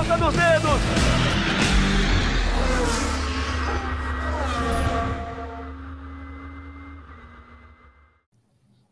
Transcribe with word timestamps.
ponta 0.00 0.16
dos 0.16 0.34
dedos. 0.34 0.80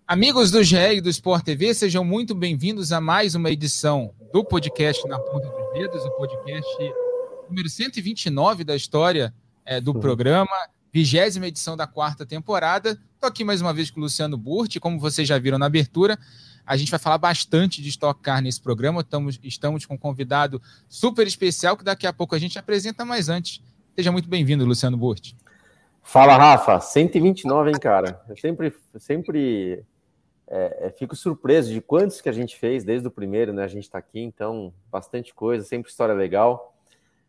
Amigos 0.06 0.50
do 0.50 0.62
GE 0.62 0.76
e 0.76 1.00
do 1.00 1.08
Sport 1.08 1.44
TV, 1.44 1.72
sejam 1.72 2.04
muito 2.04 2.34
bem-vindos 2.34 2.92
a 2.92 3.00
mais 3.00 3.34
uma 3.34 3.50
edição 3.50 4.12
do 4.32 4.44
podcast 4.44 5.06
Na 5.08 5.18
Ponta 5.18 5.48
dos 5.48 5.72
Dedos, 5.72 6.04
o 6.04 6.10
podcast 6.10 6.76
número 7.48 7.70
129 7.70 8.64
da 8.64 8.76
história 8.76 9.32
é, 9.64 9.80
do 9.80 9.94
programa, 9.94 10.50
vigésima 10.98 11.46
edição 11.46 11.76
da 11.76 11.86
quarta 11.86 12.26
temporada. 12.26 12.98
Estou 13.14 13.28
aqui 13.28 13.44
mais 13.44 13.60
uma 13.60 13.72
vez 13.72 13.88
com 13.88 14.00
o 14.00 14.02
Luciano 14.02 14.36
Burti, 14.36 14.80
como 14.80 14.98
vocês 14.98 15.28
já 15.28 15.38
viram 15.38 15.56
na 15.56 15.66
abertura, 15.66 16.18
a 16.66 16.76
gente 16.76 16.90
vai 16.90 16.98
falar 16.98 17.18
bastante 17.18 17.80
de 17.80 17.88
Stock 17.88 18.20
Car 18.20 18.42
nesse 18.42 18.60
programa. 18.60 19.02
Estamos, 19.02 19.38
estamos 19.44 19.86
com 19.86 19.94
um 19.94 19.98
convidado 19.98 20.60
super 20.88 21.24
especial 21.24 21.76
que 21.76 21.84
daqui 21.84 22.04
a 22.04 22.12
pouco 22.12 22.34
a 22.34 22.38
gente 22.38 22.58
apresenta, 22.58 23.04
mas 23.04 23.28
antes, 23.28 23.62
seja 23.94 24.10
muito 24.10 24.28
bem-vindo, 24.28 24.64
Luciano 24.64 24.96
Burti. 24.96 25.36
Fala, 26.02 26.36
Rafa. 26.36 26.80
129, 26.80 27.70
hein, 27.70 27.76
cara? 27.80 28.20
Eu 28.28 28.36
sempre, 28.36 28.74
sempre 28.98 29.84
é, 30.48 30.86
é, 30.86 30.90
fico 30.90 31.14
surpreso 31.14 31.72
de 31.72 31.80
quantos 31.80 32.20
que 32.20 32.28
a 32.28 32.32
gente 32.32 32.56
fez 32.56 32.82
desde 32.82 33.06
o 33.06 33.10
primeiro, 33.10 33.52
né? 33.52 33.62
A 33.62 33.68
gente 33.68 33.84
está 33.84 33.98
aqui, 33.98 34.18
então, 34.20 34.74
bastante 34.90 35.32
coisa, 35.32 35.64
sempre 35.64 35.92
história 35.92 36.14
legal. 36.14 36.74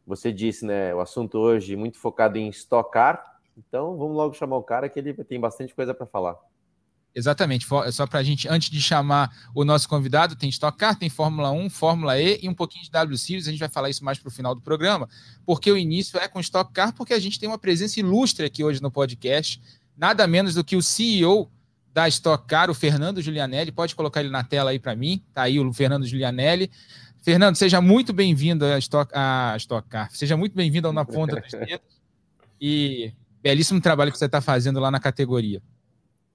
Você 0.07 0.33
disse, 0.33 0.65
né? 0.65 0.91
O 0.95 0.99
assunto 0.99 1.37
hoje 1.37 1.75
muito 1.75 1.99
focado 1.99 2.35
em 2.35 2.49
Stock 2.49 2.91
Car. 2.91 3.38
Então, 3.67 3.97
vamos 3.97 4.15
logo 4.15 4.33
chamar 4.33 4.57
o 4.57 4.63
cara 4.63 4.87
que 4.87 4.99
ele 4.99 5.13
tem 5.13 5.39
bastante 5.39 5.73
coisa 5.75 5.93
para 5.93 6.05
falar. 6.05 6.37
Exatamente, 7.13 7.65
só 7.91 8.05
para 8.05 8.19
a 8.19 8.23
gente, 8.23 8.47
antes 8.47 8.69
de 8.69 8.79
chamar 8.79 9.31
o 9.55 9.65
nosso 9.65 9.89
convidado, 9.89 10.35
tem 10.35 10.47
Stock 10.49 10.77
Car, 10.77 10.97
tem 10.97 11.09
Fórmula 11.09 11.51
1, 11.51 11.69
Fórmula 11.69 12.19
E 12.19 12.39
e 12.43 12.47
um 12.47 12.53
pouquinho 12.53 12.85
de 12.85 12.91
W 12.91 13.17
Series, 13.17 13.47
a 13.47 13.51
gente 13.51 13.59
vai 13.59 13.67
falar 13.67 13.89
isso 13.89 14.05
mais 14.05 14.19
para 14.19 14.27
o 14.27 14.31
final 14.31 14.53
do 14.53 14.61
programa, 14.61 15.09
porque 15.43 15.71
o 15.71 15.77
início 15.77 16.19
é 16.19 16.27
com 16.27 16.39
Stock 16.39 16.71
Car, 16.71 16.93
porque 16.93 17.13
a 17.13 17.19
gente 17.19 17.39
tem 17.39 17.49
uma 17.49 17.57
presença 17.57 17.99
ilustre 17.99 18.45
aqui 18.45 18.63
hoje 18.63 18.81
no 18.81 18.91
podcast, 18.91 19.59
nada 19.97 20.27
menos 20.27 20.53
do 20.53 20.63
que 20.63 20.75
o 20.75 20.83
CEO 20.83 21.51
da 21.91 22.07
Stock 22.07 22.45
Car, 22.47 22.69
o 22.69 22.75
Fernando 22.75 23.21
Giulianelli, 23.21 23.71
pode 23.71 23.95
colocar 23.95 24.19
ele 24.19 24.29
na 24.29 24.43
tela 24.43 24.69
aí 24.69 24.77
para 24.77 24.95
mim, 24.95 25.23
tá 25.33 25.41
aí 25.41 25.59
o 25.59 25.73
Fernando 25.73 26.05
Giulianelli. 26.05 26.69
Fernando, 27.21 27.55
seja 27.55 27.81
muito 27.81 28.13
bem-vindo 28.13 28.63
à 28.63 28.77
Stock, 28.77 29.11
à 29.13 29.55
Stock 29.57 29.89
Car, 29.89 30.09
seja 30.11 30.37
muito 30.37 30.55
bem-vindo 30.55 30.87
ao 30.87 30.93
Na 30.93 31.03
Ponta 31.03 31.41
dos 31.41 31.51
Dedos. 31.51 31.99
E 32.61 33.13
belíssimo 33.41 33.81
trabalho 33.81 34.11
que 34.11 34.17
você 34.17 34.25
está 34.25 34.41
fazendo 34.41 34.79
lá 34.79 34.91
na 34.91 34.99
categoria. 34.99 35.61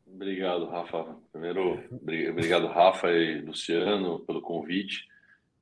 Obrigado, 0.06 0.66
Rafa. 0.66 1.16
Primeiro, 1.32 1.82
obrigado, 2.30 2.66
Rafa 2.68 3.10
e 3.10 3.40
Luciano, 3.40 4.20
pelo 4.20 4.40
convite. 4.40 5.04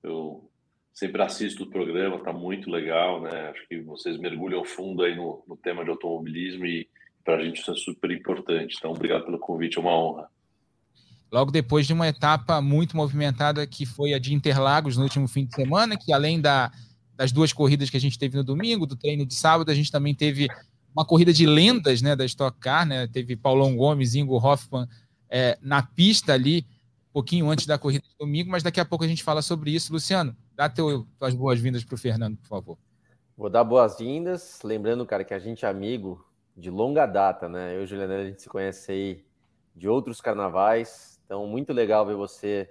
Eu 0.03 0.49
sempre 0.93 1.23
assisto 1.23 1.65
o 1.65 1.71
programa, 1.71 2.17
está 2.17 2.33
muito 2.33 2.71
legal, 2.71 3.23
né? 3.23 3.49
Acho 3.51 3.67
que 3.69 3.81
vocês 3.81 4.19
mergulham 4.19 4.65
fundo 4.65 5.03
aí 5.03 5.17
no, 5.17 5.43
no 5.49 5.57
tema 5.57 5.83
de 5.85 5.91
automobilismo 5.91 6.67
e 6.67 6.89
para 7.25 7.37
a 7.37 7.45
gente 7.45 7.61
isso 7.61 7.71
é 7.71 7.75
super 7.75 8.11
importante. 8.11 8.77
Então, 8.79 8.91
obrigado 8.91 9.25
pelo 9.25 9.39
convite, 9.39 9.79
é 9.79 9.81
uma 9.81 9.97
honra. 9.97 10.29
Logo 11.31 11.51
depois 11.51 11.87
de 11.87 11.95
uma 11.95 12.07
etapa 12.07 12.61
muito 12.61 12.95
movimentada 12.95 13.67
que 13.67 13.87
foi 13.87 14.13
a 14.13 14.19
de 14.19 14.35
Interlagos 14.35 14.99
no 14.99 15.05
último 15.05 15.27
fim 15.27 15.47
de 15.47 15.55
semana, 15.55 15.97
que 15.97 16.13
além 16.13 16.39
da, 16.39 16.71
das 17.17 17.33
duas 17.33 17.55
corridas 17.55 17.89
que 17.89 17.97
a 17.97 18.01
gente 18.01 18.19
teve 18.19 18.37
no 18.37 18.45
domingo, 18.45 18.87
do 18.87 18.97
treino 18.97 19.25
de 19.25 19.35
sábado, 19.35 19.71
a 19.71 19.75
gente 19.75 19.91
também 19.91 20.15
teve 20.15 20.47
uma 20.95 21.05
corrida 21.05 21.33
de 21.33 21.47
lendas 21.47 22.03
né, 22.03 22.15
da 22.15 22.25
Stock 22.25 22.59
Car, 22.59 22.87
né? 22.87 23.07
Teve 23.07 23.37
Paulão 23.37 23.77
Gomes, 23.77 24.15
Ingo 24.15 24.37
Hoffman 24.37 24.87
é, 25.29 25.59
na 25.63 25.83
pista 25.83 26.35
ali, 26.35 26.67
um 27.11 27.13
pouquinho 27.13 27.51
antes 27.51 27.67
da 27.67 27.79
corrida 27.79 28.05
de 28.07 28.15
domingo, 28.19 28.51
mas 28.51 28.63
daqui 28.63 28.81
a 28.81 28.85
pouco 28.85 29.05
a 29.05 29.09
gente 29.09 29.23
fala 29.23 29.41
sobre 29.41 29.71
isso. 29.71 29.93
Luciano, 29.93 30.37
dá 30.55 30.69
teu, 30.69 31.07
tuas 31.19 31.35
boas-vindas 31.35 31.85
para 31.85 31.95
o 31.95 31.99
Fernando, 31.99 32.37
por 32.37 32.49
favor. 32.49 32.79
Vou 33.37 33.49
dar 33.49 33.65
boas-vindas, 33.65 34.61
lembrando, 34.63 35.07
cara, 35.07 35.25
que 35.25 35.35
a 35.35 35.39
gente 35.39 35.65
é 35.65 35.69
amigo 35.69 36.25
de 36.57 36.71
longa 36.71 37.07
data, 37.07 37.49
né? 37.49 37.75
Eu 37.75 37.85
e 37.85 37.87
Juliana, 37.87 38.17
a 38.17 38.25
gente 38.25 38.43
se 38.43 38.49
conhece 38.49 38.93
aí 38.93 39.25
de 39.75 39.89
outros 39.89 40.21
carnavais, 40.21 41.19
então 41.25 41.47
muito 41.47 41.73
legal 41.73 42.05
ver 42.05 42.15
você 42.15 42.71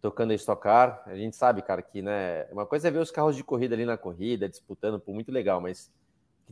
tocando 0.00 0.32
a 0.32 0.34
Stock 0.34 0.60
Car. 0.60 1.02
A 1.06 1.14
gente 1.14 1.36
sabe, 1.36 1.62
cara, 1.62 1.80
que 1.80 2.02
né, 2.02 2.44
uma 2.50 2.66
coisa 2.66 2.88
é 2.88 2.90
ver 2.90 2.98
os 2.98 3.12
carros 3.12 3.36
de 3.36 3.44
corrida 3.44 3.76
ali 3.76 3.84
na 3.84 3.96
corrida, 3.96 4.48
disputando, 4.48 4.98
por 4.98 5.14
muito 5.14 5.30
legal, 5.30 5.60
mas 5.60 5.90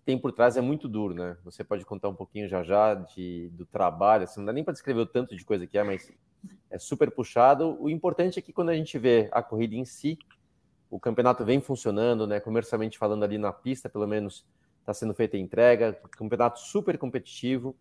que 0.00 0.06
tem 0.06 0.18
por 0.18 0.32
trás 0.32 0.56
é 0.56 0.60
muito 0.60 0.88
duro, 0.88 1.14
né? 1.14 1.36
Você 1.44 1.62
pode 1.62 1.84
contar 1.84 2.08
um 2.08 2.14
pouquinho 2.14 2.48
já 2.48 2.62
já 2.62 2.94
de, 2.94 3.50
do 3.52 3.66
trabalho, 3.66 4.24
assim, 4.24 4.40
não 4.40 4.46
dá 4.46 4.52
nem 4.52 4.64
para 4.64 4.72
descrever 4.72 5.00
o 5.00 5.06
tanto 5.06 5.36
de 5.36 5.44
coisa 5.44 5.66
que 5.66 5.76
é, 5.76 5.84
mas 5.84 6.10
é 6.70 6.78
super 6.78 7.10
puxado. 7.10 7.76
O 7.80 7.88
importante 7.88 8.38
é 8.38 8.42
que 8.42 8.52
quando 8.52 8.70
a 8.70 8.74
gente 8.74 8.98
vê 8.98 9.28
a 9.30 9.42
corrida 9.42 9.74
em 9.74 9.84
si, 9.84 10.18
o 10.88 10.98
campeonato 10.98 11.44
vem 11.44 11.60
funcionando, 11.60 12.26
né? 12.26 12.40
Comercialmente 12.40 12.98
falando 12.98 13.22
ali 13.24 13.36
na 13.36 13.52
pista, 13.52 13.88
pelo 13.88 14.06
menos 14.06 14.46
está 14.80 14.94
sendo 14.94 15.12
feita 15.12 15.36
a 15.36 15.40
entrega, 15.40 15.92
campeonato 16.10 16.58
super 16.60 16.96
competitivo, 16.96 17.76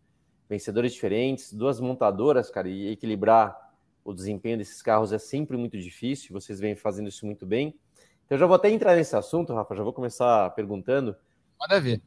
vencedores 0.49 0.93
diferentes, 0.93 1.53
duas 1.53 1.79
montadoras, 1.79 2.49
cara, 2.49 2.67
e 2.67 2.91
equilibrar 2.91 3.57
o 4.03 4.13
desempenho 4.13 4.57
desses 4.57 4.81
carros 4.81 5.13
é 5.13 5.17
sempre 5.17 5.55
muito 5.55 5.77
difícil, 5.77 6.33
vocês 6.33 6.59
vêm 6.59 6.75
fazendo 6.75 7.07
isso 7.07 7.25
muito 7.25 7.45
bem. 7.45 7.73
Então 8.25 8.35
eu 8.35 8.39
já 8.39 8.45
vou 8.45 8.55
até 8.55 8.69
entrar 8.69 8.95
nesse 8.95 9.15
assunto, 9.15 9.53
Rafa, 9.53 9.75
já 9.75 9.83
vou 9.83 9.93
começar 9.93 10.49
perguntando 10.51 11.15
Manda 11.59 11.79
ver. 11.79 12.01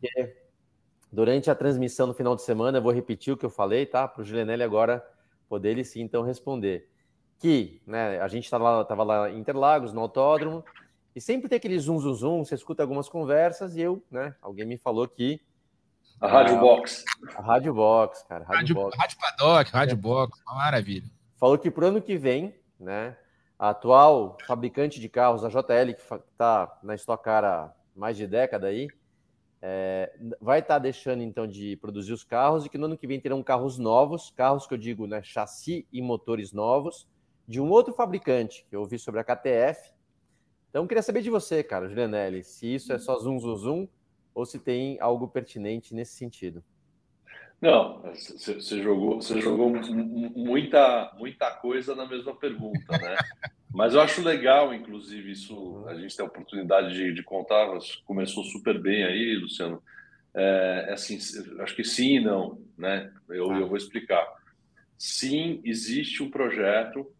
Durante 1.13 1.51
a 1.51 1.55
transmissão 1.55 2.07
no 2.07 2.15
final 2.15 2.35
de 2.35 2.43
semana, 2.43 2.79
eu 2.79 2.83
vou 2.83 2.93
repetir 2.93 3.35
o 3.35 3.37
que 3.37 3.45
eu 3.45 3.51
falei, 3.51 3.85
tá? 3.85 4.09
Para 4.09 4.23
o 4.23 4.25
Gilenelli 4.25 4.63
agora 4.63 5.05
poder 5.49 5.71
ele 5.71 5.85
sim 5.85 6.01
então 6.01 6.23
responder. 6.23 6.89
Que 7.39 7.83
né, 7.87 8.19
a 8.21 8.29
gente 8.29 8.45
estava 8.45 8.65
lá, 8.65 8.85
tava 8.85 9.03
lá 9.03 9.31
em 9.31 9.39
Interlagos, 9.39 9.93
no 9.93 10.01
autódromo, 10.01 10.65
e 11.15 11.21
sempre 11.21 11.49
tem 11.49 11.57
aquele 11.57 11.79
zoom, 11.79 11.99
zoom, 11.99 12.15
zoom, 12.15 12.45
você 12.45 12.55
escuta 12.55 12.83
algumas 12.83 13.09
conversas 13.09 13.77
e 13.77 13.83
eu, 13.83 14.03
né? 14.11 14.35
Alguém 14.41 14.65
me 14.65 14.79
falou 14.79 15.07
que. 15.07 15.41
A 16.19 16.27
Rádio 16.27 16.59
Box. 16.59 17.05
A 17.37 17.43
Rádio 17.43 17.75
Box, 17.75 18.25
cara. 18.27 18.45
Rádio, 18.45 18.75
Rádio, 18.75 18.99
Rádio 18.99 19.19
Paddock, 19.19 19.71
Rádio 19.71 19.93
é. 19.93 19.97
Box, 19.97 20.41
uma 20.47 20.55
maravilha. 20.55 21.11
Falou 21.35 21.59
que 21.59 21.71
para 21.71 21.85
o 21.85 21.89
ano 21.89 22.01
que 22.01 22.17
vem, 22.17 22.55
né? 22.81 23.17
A 23.59 23.71
atual 23.71 24.39
fabricante 24.47 24.99
de 24.99 25.09
carros, 25.09 25.45
a 25.45 25.49
JL, 25.49 25.95
que 25.95 26.01
está 26.31 26.79
na 26.83 26.95
Stock 26.95 27.23
Car 27.23 27.45
há 27.45 27.75
mais 27.95 28.17
de 28.17 28.27
década 28.27 28.69
aí, 28.69 28.89
é, 29.65 30.13
vai 30.41 30.59
estar 30.59 30.75
tá 30.75 30.79
deixando 30.81 31.23
então 31.23 31.47
de 31.47 31.77
produzir 31.77 32.13
os 32.13 32.25
carros 32.25 32.67
e 32.67 32.69
que 32.69 32.77
no 32.77 32.87
ano 32.87 32.99
que 32.99 33.07
vem 33.07 33.21
terão 33.21 33.41
carros 33.45 33.79
novos, 33.79 34.31
carros 34.31 34.67
que 34.67 34.75
eu 34.75 34.79
digo, 34.79 35.07
né, 35.07 35.23
chassi 35.23 35.87
e 35.93 36.03
motores 36.03 36.53
novos, 36.53 37.09
de 37.47 37.61
um 37.61 37.71
outro 37.71 37.95
fabricante, 37.95 38.67
que 38.69 38.75
eu 38.75 38.81
ouvi 38.81 38.99
sobre 38.99 39.21
a 39.21 39.25
KTF. 39.25 39.93
Então, 40.69 40.87
queria 40.87 41.03
saber 41.03 41.23
de 41.23 41.31
você, 41.31 41.63
cara, 41.63 41.89
Julianelli, 41.89 42.43
se 42.43 42.75
isso 42.75 42.93
é 42.93 42.99
só 42.99 43.17
zoom, 43.19 43.39
zoom, 43.39 43.57
zoom, 43.57 43.89
ou 44.35 44.45
se 44.45 44.59
tem 44.59 44.99
algo 45.01 45.29
pertinente 45.29 45.95
nesse 45.95 46.17
sentido. 46.17 46.65
Não, 47.61 48.03
você 48.03 48.83
jogou, 48.83 49.23
você 49.23 49.41
jogou 49.41 49.71
muita, 50.35 51.15
muita 51.17 51.51
coisa 51.53 51.95
na 51.95 52.07
mesma 52.09 52.35
pergunta, 52.35 52.99
né? 52.99 53.17
Mas 53.75 53.95
eu 53.95 54.01
acho 54.01 54.23
legal, 54.23 54.75
inclusive, 54.75 55.33
isso 55.33 55.85
a 55.89 55.95
gente 55.95 56.17
tem 56.17 56.25
a 56.25 56.29
oportunidade 56.29 56.95
de, 56.95 57.13
de 57.13 57.23
contar, 57.23 57.69
começou 58.05 58.45
super 58.45 58.79
bem 58.79 59.05
aí, 59.05 59.37
Luciano. 59.37 59.83
É, 60.35 60.87
é 60.89 60.93
assim, 60.93 61.19
acho 61.61 61.75
que 61.75 61.85
sim 61.85 62.17
e 62.17 62.21
não, 62.21 62.61
né? 62.77 63.11
Eu, 63.29 63.53
eu 63.53 63.67
vou 63.67 63.77
explicar. 63.77 64.27
Sim, 64.99 65.61
existe 65.65 66.23
um 66.23 66.31
projeto 66.31 67.11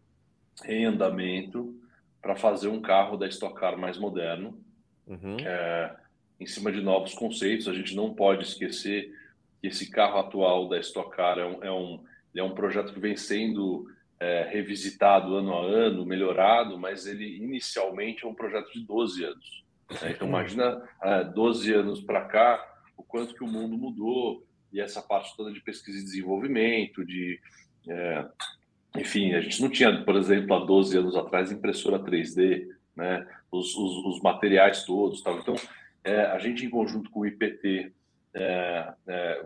em 0.65 0.85
andamento 0.85 1.75
para 2.21 2.35
fazer 2.35 2.67
um 2.67 2.81
carro 2.81 3.17
da 3.17 3.27
Stock 3.27 3.59
Car 3.59 3.77
mais 3.77 3.97
moderno, 3.97 4.57
uhum. 5.05 5.37
é, 5.39 5.95
em 6.39 6.45
cima 6.45 6.71
de 6.71 6.81
novos 6.81 7.13
conceitos. 7.13 7.67
A 7.67 7.73
gente 7.73 7.95
não 7.95 8.13
pode 8.13 8.45
esquecer 8.45 9.13
que 9.59 9.67
esse 9.67 9.89
carro 9.89 10.19
atual 10.19 10.69
da 10.69 10.79
Stock 10.79 11.15
Car 11.15 11.37
é 11.37 11.45
um, 11.45 11.63
é 11.63 11.71
um, 11.71 12.03
é 12.35 12.43
um 12.43 12.53
projeto 12.53 12.93
que 12.93 12.99
vem 12.99 13.17
sendo 13.17 13.89
é, 14.23 14.47
revisitado 14.49 15.35
ano 15.35 15.53
a 15.53 15.65
ano, 15.65 16.05
melhorado, 16.05 16.79
mas 16.79 17.05
ele 17.05 17.35
inicialmente 17.35 18.23
é 18.23 18.27
um 18.27 18.33
projeto 18.33 18.71
de 18.71 18.79
12 18.85 19.25
anos. 19.25 19.65
Né? 19.91 20.11
Então 20.11 20.29
imagina 20.29 20.81
é, 21.03 21.25
12 21.25 21.73
anos 21.73 21.99
para 21.99 22.21
cá, 22.21 22.65
o 22.95 23.03
quanto 23.03 23.35
que 23.35 23.43
o 23.43 23.47
mundo 23.47 23.77
mudou 23.77 24.47
e 24.71 24.79
essa 24.79 25.01
parte 25.01 25.35
toda 25.35 25.51
de 25.51 25.59
pesquisa 25.59 25.99
e 25.99 26.03
desenvolvimento, 26.03 27.05
de 27.05 27.37
é, 27.89 28.25
enfim, 28.95 29.33
a 29.33 29.41
gente 29.41 29.61
não 29.61 29.69
tinha, 29.69 30.03
por 30.05 30.15
exemplo, 30.15 30.55
há 30.55 30.65
12 30.65 30.97
anos 30.97 31.17
atrás 31.17 31.51
impressora 31.51 31.99
3D, 31.99 32.65
né? 32.95 33.27
os, 33.51 33.75
os, 33.75 34.05
os 34.05 34.21
materiais 34.21 34.85
todos, 34.85 35.21
tal. 35.21 35.37
então 35.39 35.55
é, 36.01 36.21
a 36.27 36.39
gente 36.39 36.65
em 36.65 36.69
conjunto 36.69 37.09
com 37.09 37.21
o 37.21 37.25
IPT 37.25 37.91
é, 38.33 38.93
é, 39.05 39.45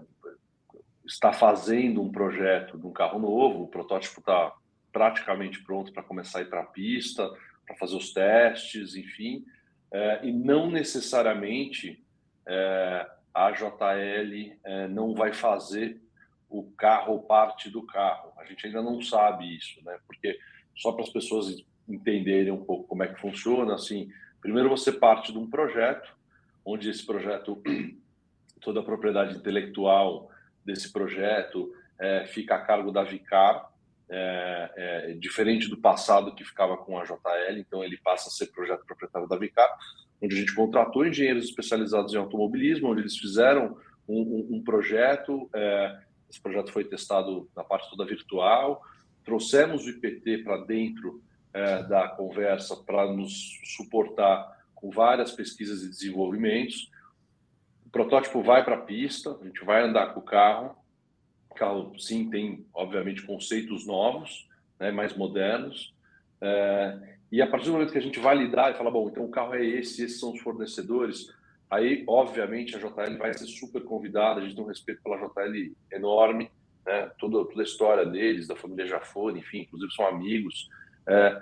está 1.03 1.33
fazendo 1.33 1.99
um 1.99 2.11
projeto 2.11 2.77
de 2.77 2.85
um 2.85 2.91
carro 2.91 3.17
novo, 3.17 3.63
o 3.63 3.67
protótipo 3.67 4.19
está 4.19 4.53
praticamente 4.97 5.63
pronto 5.63 5.93
para 5.93 6.01
começar 6.01 6.39
a 6.39 6.41
ir 6.41 6.49
para 6.49 6.61
a 6.61 6.65
pista, 6.65 7.29
para 7.65 7.75
fazer 7.75 7.95
os 7.95 8.11
testes, 8.11 8.95
enfim, 8.95 9.45
é, 9.91 10.25
e 10.25 10.31
não 10.31 10.71
necessariamente 10.71 12.03
é, 12.45 13.07
a 13.33 13.51
JL 13.51 14.57
é, 14.63 14.87
não 14.87 15.13
vai 15.13 15.33
fazer 15.33 16.01
o 16.49 16.63
carro 16.71 17.19
parte 17.19 17.69
do 17.69 17.83
carro. 17.83 18.31
A 18.37 18.45
gente 18.45 18.65
ainda 18.65 18.81
não 18.81 19.01
sabe 19.01 19.55
isso, 19.55 19.83
né? 19.83 19.99
Porque 20.07 20.39
só 20.75 20.91
para 20.91 21.03
as 21.03 21.09
pessoas 21.09 21.63
entenderem 21.87 22.51
um 22.51 22.63
pouco 22.63 22.87
como 22.87 23.03
é 23.03 23.07
que 23.07 23.19
funciona, 23.19 23.75
assim, 23.75 24.11
Primeiro, 24.41 24.69
você 24.69 24.91
parte 24.91 25.31
de 25.31 25.37
um 25.37 25.49
projeto, 25.49 26.15
onde 26.63 26.89
esse 26.89 27.05
projeto, 27.05 27.61
toda 28.61 28.79
a 28.79 28.83
propriedade 28.83 29.35
intelectual 29.35 30.31
desse 30.63 30.91
projeto 30.91 31.73
é, 31.99 32.25
fica 32.27 32.55
a 32.55 32.61
cargo 32.61 32.91
da 32.91 33.03
Vicar, 33.03 33.71
é, 34.09 34.71
é, 34.75 35.13
diferente 35.13 35.69
do 35.69 35.77
passado 35.77 36.33
que 36.33 36.43
ficava 36.43 36.77
com 36.77 36.97
a 36.97 37.03
JL, 37.03 37.57
então 37.57 37.83
ele 37.83 37.97
passa 37.97 38.29
a 38.29 38.31
ser 38.31 38.47
projeto 38.47 38.85
proprietário 38.85 39.27
da 39.27 39.37
Vicar, 39.37 39.69
onde 40.21 40.35
a 40.35 40.39
gente 40.39 40.55
contratou 40.55 41.05
engenheiros 41.05 41.45
especializados 41.45 42.13
em 42.13 42.17
automobilismo, 42.17 42.89
onde 42.89 43.01
eles 43.01 43.17
fizeram 43.17 43.77
um, 44.07 44.21
um, 44.21 44.57
um 44.57 44.63
projeto, 44.63 45.49
é, 45.53 45.99
esse 46.29 46.41
projeto 46.41 46.71
foi 46.71 46.83
testado 46.83 47.49
na 47.55 47.63
parte 47.63 47.89
toda 47.89 48.05
virtual, 48.05 48.81
trouxemos 49.23 49.85
o 49.85 49.89
IPT 49.89 50.39
para 50.39 50.57
dentro 50.63 51.21
é, 51.53 51.83
da 51.83 52.07
conversa 52.07 52.77
para 52.77 53.11
nos 53.11 53.59
suportar 53.75 54.57
com 54.73 54.89
várias 54.89 55.31
pesquisas 55.31 55.83
e 55.83 55.89
desenvolvimentos. 55.89 56.89
O 57.85 57.89
protótipo 57.89 58.41
vai 58.41 58.63
para 58.63 58.75
a 58.75 58.81
pista, 58.81 59.37
a 59.41 59.43
gente 59.43 59.65
vai 59.65 59.83
andar 59.83 60.13
com 60.13 60.19
o 60.19 60.23
carro. 60.23 60.75
Carro, 61.55 61.97
sim, 61.99 62.29
tem, 62.29 62.65
obviamente, 62.73 63.25
conceitos 63.25 63.85
novos, 63.85 64.47
né, 64.79 64.91
mais 64.91 65.15
modernos. 65.15 65.93
É, 66.41 67.17
e 67.31 67.41
a 67.41 67.47
partir 67.47 67.67
do 67.67 67.73
momento 67.73 67.91
que 67.91 67.97
a 67.97 68.01
gente 68.01 68.19
validar 68.19 68.71
e 68.71 68.77
falar, 68.77 68.91
bom, 68.91 69.09
então 69.09 69.25
o 69.25 69.29
carro 69.29 69.55
é 69.55 69.65
esse, 69.65 70.03
esses 70.03 70.19
são 70.19 70.31
os 70.33 70.39
fornecedores, 70.39 71.33
aí, 71.69 72.03
obviamente, 72.07 72.75
a 72.75 72.79
JL 72.79 73.17
vai 73.17 73.33
ser 73.33 73.47
super 73.47 73.83
convidada, 73.83 74.39
a 74.39 74.43
gente 74.43 74.55
tem 74.55 74.63
um 74.63 74.67
respeito 74.67 75.01
pela 75.03 75.17
JL 75.17 75.75
enorme, 75.91 76.51
né, 76.85 77.11
toda, 77.19 77.43
toda 77.45 77.61
a 77.61 77.65
história 77.65 78.05
deles, 78.05 78.47
da 78.47 78.55
família 78.55 78.87
Jafone, 78.87 79.39
enfim, 79.39 79.61
inclusive 79.61 79.91
são 79.93 80.07
amigos, 80.07 80.69
é, 81.07 81.41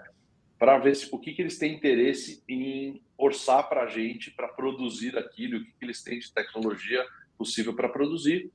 para 0.58 0.80
ver 0.80 0.96
se, 0.96 1.08
o 1.12 1.20
que, 1.20 1.34
que 1.34 1.42
eles 1.42 1.58
têm 1.58 1.76
interesse 1.76 2.44
em 2.48 3.02
orçar 3.18 3.68
para 3.70 3.84
a 3.84 3.88
gente 3.88 4.32
para 4.32 4.48
produzir 4.48 5.18
aquilo, 5.18 5.58
o 5.58 5.64
que, 5.64 5.72
que 5.72 5.86
eles 5.86 6.02
têm 6.02 6.20
de 6.20 6.34
tecnologia 6.34 7.06
possível 7.38 7.76
para 7.76 7.90
produzir. 7.90 8.52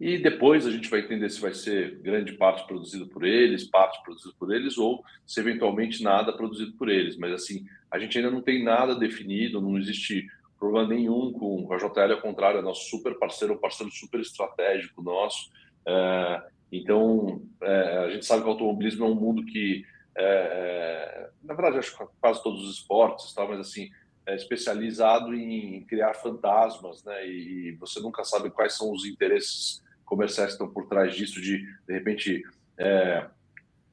E 0.00 0.18
depois 0.18 0.66
a 0.66 0.70
gente 0.70 0.88
vai 0.88 1.00
entender 1.00 1.30
se 1.30 1.40
vai 1.40 1.54
ser 1.54 1.98
grande 2.00 2.32
parte 2.32 2.66
produzido 2.66 3.06
por 3.06 3.24
eles, 3.24 3.64
parte 3.64 4.02
produzido 4.02 4.34
por 4.38 4.52
eles, 4.52 4.76
ou 4.76 5.04
se 5.24 5.38
eventualmente 5.38 6.02
nada 6.02 6.32
produzido 6.32 6.72
por 6.72 6.88
eles. 6.88 7.16
Mas 7.16 7.32
assim, 7.32 7.64
a 7.90 7.98
gente 7.98 8.18
ainda 8.18 8.30
não 8.30 8.42
tem 8.42 8.64
nada 8.64 8.96
definido, 8.96 9.60
não 9.60 9.78
existe 9.78 10.26
problema 10.58 10.88
nenhum 10.88 11.32
com 11.32 11.72
a 11.72 11.76
JL, 11.76 12.12
ao 12.12 12.20
contrário, 12.20 12.60
é 12.60 12.62
nosso 12.62 12.88
super 12.88 13.18
parceiro, 13.18 13.54
um 13.54 13.58
parceiro 13.58 13.92
super 13.92 14.20
estratégico 14.20 15.02
nosso. 15.02 15.50
É, 15.84 16.42
então, 16.70 17.42
é, 17.60 17.98
a 17.98 18.10
gente 18.10 18.24
sabe 18.24 18.42
que 18.42 18.48
o 18.48 18.52
automobilismo 18.52 19.04
é 19.04 19.08
um 19.08 19.14
mundo 19.14 19.44
que, 19.44 19.84
é, 20.16 20.24
é 20.24 21.28
na 21.42 21.54
verdade, 21.54 21.78
acho 21.78 21.96
que 21.96 22.04
quase 22.20 22.42
todos 22.42 22.62
os 22.62 22.76
esportes, 22.76 23.34
tá, 23.34 23.44
mas 23.44 23.60
assim, 23.60 23.90
é 24.26 24.36
especializado 24.36 25.34
em 25.34 25.84
criar 25.84 26.14
fantasmas, 26.14 27.02
né? 27.04 27.26
E 27.26 27.72
você 27.72 28.00
nunca 28.00 28.24
sabe 28.24 28.50
quais 28.50 28.76
são 28.76 28.92
os 28.92 29.04
interesses 29.04 29.82
comerciais 30.04 30.52
estão 30.52 30.68
por 30.68 30.86
trás 30.86 31.14
disso, 31.14 31.40
de 31.40 31.66
de 31.86 31.92
repente 31.92 32.42
é, 32.78 33.26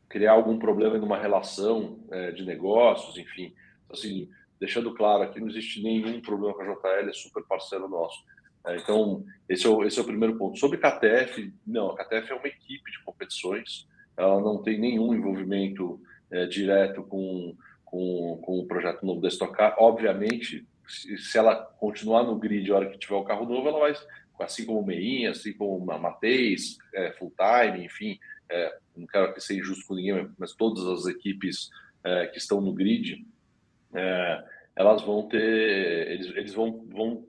criar 0.07 0.33
algum 0.33 0.57
problema 0.57 0.97
em 0.97 1.01
uma 1.01 1.17
relação 1.17 1.99
é, 2.11 2.31
de 2.31 2.43
negócios, 2.45 3.17
enfim. 3.17 3.53
Então, 3.85 3.97
assim, 3.97 4.29
deixando 4.59 4.93
claro 4.93 5.23
aqui, 5.23 5.39
não 5.39 5.47
existe 5.47 5.81
nenhum 5.81 6.19
problema 6.21 6.53
com 6.53 6.61
a 6.61 6.65
JL, 6.65 7.09
é 7.09 7.13
super 7.13 7.43
parceiro 7.43 7.87
nosso. 7.87 8.23
É, 8.65 8.77
então, 8.77 9.23
esse 9.47 9.65
é, 9.65 9.69
o, 9.69 9.83
esse 9.83 9.99
é 9.99 10.01
o 10.01 10.05
primeiro 10.05 10.37
ponto. 10.37 10.59
Sobre 10.59 10.77
KTF, 10.77 11.53
não, 11.65 11.91
a 11.91 11.97
KTF 11.97 12.31
é 12.31 12.35
uma 12.35 12.47
equipe 12.47 12.91
de 12.91 13.03
competições, 13.03 13.87
ela 14.17 14.41
não 14.41 14.61
tem 14.61 14.79
nenhum 14.79 15.13
envolvimento 15.13 16.01
é, 16.29 16.45
direto 16.45 17.03
com, 17.03 17.55
com, 17.89 18.39
com 18.43 18.59
o 18.59 18.65
projeto 18.65 19.05
novo 19.05 19.19
da 19.19 19.27
Stock 19.27 19.53
Car. 19.53 19.75
Obviamente, 19.79 20.65
se, 20.87 21.17
se 21.17 21.37
ela 21.37 21.55
continuar 21.55 22.23
no 22.23 22.37
grid 22.37 22.71
a 22.71 22.75
hora 22.75 22.89
que 22.89 22.99
tiver 22.99 23.15
o 23.15 23.23
carro 23.23 23.45
novo, 23.45 23.67
ela 23.67 23.79
vai 23.79 23.93
assim 24.39 24.65
como 24.65 24.79
o 24.79 24.85
Meinha, 24.85 25.31
assim 25.31 25.51
como 25.51 25.91
a 25.91 25.97
Mateis, 25.97 26.77
é, 26.93 27.11
Full 27.13 27.33
Time, 27.37 27.85
enfim, 27.85 28.17
é, 28.49 28.77
não 28.95 29.05
quero 29.05 29.25
aqui 29.25 29.41
ser 29.41 29.57
injusto 29.57 29.85
com 29.85 29.95
ninguém, 29.95 30.29
mas 30.37 30.53
todas 30.53 30.85
as 30.85 31.05
equipes 31.07 31.69
é, 32.03 32.27
que 32.27 32.37
estão 32.37 32.61
no 32.61 32.73
grid, 32.73 33.25
é, 33.93 34.43
elas 34.75 35.01
vão 35.01 35.27
ter, 35.27 36.11
eles, 36.11 36.27
eles 36.27 36.53
vão, 36.53 36.85
vão 36.87 37.25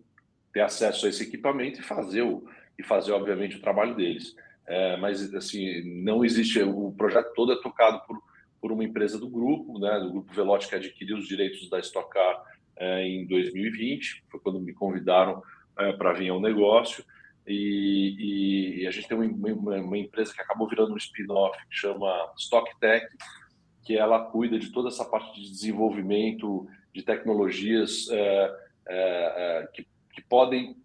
ter 0.53 0.61
acesso 0.61 1.07
a 1.07 1.09
esse 1.09 1.25
equipamento 1.25 1.81
e 1.81 1.83
fazer, 1.83 2.23
o, 2.23 2.47
e 2.79 2.83
fazer 2.85 3.11
obviamente, 3.13 3.57
o 3.57 3.61
trabalho 3.61 3.97
deles. 3.97 4.37
É, 4.67 4.97
mas, 4.99 5.35
assim, 5.35 5.83
não 6.03 6.25
existe, 6.25 6.63
o 6.63 6.93
projeto 6.93 7.33
todo 7.35 7.53
é 7.53 7.61
tocado 7.61 8.01
por, 8.07 8.23
por 8.61 8.73
uma 8.73 8.85
empresa 8.85 9.19
do 9.19 9.29
grupo, 9.29 9.79
né, 9.79 9.99
do 10.01 10.11
grupo 10.11 10.33
Velote, 10.33 10.69
que 10.69 10.75
adquiriu 10.75 11.17
os 11.17 11.27
direitos 11.27 11.69
da 11.71 11.79
Stock 11.81 12.11
Car 12.11 12.45
é, 12.77 13.07
em 13.07 13.27
2020, 13.27 14.25
foi 14.31 14.41
quando 14.41 14.61
me 14.61 14.73
convidaram 14.73 15.43
é, 15.79 15.93
para 15.93 16.13
vir 16.13 16.31
ao 16.31 16.41
negócio. 16.41 17.05
E, 17.47 18.83
e, 18.83 18.87
a 18.87 18.91
gente 18.91 19.09
tem 19.09 19.17
uma, 19.17 19.53
uma, 19.53 19.77
uma, 19.77 19.99
empresa 19.99 20.33
que 20.33 20.41
acabou 20.41 20.69
virando 20.69 20.93
um 20.93 20.97
spin-off 20.97 21.59
que 21.69 21.75
chama 21.75 22.33
StockTech, 22.39 23.07
que 23.83 23.97
ela 23.97 24.27
cuida 24.27 24.59
de 24.59 24.71
toda 24.71 24.89
essa 24.89 25.05
parte 25.05 25.41
de 25.41 25.51
desenvolvimento 25.51 26.69
de 26.95 27.03
tecnologias 27.03 28.09
é, 28.11 28.57
é, 28.89 29.63
é 29.63 29.69
que, 29.73 29.87
que, 30.13 30.23
podem, 30.23 30.77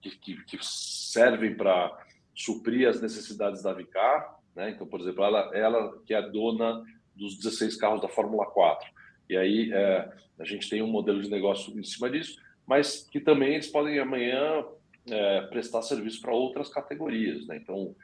que, 0.00 0.10
que, 0.18 0.44
que 0.44 0.58
servem 0.62 1.56
para 1.56 1.96
suprir 2.34 2.88
as 2.88 3.00
necessidades 3.00 3.62
da 3.62 3.72
Vicar. 3.72 4.38
Né? 4.54 4.70
Então, 4.70 4.86
por 4.86 5.00
exemplo, 5.00 5.24
ela, 5.24 5.50
ela 5.54 6.00
que 6.06 6.14
é 6.14 6.22
dona 6.22 6.82
dos 7.18 7.36
16 7.36 7.76
carros 7.76 8.00
da 8.00 8.08
Fórmula 8.08 8.46
4. 8.46 8.88
E 9.28 9.36
aí 9.36 9.72
é, 9.72 10.10
a 10.38 10.44
gente 10.44 10.70
tem 10.70 10.82
um 10.82 10.86
modelo 10.86 11.20
de 11.20 11.28
negócio 11.28 11.78
em 11.78 11.84
cima 11.84 12.08
disso 12.08 12.38
mas 12.68 13.08
que 13.10 13.18
também 13.18 13.54
eles 13.54 13.66
podem 13.66 13.98
amanhã 13.98 14.62
é, 15.10 15.40
prestar 15.46 15.80
serviço 15.80 16.20
para 16.20 16.34
outras 16.34 16.68
categorias. 16.68 17.46
Né? 17.46 17.56
Então, 17.56 17.96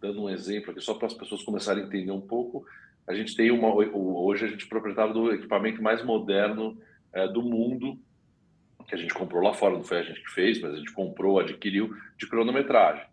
dando 0.00 0.22
um 0.22 0.30
exemplo 0.30 0.70
aqui, 0.70 0.80
só 0.80 0.94
para 0.94 1.08
as 1.08 1.14
pessoas 1.14 1.42
começarem 1.42 1.82
a 1.82 1.86
entender 1.86 2.12
um 2.12 2.20
pouco, 2.20 2.64
a 3.08 3.12
gente 3.12 3.34
tem 3.34 3.50
uma. 3.50 3.74
Hoje 3.74 4.44
a 4.44 4.48
gente 4.48 4.64
é 4.64 4.68
proprietário 4.68 5.12
do 5.12 5.32
equipamento 5.32 5.82
mais 5.82 6.02
moderno 6.04 6.80
é, 7.12 7.26
do 7.26 7.42
mundo, 7.42 7.98
que 8.86 8.94
a 8.94 8.98
gente 8.98 9.12
comprou 9.12 9.42
lá 9.42 9.52
fora, 9.52 9.74
não 9.74 9.82
foi 9.82 9.98
a 9.98 10.02
gente 10.04 10.22
que 10.22 10.30
fez, 10.30 10.60
mas 10.60 10.74
a 10.74 10.76
gente 10.76 10.92
comprou, 10.92 11.40
adquiriu, 11.40 11.92
de 12.16 12.28
cronometragem. 12.28 13.04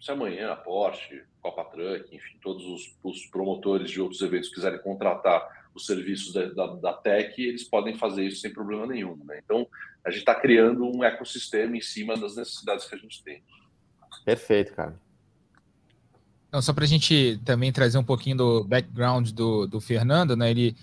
Se 0.00 0.10
amanhã 0.10 0.52
a 0.52 0.56
Porsche, 0.56 1.22
Copa 1.40 1.64
Truck, 1.64 2.14
enfim, 2.14 2.38
todos 2.40 2.64
os, 2.64 2.96
os 3.02 3.26
promotores 3.26 3.90
de 3.90 4.00
outros 4.00 4.20
eventos 4.20 4.48
quiserem 4.48 4.80
contratar 4.80 5.68
os 5.74 5.86
serviços 5.86 6.32
da, 6.32 6.46
da, 6.46 6.66
da 6.74 6.92
Tech, 6.92 7.40
eles 7.40 7.64
podem 7.64 7.96
fazer 7.96 8.24
isso 8.24 8.40
sem 8.40 8.52
problema 8.52 8.86
nenhum. 8.86 9.16
Né? 9.24 9.40
Então, 9.44 9.66
a 10.04 10.10
gente 10.10 10.20
está 10.20 10.34
criando 10.34 10.84
um 10.84 11.04
ecossistema 11.04 11.76
em 11.76 11.80
cima 11.80 12.16
das 12.16 12.36
necessidades 12.36 12.86
que 12.86 12.94
a 12.94 12.98
gente 12.98 13.22
tem. 13.22 13.42
Perfeito, 14.24 14.72
cara. 14.74 14.98
Então, 16.48 16.62
só 16.62 16.72
para 16.72 16.84
a 16.84 16.88
gente 16.88 17.38
também 17.44 17.70
trazer 17.70 17.98
um 17.98 18.04
pouquinho 18.04 18.36
do 18.36 18.64
background 18.64 19.30
do, 19.30 19.66
do 19.66 19.80
Fernando, 19.80 20.34
né? 20.34 20.50
Ele 20.50 20.74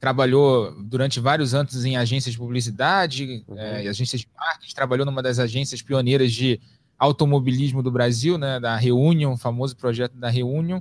trabalhou 0.00 0.72
durante 0.82 1.20
vários 1.20 1.54
anos 1.54 1.84
em 1.84 1.96
agências 1.96 2.32
de 2.32 2.38
publicidade, 2.38 3.44
uhum. 3.46 3.56
é, 3.56 3.86
agências 3.86 4.22
de 4.22 4.28
marketing, 4.36 4.74
trabalhou 4.74 5.06
numa 5.06 5.22
das 5.22 5.38
agências 5.38 5.80
pioneiras 5.80 6.32
de 6.32 6.60
automobilismo 7.02 7.82
do 7.82 7.90
Brasil, 7.90 8.38
né? 8.38 8.60
Da 8.60 8.76
Reunion, 8.76 9.32
o 9.32 9.36
famoso 9.36 9.76
projeto 9.76 10.12
da 10.12 10.30
Reunion. 10.30 10.80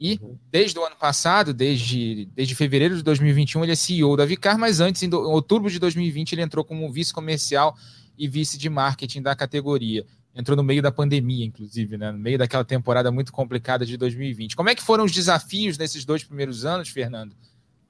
E 0.00 0.18
uhum. 0.22 0.34
desde 0.50 0.78
o 0.78 0.84
ano 0.84 0.96
passado, 0.96 1.52
desde, 1.52 2.24
desde 2.34 2.54
fevereiro 2.54 2.96
de 2.96 3.02
2021, 3.02 3.62
ele 3.62 3.72
é 3.72 3.74
CEO 3.74 4.16
da 4.16 4.24
Vicar, 4.24 4.56
mas 4.56 4.80
antes, 4.80 5.02
em, 5.02 5.08
do, 5.10 5.18
em 5.18 5.32
outubro 5.32 5.70
de 5.70 5.78
2020, 5.78 6.32
ele 6.32 6.40
entrou 6.40 6.64
como 6.64 6.90
vice 6.90 7.12
comercial 7.12 7.76
e 8.16 8.26
vice 8.26 8.56
de 8.56 8.70
marketing 8.70 9.20
da 9.20 9.36
categoria. 9.36 10.06
Entrou 10.34 10.56
no 10.56 10.62
meio 10.62 10.80
da 10.80 10.90
pandemia, 10.90 11.44
inclusive, 11.44 11.98
né? 11.98 12.10
no 12.10 12.18
meio 12.18 12.38
daquela 12.38 12.64
temporada 12.64 13.10
muito 13.10 13.30
complicada 13.30 13.84
de 13.84 13.98
2020. 13.98 14.56
Como 14.56 14.70
é 14.70 14.74
que 14.74 14.82
foram 14.82 15.04
os 15.04 15.12
desafios 15.12 15.76
nesses 15.76 16.06
dois 16.06 16.24
primeiros 16.24 16.64
anos, 16.64 16.88
Fernando? 16.88 17.36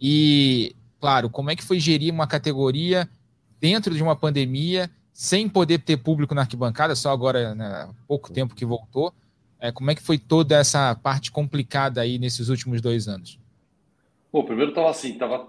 E, 0.00 0.75
claro, 0.99 1.31
como 1.31 1.50
é 1.50 1.55
que 1.55 1.62
foi 1.62 1.79
gerir 1.79 2.12
uma 2.12 2.27
categoria 2.27 3.09
dentro 3.61 3.95
de 3.95 4.03
uma 4.03 4.17
pandemia, 4.17 4.91
sem 5.21 5.50
poder 5.50 5.81
ter 5.81 5.99
público 5.99 6.35
na 6.35 6.41
arquibancada, 6.41 6.97
só 6.97 7.11
agora, 7.11 7.55
né, 7.55 7.91
pouco 8.09 8.33
tempo 8.33 8.55
que 8.55 8.65
voltou, 8.65 9.12
é, 9.61 9.71
como 9.71 9.91
é 9.91 9.95
que 9.95 10.00
foi 10.00 10.17
toda 10.17 10.57
essa 10.57 10.95
parte 10.95 11.31
complicada 11.31 12.00
aí 12.00 12.19
nesses 12.19 12.49
últimos 12.49 12.81
dois 12.81 13.07
anos? 13.07 13.39
Bom, 14.33 14.43
primeiro 14.43 14.71
estava 14.71 14.89
assim, 14.89 15.12
estava 15.12 15.47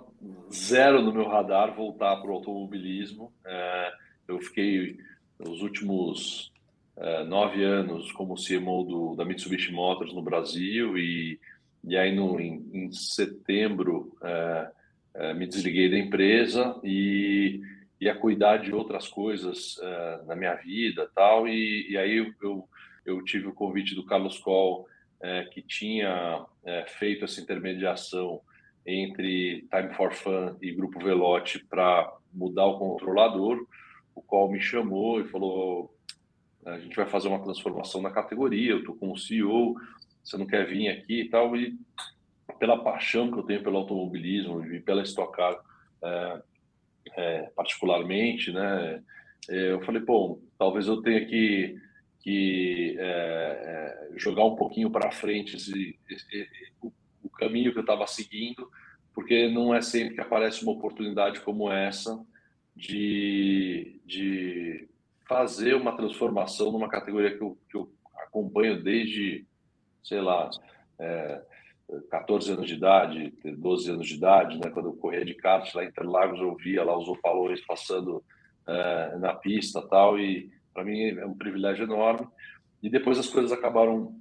zero 0.54 1.02
no 1.02 1.14
meu 1.14 1.26
radar 1.26 1.74
voltar 1.74 2.18
para 2.18 2.30
o 2.30 2.34
automobilismo. 2.34 3.32
É, 3.46 3.92
eu 4.28 4.42
fiquei 4.42 4.98
os 5.40 5.62
últimos 5.62 6.52
é, 6.98 7.24
nove 7.24 7.64
anos 7.64 8.12
como 8.12 8.36
CMO 8.36 8.84
do, 8.84 9.16
da 9.16 9.24
Mitsubishi 9.24 9.72
Motors 9.72 10.14
no 10.14 10.22
Brasil 10.22 10.98
e, 10.98 11.40
e 11.86 11.96
aí 11.96 12.14
no, 12.14 12.42
em, 12.42 12.70
em 12.74 12.92
setembro 12.92 14.14
é, 14.22 14.70
é 15.14 15.34
me 15.34 15.48
desliguei 15.48 15.90
da 15.90 15.98
empresa 15.98 16.78
e 16.84 17.62
ia 18.02 18.16
cuidar 18.16 18.58
de 18.58 18.74
outras 18.74 19.08
coisas 19.08 19.78
é, 19.80 20.22
na 20.26 20.36
minha 20.36 20.56
vida 20.56 21.10
tal 21.16 21.48
e, 21.48 21.92
e 21.92 21.98
aí 21.98 22.34
eu, 22.42 22.68
eu 23.06 23.24
tive 23.24 23.48
o 23.48 23.54
convite 23.54 23.96
do 23.96 24.06
Carlos 24.06 24.40
Coll, 24.40 24.88
é, 25.22 25.46
que 25.46 25.62
tinha 25.62 26.46
é, 26.66 26.86
feito 26.88 27.24
essa 27.24 27.40
intermediação 27.40 28.42
entre 28.86 29.68
Time 29.70 29.94
for 29.96 30.12
Fun 30.14 30.56
e 30.62 30.74
Grupo 30.74 31.00
Velote 31.00 31.64
para 31.66 32.12
mudar 32.34 32.66
o 32.66 32.80
controlador, 32.80 33.66
o 34.16 34.22
qual 34.22 34.50
me 34.50 34.60
chamou 34.60 35.22
e 35.22 35.28
falou: 35.28 35.96
a 36.66 36.80
gente 36.80 36.96
vai 36.96 37.06
fazer 37.06 37.28
uma 37.28 37.44
transformação 37.44 38.02
na 38.02 38.10
categoria, 38.10 38.72
eu 38.72 38.80
estou 38.80 38.96
com 38.96 39.12
o 39.12 39.18
CEO, 39.18 39.76
você 40.24 40.38
não 40.38 40.48
quer 40.48 40.66
vir 40.66 40.90
aqui 40.90 41.22
e 41.22 41.30
tal. 41.30 41.56
E 41.56 41.78
pela 42.60 42.84
paixão 42.84 43.32
que 43.32 43.38
eu 43.38 43.44
tenho 43.44 43.64
pelo 43.64 43.78
automobilismo 43.78 44.66
e 44.66 44.80
pela 44.80 45.04
Stock 45.04 45.36
Car, 45.36 45.60
é, 47.16 47.50
particularmente, 47.56 48.52
né? 48.52 49.02
É, 49.50 49.72
eu 49.72 49.82
falei, 49.82 50.02
pô, 50.02 50.42
talvez 50.58 50.88
eu 50.88 51.02
tenha 51.02 51.26
que, 51.26 51.76
que 52.20 52.96
é, 53.00 54.12
é 54.14 54.18
jogar 54.18 54.46
um 54.46 54.56
pouquinho 54.56 54.90
para 54.92 55.12
frente 55.12 55.56
esse, 55.56 55.98
esse, 56.10 56.48
o, 56.82 56.92
o 57.24 57.30
caminho 57.30 57.72
que 57.72 57.78
eu 57.78 57.82
estava 57.82 58.06
seguindo, 58.08 58.70
porque 59.14 59.50
não 59.50 59.74
é 59.74 59.82
sempre 59.82 60.16
que 60.16 60.22
aparece 60.22 60.64
uma 60.64 60.74
oportunidade 60.74 61.42
como 61.42 61.72
essa 61.72 62.24
de, 62.76 64.00
de 64.06 64.88
fazer 65.28 65.76
uma 65.76 65.96
transformação 65.96 66.72
numa 66.72 66.90
categoria 66.90 67.38
que 67.38 67.44
eu, 67.44 67.58
que 67.70 67.78
eu 67.78 67.92
acompanho 68.28 68.82
desde, 68.82 69.46
sei 70.04 70.22
lá, 70.22 70.50
é, 71.00 71.42
14 72.10 72.52
anos 72.54 72.68
de 72.68 72.76
idade, 72.76 73.34
12 73.44 73.92
anos 73.92 74.08
de 74.08 74.16
idade, 74.16 74.58
né? 74.58 74.70
quando 74.70 74.88
eu 74.88 74.94
corria 74.94 75.26
de 75.26 75.34
kart 75.34 75.74
lá 75.76 75.84
em 75.84 75.88
Interlagos, 75.88 76.40
eu 76.40 76.56
via 76.56 76.84
lá 76.84 76.98
os 76.98 77.08
opalões 77.08 77.60
passando 77.66 78.24
é, 78.68 79.18
na 79.18 79.34
pista 79.34 79.82
tal, 79.82 80.20
e 80.20 80.50
para 80.74 80.84
mim 80.84 81.02
é 81.02 81.26
um 81.26 81.38
privilégio 81.38 81.84
enorme. 81.84 82.28
E 82.82 82.90
depois 82.90 83.20
as 83.20 83.28
coisas 83.28 83.52
acabaram 83.52 84.16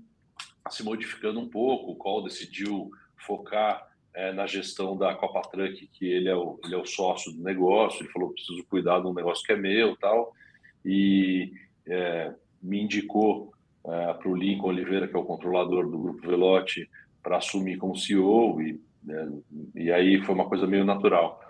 se 0.68 0.82
modificando 0.82 1.40
um 1.40 1.48
pouco, 1.48 1.92
o 1.92 1.96
Col 1.96 2.24
decidiu 2.24 2.90
focar 3.16 3.88
é, 4.12 4.32
na 4.32 4.46
gestão 4.46 4.96
da 4.96 5.14
Copa 5.14 5.42
Truck, 5.42 5.86
que 5.86 6.06
ele 6.06 6.28
é, 6.28 6.34
o, 6.34 6.58
ele 6.64 6.74
é 6.74 6.78
o 6.78 6.86
sócio 6.86 7.32
do 7.32 7.42
negócio, 7.42 8.02
ele 8.02 8.12
falou, 8.12 8.32
preciso 8.32 8.64
cuidar 8.64 9.00
de 9.00 9.06
um 9.06 9.14
negócio 9.14 9.44
que 9.44 9.52
é 9.52 9.56
meu 9.56 9.96
tal, 9.96 10.32
e 10.84 11.52
é, 11.86 12.34
me 12.62 12.82
indicou 12.82 13.52
para 13.82 14.28
o 14.28 14.36
Lincoln 14.36 14.68
Oliveira, 14.68 15.08
que 15.08 15.16
é 15.16 15.18
o 15.18 15.24
controlador 15.24 15.88
do 15.88 15.98
Grupo 15.98 16.28
Velote, 16.28 16.86
para 17.22 17.36
assumir 17.36 17.76
como 17.76 17.96
CEO 17.96 18.60
e, 18.62 18.80
né, 19.02 19.32
e 19.74 19.92
aí 19.92 20.20
foi 20.22 20.34
uma 20.34 20.48
coisa 20.48 20.66
meio 20.66 20.84
natural. 20.84 21.40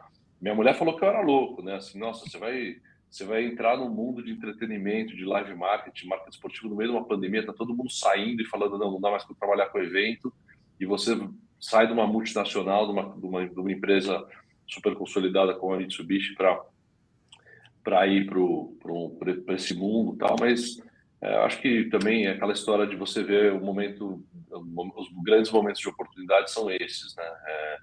Minha 0.40 0.54
mulher 0.54 0.74
falou 0.74 0.96
que 0.96 1.04
eu 1.04 1.08
era 1.08 1.20
louco, 1.20 1.62
né? 1.62 1.76
Assim, 1.76 1.98
nossa, 1.98 2.28
você 2.28 2.38
vai 2.38 2.76
você 3.10 3.24
vai 3.24 3.44
entrar 3.44 3.76
no 3.76 3.90
mundo 3.90 4.22
de 4.22 4.30
entretenimento, 4.30 5.16
de 5.16 5.24
live 5.24 5.52
marketing, 5.56 6.06
marketing 6.06 6.30
esportivo 6.30 6.68
no 6.68 6.76
meio 6.76 6.90
de 6.92 6.96
uma 6.96 7.04
pandemia, 7.04 7.44
tá 7.44 7.52
todo 7.52 7.74
mundo 7.74 7.90
saindo 7.90 8.40
e 8.40 8.46
falando 8.46 8.78
não, 8.78 8.92
não 8.92 9.00
dá 9.00 9.10
mais 9.10 9.24
para 9.24 9.34
trabalhar 9.34 9.66
com 9.66 9.80
evento 9.80 10.32
e 10.78 10.86
você 10.86 11.18
sai 11.58 11.88
de 11.88 11.92
uma 11.92 12.06
multinacional, 12.06 12.86
de 12.86 12.92
uma, 12.92 13.02
de 13.18 13.26
uma, 13.26 13.48
de 13.48 13.60
uma 13.60 14.28
super 14.68 14.94
consolidada 14.94 15.54
como 15.54 15.74
a 15.74 15.78
Mitsubishi 15.78 16.34
para 16.34 16.64
para 17.82 18.06
ir 18.06 18.30
para 19.44 19.54
esse 19.54 19.74
mundo 19.74 20.16
tal, 20.16 20.36
mas 20.38 20.76
é, 21.22 21.36
acho 21.38 21.60
que 21.60 21.84
também 21.84 22.26
é 22.26 22.30
aquela 22.30 22.52
história 22.52 22.86
de 22.86 22.96
você 22.96 23.22
ver 23.22 23.52
o 23.52 23.60
momento, 23.60 24.24
os 24.50 25.08
grandes 25.22 25.50
momentos 25.50 25.80
de 25.80 25.88
oportunidade 25.88 26.50
são 26.50 26.70
esses, 26.70 27.14
né? 27.16 27.24
É, 27.46 27.78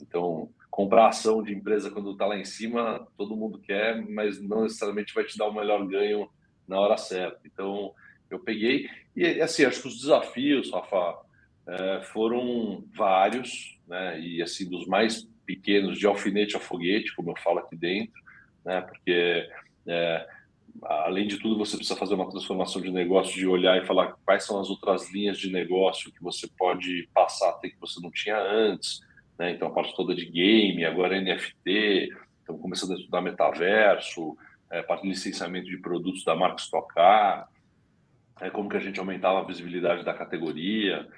então, 0.00 0.50
comprar 0.70 1.08
ação 1.08 1.42
de 1.42 1.52
empresa 1.52 1.90
quando 1.90 2.12
está 2.12 2.26
lá 2.26 2.36
em 2.36 2.44
cima, 2.44 3.06
todo 3.16 3.36
mundo 3.36 3.58
quer, 3.58 4.00
mas 4.08 4.40
não 4.40 4.62
necessariamente 4.62 5.14
vai 5.14 5.24
te 5.24 5.36
dar 5.36 5.48
o 5.48 5.54
melhor 5.54 5.86
ganho 5.86 6.30
na 6.66 6.78
hora 6.78 6.96
certa. 6.96 7.40
Então, 7.44 7.92
eu 8.30 8.38
peguei 8.38 8.88
e 9.16 9.40
assim, 9.40 9.64
acho 9.64 9.82
que 9.82 9.88
os 9.88 10.00
desafios, 10.00 10.70
Rafa, 10.70 11.18
é, 11.66 12.02
foram 12.02 12.84
vários, 12.94 13.76
né? 13.88 14.20
E 14.20 14.40
assim, 14.40 14.68
dos 14.68 14.86
mais 14.86 15.26
pequenos, 15.44 15.98
de 15.98 16.06
alfinete 16.06 16.56
a 16.56 16.60
foguete, 16.60 17.14
como 17.16 17.30
eu 17.30 17.36
falo 17.42 17.58
aqui 17.58 17.74
dentro, 17.74 18.20
né? 18.64 18.80
Porque 18.82 19.48
é, 19.86 20.28
além 20.82 21.26
de 21.26 21.38
tudo, 21.38 21.58
você 21.58 21.76
precisa 21.76 21.98
fazer 21.98 22.14
uma 22.14 22.28
transformação 22.28 22.80
de 22.80 22.90
negócio, 22.90 23.34
de 23.34 23.46
olhar 23.46 23.82
e 23.82 23.86
falar 23.86 24.14
quais 24.24 24.44
são 24.44 24.60
as 24.60 24.70
outras 24.70 25.12
linhas 25.12 25.38
de 25.38 25.50
negócio 25.50 26.12
que 26.12 26.22
você 26.22 26.48
pode 26.58 27.08
passar 27.12 27.50
a 27.50 27.52
ter 27.54 27.70
que 27.70 27.80
você 27.80 28.00
não 28.00 28.10
tinha 28.10 28.38
antes. 28.38 29.00
Né? 29.38 29.52
Então, 29.52 29.68
a 29.68 29.70
parte 29.70 29.94
toda 29.94 30.14
de 30.14 30.26
game, 30.26 30.84
agora 30.84 31.20
NFT, 31.20 32.10
estamos 32.40 32.62
começando 32.62 32.92
a 32.92 32.96
estudar 32.96 33.20
metaverso, 33.20 34.36
é, 34.70 34.82
parte 34.82 35.02
de 35.02 35.08
licenciamento 35.08 35.66
de 35.66 35.78
produtos 35.78 36.24
da 36.24 36.36
marca 36.36 36.60
Stock 36.60 36.92
Car, 36.94 37.48
é, 38.40 38.50
como 38.50 38.68
que 38.68 38.76
a 38.76 38.80
gente 38.80 39.00
aumentava 39.00 39.40
a 39.40 39.44
visibilidade 39.44 40.04
da 40.04 40.14
categoria 40.14 41.08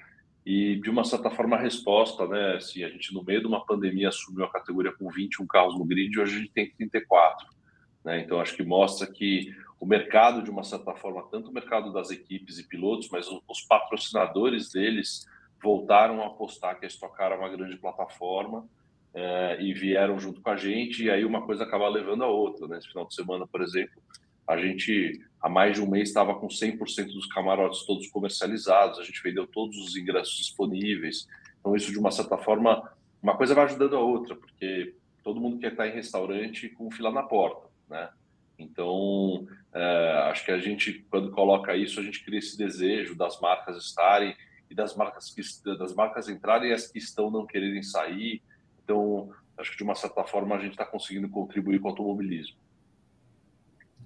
e, 0.45 0.77
de 0.77 0.89
uma 0.89 1.03
certa 1.03 1.29
forma, 1.29 1.55
a 1.55 1.59
resposta, 1.59 2.25
né? 2.27 2.55
Assim, 2.55 2.83
a 2.83 2.89
gente, 2.89 3.13
no 3.13 3.23
meio 3.23 3.41
de 3.41 3.47
uma 3.47 3.63
pandemia, 3.63 4.09
assumiu 4.09 4.43
a 4.45 4.51
categoria 4.51 4.91
com 4.91 5.09
21 5.09 5.45
carros 5.45 5.77
no 5.77 5.85
grid, 5.85 6.19
hoje 6.19 6.35
a 6.35 6.39
gente 6.39 6.51
tem 6.51 6.71
34 6.71 7.60
né? 8.03 8.19
Então, 8.19 8.39
acho 8.39 8.55
que 8.55 8.63
mostra 8.63 9.07
que 9.07 9.55
o 9.79 9.85
mercado, 9.85 10.43
de 10.43 10.49
uma 10.49 10.63
certa 10.63 10.93
forma, 10.93 11.23
tanto 11.23 11.49
o 11.49 11.53
mercado 11.53 11.91
das 11.91 12.11
equipes 12.11 12.59
e 12.59 12.67
pilotos, 12.67 13.09
mas 13.09 13.27
os 13.47 13.61
patrocinadores 13.61 14.71
deles 14.71 15.25
voltaram 15.61 16.21
a 16.21 16.27
apostar 16.27 16.79
que 16.79 16.85
a 16.85 16.87
Stock 16.87 17.15
Car 17.15 17.31
é 17.31 17.35
uma 17.35 17.49
grande 17.49 17.77
plataforma 17.77 18.67
é, 19.13 19.61
e 19.61 19.73
vieram 19.73 20.19
junto 20.19 20.41
com 20.41 20.49
a 20.49 20.55
gente, 20.55 21.03
e 21.03 21.09
aí 21.09 21.25
uma 21.25 21.45
coisa 21.45 21.63
acaba 21.63 21.87
levando 21.87 22.23
a 22.23 22.27
outra. 22.27 22.67
Né? 22.67 22.79
Final 22.81 23.07
de 23.07 23.15
semana, 23.15 23.47
por 23.47 23.61
exemplo, 23.61 24.01
a 24.47 24.57
gente, 24.57 25.19
há 25.39 25.49
mais 25.49 25.75
de 25.75 25.81
um 25.81 25.89
mês, 25.89 26.09
estava 26.09 26.35
com 26.35 26.47
100% 26.47 27.13
dos 27.13 27.27
camarotes 27.27 27.85
todos 27.85 28.07
comercializados, 28.07 28.99
a 28.99 29.03
gente 29.03 29.21
vendeu 29.21 29.45
todos 29.47 29.77
os 29.77 29.95
ingressos 29.95 30.37
disponíveis. 30.37 31.27
Então, 31.59 31.75
isso, 31.75 31.91
de 31.91 31.99
uma 31.99 32.11
certa 32.11 32.37
forma, 32.37 32.91
uma 33.21 33.37
coisa 33.37 33.53
vai 33.53 33.65
ajudando 33.65 33.95
a 33.95 33.99
outra, 33.99 34.35
porque 34.35 34.95
todo 35.23 35.39
mundo 35.39 35.59
quer 35.59 35.71
estar 35.71 35.87
em 35.87 35.93
restaurante 35.93 36.69
com 36.69 36.89
fila 36.89 37.11
na 37.11 37.21
porta 37.23 37.70
né? 37.91 38.09
Então, 38.57 39.45
é, 39.73 40.29
acho 40.31 40.45
que 40.45 40.51
a 40.51 40.57
gente, 40.57 41.05
quando 41.09 41.31
coloca 41.31 41.75
isso, 41.75 41.99
a 41.99 42.03
gente 42.03 42.23
cria 42.23 42.39
esse 42.39 42.57
desejo 42.57 43.15
das 43.15 43.39
marcas 43.39 43.77
estarem 43.77 44.35
e 44.69 44.75
das 44.75 44.95
marcas 44.95 45.29
que 45.29 45.41
das 45.77 45.93
marcas 45.93 46.29
entrarem 46.29 46.69
e 46.69 46.73
as 46.73 46.87
que 46.87 46.97
estão 46.97 47.29
não 47.29 47.45
quererem 47.45 47.83
sair. 47.83 48.41
Então, 48.83 49.29
acho 49.57 49.71
que 49.71 49.77
de 49.77 49.83
uma 49.83 49.95
certa 49.95 50.23
forma 50.23 50.55
a 50.55 50.59
gente 50.59 50.71
está 50.71 50.85
conseguindo 50.85 51.29
contribuir 51.29 51.79
com 51.79 51.87
o 51.87 51.91
automobilismo. 51.91 52.57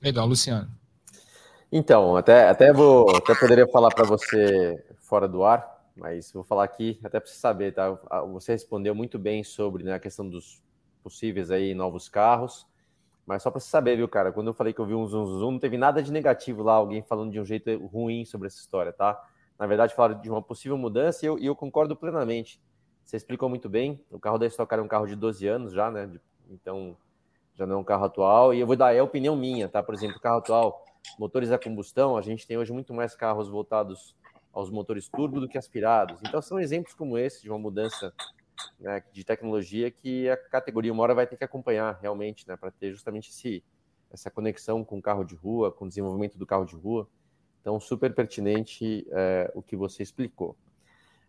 Legal, 0.01 0.25
Luciano. 0.25 0.69
Então, 1.71 2.15
até, 2.15 2.47
até 2.49 2.73
vou, 2.73 3.15
até 3.15 3.35
poderia 3.35 3.67
falar 3.67 3.89
para 3.93 4.05
você 4.05 4.83
fora 5.01 5.27
do 5.27 5.43
ar, 5.43 5.85
mas 5.95 6.31
vou 6.31 6.43
falar 6.43 6.63
aqui 6.63 6.99
até 7.03 7.19
para 7.19 7.29
você 7.29 7.35
saber, 7.35 7.73
tá? 7.73 7.91
Você 8.31 8.53
respondeu 8.53 8.95
muito 8.95 9.19
bem 9.19 9.43
sobre 9.43 9.83
né, 9.83 9.93
a 9.93 9.99
questão 9.99 10.27
dos 10.27 10.61
possíveis 11.03 11.51
aí 11.51 11.73
novos 11.75 12.09
carros. 12.09 12.65
Mas 13.25 13.41
só 13.41 13.49
para 13.49 13.59
você 13.59 13.69
saber, 13.69 13.95
viu, 13.97 14.07
cara? 14.07 14.31
Quando 14.31 14.47
eu 14.47 14.53
falei 14.53 14.71
que 14.71 14.79
eu 14.79 14.85
vi 14.85 14.93
um 14.93 15.05
zoom 15.07 15.25
zoom, 15.25 15.51
não 15.51 15.59
teve 15.59 15.77
nada 15.77 16.01
de 16.01 16.11
negativo 16.11 16.61
lá, 16.61 16.73
alguém 16.73 17.01
falando 17.01 17.31
de 17.31 17.39
um 17.39 17.45
jeito 17.45 17.75
ruim 17.87 18.23
sobre 18.23 18.47
essa 18.47 18.59
história, 18.59 18.93
tá? 18.93 19.19
Na 19.57 19.65
verdade, 19.65 19.95
falaram 19.95 20.21
de 20.21 20.29
uma 20.29 20.41
possível 20.41 20.77
mudança 20.77 21.25
e 21.25 21.29
eu, 21.29 21.39
e 21.39 21.45
eu 21.45 21.55
concordo 21.55 21.95
plenamente. 21.95 22.61
Você 23.03 23.17
explicou 23.17 23.49
muito 23.49 23.69
bem. 23.69 24.03
O 24.11 24.19
carro 24.19 24.37
da 24.37 24.45
Stock 24.45 24.69
Car 24.69 24.79
é 24.79 24.81
um 24.81 24.87
carro 24.87 25.07
de 25.07 25.15
12 25.15 25.47
anos 25.47 25.73
já, 25.73 25.89
né? 25.89 26.09
Então, 26.49 26.95
já 27.55 27.65
não 27.65 27.75
é 27.75 27.77
um 27.79 27.83
carro 27.83 28.05
atual. 28.05 28.53
E 28.53 28.59
eu 28.59 28.67
vou 28.67 28.75
dar 28.75 28.93
é 28.93 28.99
a 28.99 29.03
opinião 29.03 29.35
minha, 29.35 29.69
tá? 29.69 29.81
Por 29.81 29.95
exemplo, 29.95 30.19
carro 30.19 30.39
atual, 30.39 30.83
motores 31.17 31.51
a 31.51 31.57
combustão, 31.57 32.17
a 32.17 32.21
gente 32.21 32.45
tem 32.45 32.57
hoje 32.57 32.73
muito 32.73 32.93
mais 32.93 33.15
carros 33.15 33.47
voltados 33.47 34.15
aos 34.51 34.69
motores 34.69 35.07
turbo 35.07 35.39
do 35.39 35.47
que 35.47 35.57
aspirados. 35.57 36.19
Então, 36.23 36.41
são 36.41 36.59
exemplos 36.59 36.93
como 36.93 37.17
esse 37.17 37.41
de 37.41 37.49
uma 37.49 37.59
mudança 37.59 38.13
né, 38.79 39.03
de 39.11 39.23
tecnologia 39.23 39.89
que 39.91 40.29
a 40.29 40.37
categoria 40.37 40.91
uma 40.91 41.03
hora 41.03 41.15
vai 41.15 41.27
ter 41.27 41.37
que 41.37 41.43
acompanhar 41.43 41.99
realmente, 42.01 42.47
né, 42.47 42.55
para 42.55 42.71
ter 42.71 42.91
justamente 42.91 43.29
esse, 43.29 43.63
essa 44.11 44.31
conexão 44.31 44.83
com 44.83 44.97
o 44.97 45.01
carro 45.01 45.23
de 45.23 45.35
rua, 45.35 45.71
com 45.71 45.85
o 45.85 45.87
desenvolvimento 45.87 46.37
do 46.37 46.45
carro 46.45 46.65
de 46.65 46.75
rua. 46.75 47.07
Então, 47.61 47.79
super 47.79 48.13
pertinente 48.13 49.07
é, 49.11 49.51
o 49.55 49.61
que 49.61 49.75
você 49.75 50.03
explicou. 50.03 50.55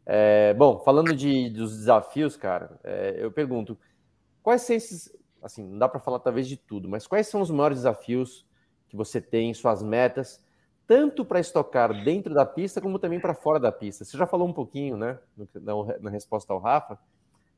É, 0.05 0.55
bom, 0.55 0.79
falando 0.81 1.15
de, 1.15 1.51
dos 1.51 1.77
desafios, 1.77 2.37
cara, 2.37 2.79
é, 2.85 3.17
eu 3.19 3.33
pergunto, 3.33 3.77
quais 4.43 4.63
são 4.63 4.77
esses, 4.77 5.13
assim, 5.43 5.65
não 5.65 5.79
dá 5.79 5.89
para 5.89 5.99
falar 5.99 6.21
talvez 6.21 6.47
de 6.47 6.57
tudo, 6.57 6.89
mas 6.89 7.07
quais 7.07 7.27
são 7.27 7.41
os 7.41 7.51
maiores 7.51 7.79
desafios 7.79 8.47
que 8.89 8.97
você 8.97 9.21
tem, 9.21 9.53
suas 9.53 9.83
metas, 9.83 10.41
tanto 10.87 11.25
para 11.25 11.41
estocar 11.41 11.93
dentro 12.05 12.33
da 12.33 12.47
pista 12.47 12.81
como 12.81 13.01
também 13.01 13.19
para 13.19 13.35
fora 13.35 13.59
da 13.59 13.73
pista? 13.73 14.05
Você 14.05 14.17
já 14.17 14.27
falou 14.27 14.47
um 14.47 14.53
pouquinho, 14.53 14.97
né, 14.97 15.19
na, 15.55 15.99
na 16.01 16.11
resposta 16.11 16.53
ao 16.53 16.61
Rafa, 16.61 16.97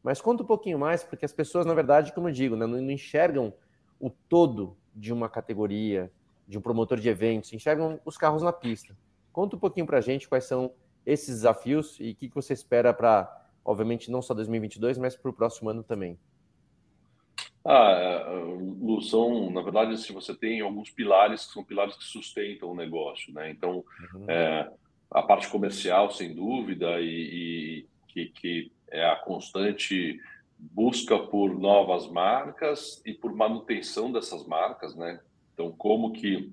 mas 0.02 0.20
conta 0.20 0.42
um 0.42 0.46
pouquinho 0.46 0.78
mais, 0.78 1.02
porque 1.02 1.24
as 1.24 1.32
pessoas, 1.32 1.66
na 1.66 1.74
verdade, 1.74 2.12
como 2.12 2.28
eu 2.28 2.32
digo, 2.32 2.56
né, 2.56 2.66
não, 2.66 2.78
enxergam 2.90 3.52
o 4.00 4.10
todo 4.10 4.76
de 4.94 5.12
uma 5.12 5.28
categoria, 5.28 6.10
de 6.46 6.56
um 6.56 6.60
promotor 6.60 6.98
de 6.98 7.08
eventos, 7.08 7.52
enxergam 7.52 8.00
os 8.04 8.16
carros 8.16 8.42
na 8.42 8.52
pista. 8.52 8.96
Conta 9.32 9.56
um 9.56 9.58
pouquinho 9.58 9.86
para 9.86 9.98
a 9.98 10.00
gente 10.00 10.28
quais 10.28 10.44
são 10.44 10.72
esses 11.04 11.36
desafios 11.36 11.96
e 12.00 12.12
o 12.12 12.14
que, 12.14 12.28
que 12.28 12.34
você 12.34 12.52
espera 12.52 12.92
para, 12.92 13.46
obviamente, 13.64 14.10
não 14.10 14.22
só 14.22 14.34
2022, 14.34 14.98
mas 14.98 15.16
para 15.16 15.30
o 15.30 15.34
próximo 15.34 15.68
ano 15.68 15.82
também. 15.82 16.18
Ah, 17.64 17.90
é, 17.92 18.44
Lu, 18.80 19.02
são, 19.02 19.50
na 19.50 19.60
verdade, 19.60 19.98
se 19.98 20.12
você 20.12 20.34
tem 20.34 20.60
alguns 20.60 20.90
pilares 20.90 21.46
que 21.46 21.52
são 21.52 21.64
pilares 21.64 21.96
que 21.96 22.04
sustentam 22.04 22.70
o 22.70 22.74
negócio, 22.74 23.32
né? 23.32 23.50
Então, 23.50 23.84
uhum. 24.14 24.24
é, 24.26 24.70
a 25.10 25.22
parte 25.22 25.48
comercial, 25.48 26.10
sem 26.10 26.34
dúvida, 26.34 27.00
e, 27.00 27.06
e 27.06 27.86
que, 28.08 28.26
que 28.26 28.72
constante 29.28 30.18
busca 30.58 31.18
por 31.18 31.56
novas 31.56 32.08
marcas 32.08 33.00
e 33.06 33.12
por 33.12 33.32
manutenção 33.32 34.10
dessas 34.10 34.44
marcas, 34.46 34.96
né? 34.96 35.20
Então, 35.52 35.70
como 35.70 36.12
que 36.12 36.52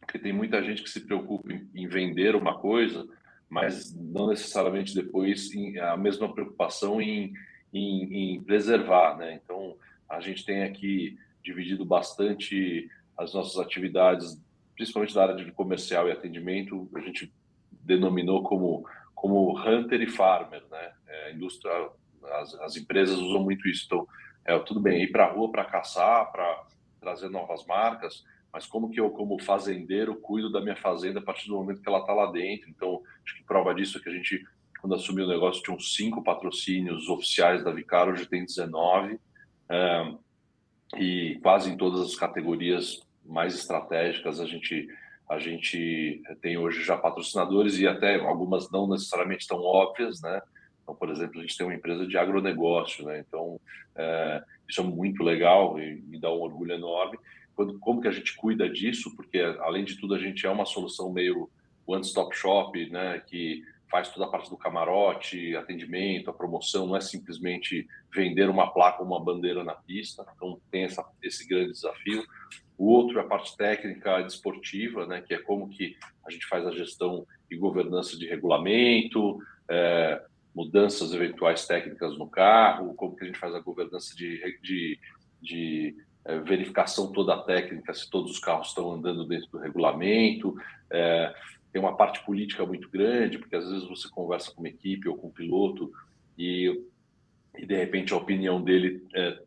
porque 0.00 0.18
tem 0.18 0.32
muita 0.32 0.62
gente 0.62 0.82
que 0.82 0.90
se 0.90 1.00
preocupa 1.00 1.52
em, 1.52 1.68
em 1.72 1.86
vender 1.86 2.34
uma 2.34 2.58
coisa, 2.58 3.06
mas 3.48 3.94
não 3.94 4.26
necessariamente 4.26 4.92
depois 4.92 5.54
em, 5.54 5.78
a 5.78 5.96
mesma 5.96 6.32
preocupação 6.32 7.00
em, 7.00 7.32
em, 7.72 8.34
em, 8.34 8.42
preservar, 8.42 9.16
né? 9.16 9.40
Então, 9.42 9.76
a 10.08 10.20
gente 10.20 10.44
tem 10.44 10.64
aqui 10.64 11.16
dividido 11.44 11.84
bastante 11.84 12.90
as 13.16 13.32
nossas 13.32 13.58
atividades, 13.58 14.40
principalmente 14.74 15.14
da 15.14 15.22
área 15.22 15.36
de 15.36 15.52
comercial 15.52 16.08
e 16.08 16.12
atendimento, 16.12 16.88
a 16.94 17.00
gente 17.00 17.32
denominou 17.70 18.42
como 18.42 18.84
como 19.20 19.54
hunter 19.54 20.00
e 20.00 20.06
farmer, 20.06 20.62
né? 20.70 20.92
É, 21.06 21.32
indústria, 21.32 21.90
as, 22.24 22.54
as, 22.54 22.76
empresas 22.76 23.18
usam 23.18 23.42
muito 23.42 23.68
isso. 23.68 23.84
Então, 23.86 24.06
é, 24.44 24.58
tudo 24.58 24.80
bem, 24.80 25.02
ir 25.02 25.12
para 25.12 25.24
a 25.24 25.32
rua 25.32 25.50
para 25.50 25.64
caçar, 25.64 26.30
para 26.30 26.64
trazer 27.00 27.28
novas 27.28 27.64
marcas, 27.66 28.24
mas 28.52 28.66
como 28.66 28.90
que 28.90 29.00
eu, 29.00 29.10
como 29.10 29.42
fazendeiro, 29.42 30.16
cuido 30.16 30.50
da 30.50 30.60
minha 30.60 30.76
fazenda 30.76 31.20
a 31.20 31.22
partir 31.22 31.48
do 31.48 31.54
momento 31.54 31.80
que 31.80 31.88
ela 31.88 32.00
está 32.00 32.12
lá 32.12 32.30
dentro? 32.30 32.68
Então, 32.68 33.00
acho 33.24 33.36
que 33.36 33.44
prova 33.44 33.74
disso 33.74 33.98
é 33.98 34.00
que 34.00 34.08
a 34.08 34.12
gente, 34.12 34.44
quando 34.80 34.94
assumiu 34.94 35.24
o 35.24 35.28
negócio, 35.28 35.62
tinha 35.62 35.76
uns 35.76 35.94
cinco 35.94 36.22
patrocínios 36.22 37.08
oficiais 37.08 37.62
da 37.62 37.70
Vicar, 37.70 38.08
hoje 38.08 38.26
tem 38.26 38.44
19, 38.44 39.20
é, 39.68 40.14
e 40.96 41.38
quase 41.42 41.70
em 41.70 41.76
todas 41.76 42.00
as 42.00 42.16
categorias 42.16 43.06
mais 43.24 43.54
estratégicas 43.54 44.40
a 44.40 44.46
gente 44.46 44.88
a 45.30 45.38
gente 45.38 46.20
tem 46.42 46.58
hoje 46.58 46.82
já 46.82 46.96
patrocinadores 46.96 47.78
e 47.78 47.86
até 47.86 48.16
algumas 48.16 48.68
não 48.68 48.88
necessariamente 48.88 49.46
tão 49.46 49.62
óbvias, 49.62 50.20
né? 50.20 50.42
Então, 50.82 50.94
por 50.94 51.10
exemplo, 51.10 51.38
a 51.38 51.42
gente 51.42 51.56
tem 51.56 51.66
uma 51.66 51.74
empresa 51.74 52.06
de 52.06 52.16
agronegócio, 52.16 53.04
né? 53.04 53.24
Então, 53.26 53.60
é, 53.96 54.42
isso 54.68 54.80
é 54.80 54.84
muito 54.84 55.22
legal 55.22 55.78
e 55.78 56.00
me 56.02 56.18
dá 56.18 56.30
um 56.30 56.40
orgulho 56.40 56.72
enorme. 56.72 57.18
Quando, 57.54 57.78
como 57.78 58.00
que 58.00 58.08
a 58.08 58.12
gente 58.12 58.34
cuida 58.36 58.68
disso, 58.68 59.14
porque 59.16 59.38
além 59.60 59.84
de 59.84 59.96
tudo 59.98 60.14
a 60.14 60.18
gente 60.18 60.46
é 60.46 60.50
uma 60.50 60.64
solução 60.64 61.12
meio 61.12 61.48
one-stop 61.86 62.34
shop, 62.36 62.88
né, 62.90 63.22
que 63.26 63.62
faz 63.90 64.08
toda 64.08 64.26
a 64.26 64.28
parte 64.28 64.48
do 64.48 64.56
camarote, 64.56 65.56
atendimento, 65.56 66.30
a 66.30 66.32
promoção, 66.32 66.86
não 66.86 66.96
é 66.96 67.00
simplesmente 67.00 67.88
vender 68.14 68.48
uma 68.48 68.72
placa 68.72 69.02
ou 69.02 69.06
uma 69.06 69.22
bandeira 69.22 69.64
na 69.64 69.74
pista, 69.74 70.24
então 70.34 70.60
tem 70.70 70.84
essa, 70.84 71.04
esse 71.22 71.46
grande 71.46 71.72
desafio. 71.72 72.24
O 72.78 72.86
outro 72.86 73.18
é 73.18 73.22
a 73.22 73.26
parte 73.26 73.56
técnica 73.56 74.22
desportiva, 74.22 75.06
né, 75.06 75.20
que 75.20 75.34
é 75.34 75.38
como 75.38 75.68
que 75.68 75.96
a 76.24 76.30
gente 76.30 76.46
faz 76.46 76.66
a 76.66 76.70
gestão 76.70 77.26
e 77.50 77.56
governança 77.56 78.16
de 78.16 78.26
regulamento, 78.26 79.38
é, 79.68 80.22
mudanças 80.54 81.12
eventuais 81.12 81.66
técnicas 81.66 82.16
no 82.18 82.28
carro, 82.28 82.94
como 82.94 83.16
que 83.16 83.24
a 83.24 83.26
gente 83.26 83.38
faz 83.38 83.54
a 83.54 83.60
governança 83.60 84.14
de, 84.14 84.58
de, 84.62 84.98
de 85.40 85.96
é, 86.24 86.38
verificação 86.40 87.12
toda 87.12 87.42
técnica, 87.42 87.94
se 87.94 88.08
todos 88.10 88.32
os 88.32 88.38
carros 88.38 88.68
estão 88.68 88.92
andando 88.92 89.24
dentro 89.24 89.48
do 89.50 89.58
regulamento. 89.58 90.54
É, 90.90 91.34
tem 91.72 91.80
uma 91.80 91.96
parte 91.96 92.24
política 92.24 92.66
muito 92.66 92.90
grande, 92.90 93.38
porque 93.38 93.56
às 93.56 93.68
vezes 93.68 93.88
você 93.88 94.08
conversa 94.08 94.52
com 94.52 94.60
uma 94.60 94.68
equipe 94.68 95.08
ou 95.08 95.16
com 95.16 95.28
um 95.28 95.32
piloto 95.32 95.90
e, 96.36 96.84
e 97.56 97.64
de 97.64 97.76
repente 97.76 98.12
a 98.12 98.16
opinião 98.16 98.60
dele 98.60 99.06
é, 99.14 99.40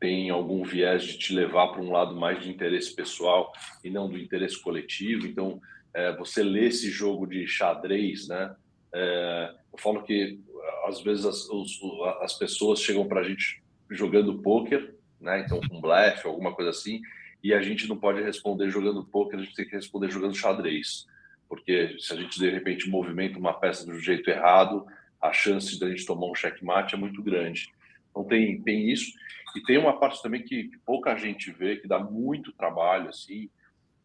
tem 0.00 0.28
algum 0.28 0.62
viés 0.64 1.04
de 1.04 1.18
te 1.18 1.32
levar 1.32 1.68
para 1.68 1.80
um 1.80 1.90
lado 1.90 2.14
mais 2.14 2.42
de 2.42 2.50
interesse 2.50 2.94
pessoal 2.94 3.52
e 3.82 3.90
não 3.90 4.08
do 4.08 4.18
interesse 4.18 4.60
coletivo. 4.60 5.26
Então, 5.26 5.60
é, 5.94 6.14
você 6.16 6.42
lê 6.42 6.66
esse 6.66 6.90
jogo 6.90 7.26
de 7.26 7.46
xadrez, 7.46 8.28
né? 8.28 8.54
É, 8.98 9.54
eu 9.72 9.78
falo 9.78 10.02
que 10.02 10.40
às 10.86 11.02
vezes 11.02 11.26
as, 11.26 11.48
os, 11.50 11.78
as 12.20 12.32
pessoas 12.34 12.80
chegam 12.80 13.06
para 13.06 13.20
a 13.20 13.24
gente 13.24 13.62
jogando 13.90 14.40
pôquer 14.40 14.96
né? 15.20 15.40
Então, 15.40 15.60
com 15.68 15.80
blefe, 15.80 16.26
alguma 16.26 16.54
coisa 16.54 16.70
assim, 16.70 17.00
e 17.42 17.52
a 17.54 17.62
gente 17.62 17.88
não 17.88 17.96
pode 17.96 18.22
responder 18.22 18.70
jogando 18.70 19.04
poker, 19.04 19.38
a 19.38 19.42
gente 19.42 19.54
tem 19.54 19.66
que 19.66 19.76
responder 19.76 20.10
jogando 20.10 20.34
xadrez. 20.34 21.06
Porque 21.48 21.96
se 21.98 22.12
a 22.12 22.16
gente 22.16 22.38
de 22.38 22.50
repente 22.50 22.88
movimenta 22.88 23.38
uma 23.38 23.54
peça 23.54 23.86
do 23.86 23.98
jeito 23.98 24.28
errado, 24.28 24.86
a 25.20 25.32
chance 25.32 25.78
de 25.78 25.84
a 25.84 25.88
gente 25.88 26.04
tomar 26.04 26.26
um 26.26 26.34
checkmate 26.34 26.94
é 26.94 26.98
muito 26.98 27.22
grande. 27.22 27.72
Então 28.10 28.24
tem, 28.24 28.60
tem 28.62 28.90
isso. 28.90 29.12
E 29.56 29.62
tem 29.62 29.78
uma 29.78 29.98
parte 29.98 30.20
também 30.22 30.42
que, 30.42 30.64
que 30.64 30.78
pouca 30.78 31.16
gente 31.16 31.50
vê, 31.50 31.76
que 31.76 31.86
dá 31.88 31.98
muito 31.98 32.52
trabalho, 32.52 33.08
assim, 33.08 33.48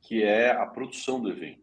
que 0.02 0.24
é 0.24 0.52
a 0.52 0.66
produção 0.66 1.20
do 1.20 1.30
evento. 1.30 1.62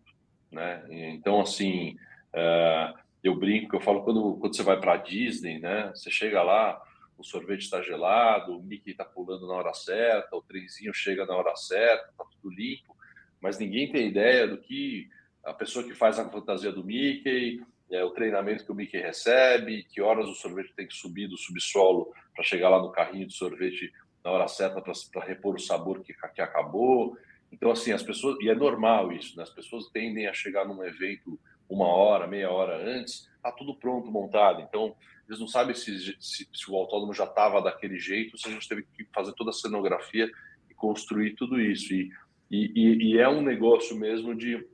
Né? 0.51 0.85
Então, 1.13 1.41
assim, 1.41 1.97
uh, 2.35 2.99
eu 3.23 3.35
brinco, 3.35 3.77
eu 3.77 3.81
falo, 3.81 4.03
quando, 4.03 4.37
quando 4.37 4.55
você 4.55 4.63
vai 4.63 4.79
para 4.79 4.97
Disney, 4.97 5.59
né? 5.59 5.91
Você 5.95 6.11
chega 6.11 6.43
lá, 6.43 6.81
o 7.17 7.25
sorvete 7.25 7.63
está 7.63 7.83
gelado, 7.83 8.57
o 8.57 8.63
Mickey 8.63 8.93
está 8.93 9.05
pulando 9.05 9.47
na 9.47 9.55
hora 9.55 9.75
certa, 9.75 10.37
o 10.37 10.43
trenzinho 10.43 10.95
chega 10.95 11.27
na 11.27 11.35
hora 11.35 11.55
certa, 11.57 12.11
está 12.11 12.25
tudo 12.25 12.55
limpo, 12.55 12.97
mas 13.41 13.59
ninguém 13.59 13.91
tem 13.91 14.09
ideia 14.09 14.47
do 14.47 14.59
que 14.59 15.09
a 15.45 15.53
pessoa 15.53 15.85
que 15.85 15.95
faz 15.95 16.19
a 16.19 16.29
fantasia 16.29 16.71
do 16.71 16.85
Mickey, 16.85 17.61
é, 17.91 18.05
o 18.05 18.11
treinamento 18.11 18.65
que 18.65 18.73
o 18.73 18.75
Mickey 18.75 19.01
recebe, 19.01 19.85
que 19.85 20.01
horas 20.01 20.29
o 20.29 20.35
sorvete 20.35 20.75
tem 20.77 20.87
que 20.87 20.95
subir 20.95 21.27
do 21.27 21.37
subsolo 21.37 22.13
para 22.35 22.45
chegar 22.45 22.69
lá 22.69 22.79
no 22.81 22.93
carrinho 22.93 23.27
de 23.27 23.35
sorvete 23.35 23.93
na 24.23 24.31
hora 24.31 24.47
certa 24.47 24.81
para 24.81 25.25
repor 25.25 25.55
o 25.55 25.61
sabor 25.61 26.01
que, 26.03 26.15
que 26.35 26.41
acabou. 26.41 27.17
Então, 27.51 27.71
assim, 27.71 27.93
as 27.93 28.03
pessoas, 28.03 28.39
e 28.41 28.51
é 28.51 28.55
normal 28.55 29.11
isso, 29.11 29.37
né? 29.37 29.43
as 29.43 29.51
pessoas 29.51 29.89
tendem 29.89 30.27
a 30.27 30.35
chegar 30.35 30.67
num 30.67 30.85
evento 30.85 31.39
uma 31.69 31.87
hora, 31.87 32.27
meia 32.27 32.51
hora 32.51 32.77
antes, 32.77 33.29
está 33.37 33.53
tudo 33.53 33.75
pronto, 33.75 34.11
montado. 34.11 34.61
Então, 34.63 34.95
eles 35.29 35.39
não 35.39 35.47
sabem 35.47 35.75
se, 35.75 36.17
se, 36.21 36.49
se 36.53 36.71
o 36.71 36.77
autódromo 36.77 37.13
já 37.13 37.25
estava 37.25 37.61
daquele 37.61 37.99
jeito, 37.99 38.39
se 38.39 38.49
a 38.49 38.51
gente 38.51 38.69
teve 38.69 38.83
que 38.95 39.05
fazer 39.15 39.33
toda 39.35 39.51
a 39.51 39.53
cenografia 39.53 40.31
e 40.71 40.75
construir 40.75 41.35
tudo 41.35 41.61
isso. 41.61 41.93
E, 41.93 42.11
e, 42.51 43.13
e 43.13 43.19
é 43.19 43.29
um 43.29 43.43
negócio 43.43 43.97
mesmo 43.97 44.35
de 44.35 44.67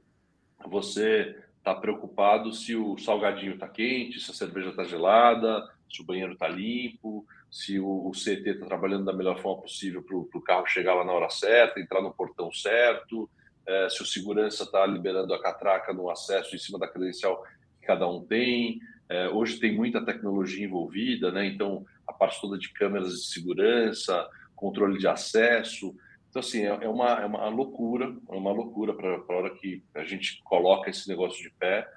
você 0.64 1.37
estar 1.59 1.74
tá 1.74 1.80
preocupado 1.80 2.52
se 2.52 2.76
o 2.76 2.96
salgadinho 2.98 3.54
está 3.54 3.68
quente, 3.68 4.20
se 4.20 4.30
a 4.30 4.35
cerveja 4.35 4.70
está 4.70 4.85
gelada, 4.85 5.68
se 5.90 6.00
o 6.00 6.04
banheiro 6.04 6.35
está 6.35 6.46
limpo, 6.46 7.26
se 7.50 7.78
o, 7.78 8.09
o 8.09 8.11
CT 8.12 8.50
está 8.50 8.66
trabalhando 8.66 9.04
da 9.04 9.12
melhor 9.12 9.38
forma 9.40 9.62
possível 9.62 10.02
para 10.02 10.16
o 10.16 10.42
carro 10.42 10.66
chegar 10.66 10.94
lá 10.94 11.04
na 11.04 11.12
hora 11.12 11.30
certa, 11.30 11.80
entrar 11.80 12.02
no 12.02 12.12
portão 12.12 12.52
certo, 12.52 13.28
é, 13.66 13.88
se 13.88 14.03
o 14.03 14.07
segurança 14.07 14.64
está 14.64 14.85
liberando 14.87 15.33
a 15.33 15.40
catraca 15.40 15.92
no 15.92 16.11
acesso 16.11 16.55
em 16.55 16.59
cima 16.59 16.79
da 16.79 16.88
credencial 16.88 17.42
que 17.81 17.87
cada 17.87 18.09
um 18.09 18.22
tem. 18.24 18.81
É, 19.09 19.29
hoje 19.29 19.59
tem 19.59 19.74
muita 19.74 20.05
tecnologia 20.05 20.64
envolvida, 20.64 21.31
né? 21.31 21.46
Então, 21.46 21.85
a 22.07 22.12
parte 22.12 22.40
toda 22.40 22.59
de 22.59 22.72
câmeras 22.72 23.12
de 23.12 23.27
segurança, 23.27 24.29
controle 24.55 24.98
de 24.98 25.07
acesso. 25.07 25.94
Então, 26.29 26.40
assim, 26.40 26.62
é, 26.62 26.79
é 26.83 26.88
uma, 26.88 27.20
é 27.20 27.27
uma 27.27 27.48
loucura, 27.48 28.14
é 28.29 28.35
uma 28.35 28.53
loucura 28.53 28.94
para 28.94 29.16
a 29.16 29.38
hora 29.38 29.50
que 29.50 29.83
a 29.94 30.05
gente 30.05 30.42
coloca 30.42 30.90
esse 30.90 31.09
negócio 31.09 31.42
de 31.42 31.50
pé. 31.50 31.88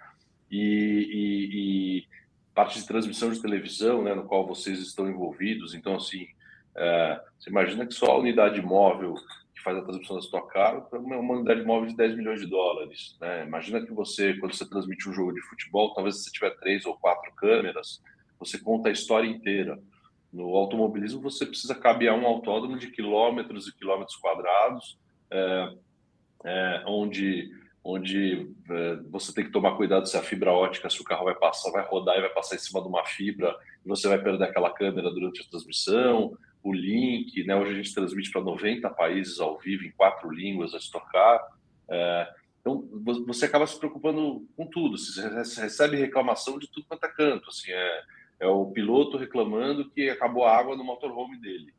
E, 0.50 0.60
e, 1.12 1.50
e, 1.52 2.08
parte 2.54 2.80
de 2.80 2.88
transmissão 2.88 3.32
de 3.32 3.42
televisão, 3.42 4.02
né, 4.02 4.16
no 4.16 4.24
qual 4.24 4.48
vocês 4.48 4.80
estão 4.80 5.10
envolvidos. 5.10 5.74
Então, 5.76 5.96
assim, 5.96 6.28
é, 6.76 7.22
você 7.38 7.50
imagina 7.50 7.86
que 7.86 7.94
só 7.94 8.12
a 8.12 8.18
unidade 8.18 8.62
móvel 8.62 9.16
que 9.58 9.64
faz 9.64 9.78
a 9.78 9.82
transmissão 9.82 10.16
da 10.16 10.22
sua 10.22 10.48
cara 10.48 10.88
é 10.92 10.98
uma 10.98 11.34
unidade 11.34 11.64
móvel 11.64 11.90
de 11.90 11.96
10 11.96 12.16
milhões 12.16 12.40
de 12.40 12.46
dólares. 12.46 13.18
Né? 13.20 13.44
Imagina 13.46 13.84
que 13.84 13.92
você, 13.92 14.36
quando 14.36 14.54
você 14.54 14.70
transmite 14.70 15.10
um 15.10 15.14
jogo 15.14 15.34
de 15.34 15.42
futebol, 15.42 15.94
talvez 15.94 16.24
você 16.24 16.32
tiver 16.32 16.52
três 16.60 16.86
ou 16.86 16.96
quatro 16.96 17.34
câmeras, 17.34 18.02
você 18.40 18.60
conta 18.60 18.90
a 18.90 18.92
história 18.92 19.28
inteira. 19.28 19.80
No 20.32 20.56
automobilismo, 20.56 21.22
você 21.22 21.46
precisa 21.46 21.74
cabear 21.74 22.16
um 22.16 22.28
autódromo 22.28 22.78
de 22.78 22.92
quilômetros 22.92 23.68
e 23.68 23.76
quilômetros 23.76 24.16
quadrados, 24.18 25.00
é, 25.32 25.74
é, 26.46 26.84
onde, 26.86 27.50
onde 27.84 28.48
é, 28.70 28.96
você 29.10 29.34
tem 29.34 29.46
que 29.46 29.52
tomar 29.52 29.76
cuidado 29.76 30.08
se 30.08 30.18
a 30.18 30.22
fibra 30.22 30.52
ótica, 30.52 30.90
se 30.90 31.02
o 31.02 31.06
carro 31.06 31.26
vai 31.26 31.36
passar, 31.36 31.72
vai 31.72 31.84
rodar 31.84 32.18
e 32.18 32.22
vai 32.22 32.30
passar 32.30 32.56
em 32.56 32.60
cima 32.60 32.82
de 32.82 32.88
uma 32.88 33.04
fibra, 33.06 33.56
e 33.84 33.90
você 33.90 34.08
vai 34.08 34.22
perder 34.22 34.44
aquela 34.44 34.70
câmera 34.70 35.10
durante 35.10 35.42
a 35.42 35.50
transmissão 35.50 36.38
o 36.64 36.74
link, 36.74 37.44
né? 37.44 37.56
Hoje 37.56 37.72
a 37.72 37.76
gente 37.76 37.94
transmite 37.94 38.32
para 38.32 38.42
90 38.42 38.90
países 38.92 39.40
ao 39.40 39.58
vivo, 39.58 39.86
em 39.86 39.92
quatro 39.92 40.30
línguas 40.30 40.74
a 40.74 40.78
estocar. 40.78 41.40
É, 41.90 42.34
então, 42.62 42.88
você 43.26 43.46
acaba 43.46 43.66
se 43.66 43.78
preocupando 43.80 44.46
com 44.56 44.66
tudo. 44.66 44.98
Você 44.98 45.62
recebe 45.62 45.96
reclamação 45.96 46.60
de 46.60 46.70
tudo 46.70 46.86
quanto 46.88 47.06
é 47.06 47.10
canto. 47.10 47.50
Assim, 47.50 47.72
é, 47.72 48.04
é 48.42 48.48
o 48.48 48.66
piloto 48.68 49.18
reclamando 49.18 49.90
que 49.90 50.10
acabou 50.10 50.44
a 50.44 50.58
água 50.58 50.76
no 50.76 50.84
motorhome 50.84 51.40
dele. 51.40 51.74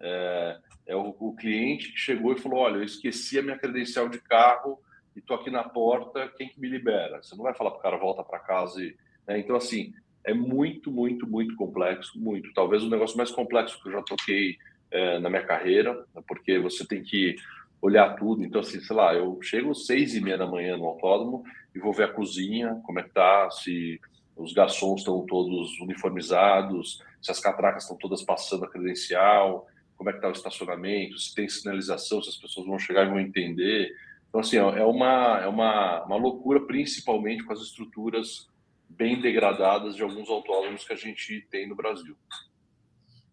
É, 0.00 0.58
é 0.88 0.96
o, 0.96 1.16
o, 1.18 1.34
cliente 1.34 1.92
que 1.92 1.98
chegou 1.98 2.32
e 2.32 2.38
falou: 2.38 2.60
Olha, 2.60 2.76
eu 2.76 2.84
esqueci 2.84 3.38
a 3.38 3.42
minha 3.42 3.58
credencial 3.58 4.08
de 4.08 4.20
carro 4.20 4.78
e 5.16 5.20
estou 5.20 5.36
aqui 5.36 5.50
na 5.50 5.64
porta, 5.64 6.30
quem 6.36 6.48
que 6.48 6.60
me 6.60 6.68
libera? 6.68 7.22
Você 7.22 7.34
não 7.34 7.44
vai 7.44 7.54
falar 7.54 7.70
para 7.70 7.78
o 7.78 7.82
cara 7.82 7.96
volta 7.96 8.22
para 8.22 8.38
casa. 8.38 8.82
E, 8.82 8.94
né? 9.26 9.38
Então, 9.38 9.56
assim, 9.56 9.94
é 10.24 10.32
muito, 10.32 10.90
muito, 10.90 11.26
muito 11.26 11.54
complexo, 11.56 12.18
muito. 12.18 12.52
Talvez 12.54 12.82
o 12.82 12.90
negócio 12.90 13.16
mais 13.16 13.30
complexo 13.30 13.80
que 13.82 13.88
eu 13.88 13.92
já 13.92 14.02
toquei 14.02 14.56
é, 14.90 15.18
na 15.18 15.28
minha 15.28 15.44
carreira, 15.44 16.04
porque 16.26 16.58
você 16.58 16.86
tem 16.86 17.02
que 17.02 17.36
olhar 17.80 18.16
tudo. 18.16 18.42
Então, 18.42 18.60
assim, 18.60 18.80
sei 18.80 18.96
lá, 18.96 19.14
eu 19.14 19.38
chego 19.42 19.72
às 19.72 19.86
seis 19.86 20.14
e 20.14 20.20
meia 20.20 20.38
da 20.38 20.46
manhã 20.46 20.76
no 20.76 20.86
autódromo 20.86 21.44
e 21.74 21.78
vou 21.78 21.92
ver 21.92 22.04
a 22.04 22.12
cozinha, 22.12 22.80
como 22.84 23.00
é 23.00 23.02
que 23.02 23.10
tá, 23.10 23.50
se 23.50 24.00
os 24.36 24.52
garçons 24.52 25.00
estão 25.00 25.24
todos 25.26 25.78
uniformizados, 25.80 27.02
se 27.20 27.30
as 27.30 27.38
catracas 27.38 27.82
estão 27.82 27.96
todas 27.96 28.22
passando 28.22 28.64
a 28.64 28.70
credencial, 28.70 29.66
como 29.96 30.08
é 30.08 30.12
que 30.12 30.18
está 30.18 30.28
o 30.28 30.32
estacionamento, 30.32 31.18
se 31.18 31.34
tem 31.34 31.48
sinalização, 31.48 32.22
se 32.22 32.30
as 32.30 32.36
pessoas 32.36 32.66
vão 32.66 32.78
chegar 32.78 33.06
e 33.06 33.10
vão 33.10 33.20
entender. 33.20 33.92
Então, 34.28 34.40
assim, 34.40 34.56
é 34.56 34.84
uma, 34.84 35.40
é 35.42 35.46
uma, 35.46 36.04
uma 36.04 36.16
loucura, 36.16 36.60
principalmente 36.60 37.44
com 37.44 37.52
as 37.52 37.60
estruturas 37.60 38.48
bem 38.88 39.20
degradadas 39.20 39.96
de 39.96 40.02
alguns 40.02 40.28
autódromos 40.28 40.84
que 40.84 40.92
a 40.92 40.96
gente 40.96 41.46
tem 41.50 41.68
no 41.68 41.74
Brasil. 41.74 42.16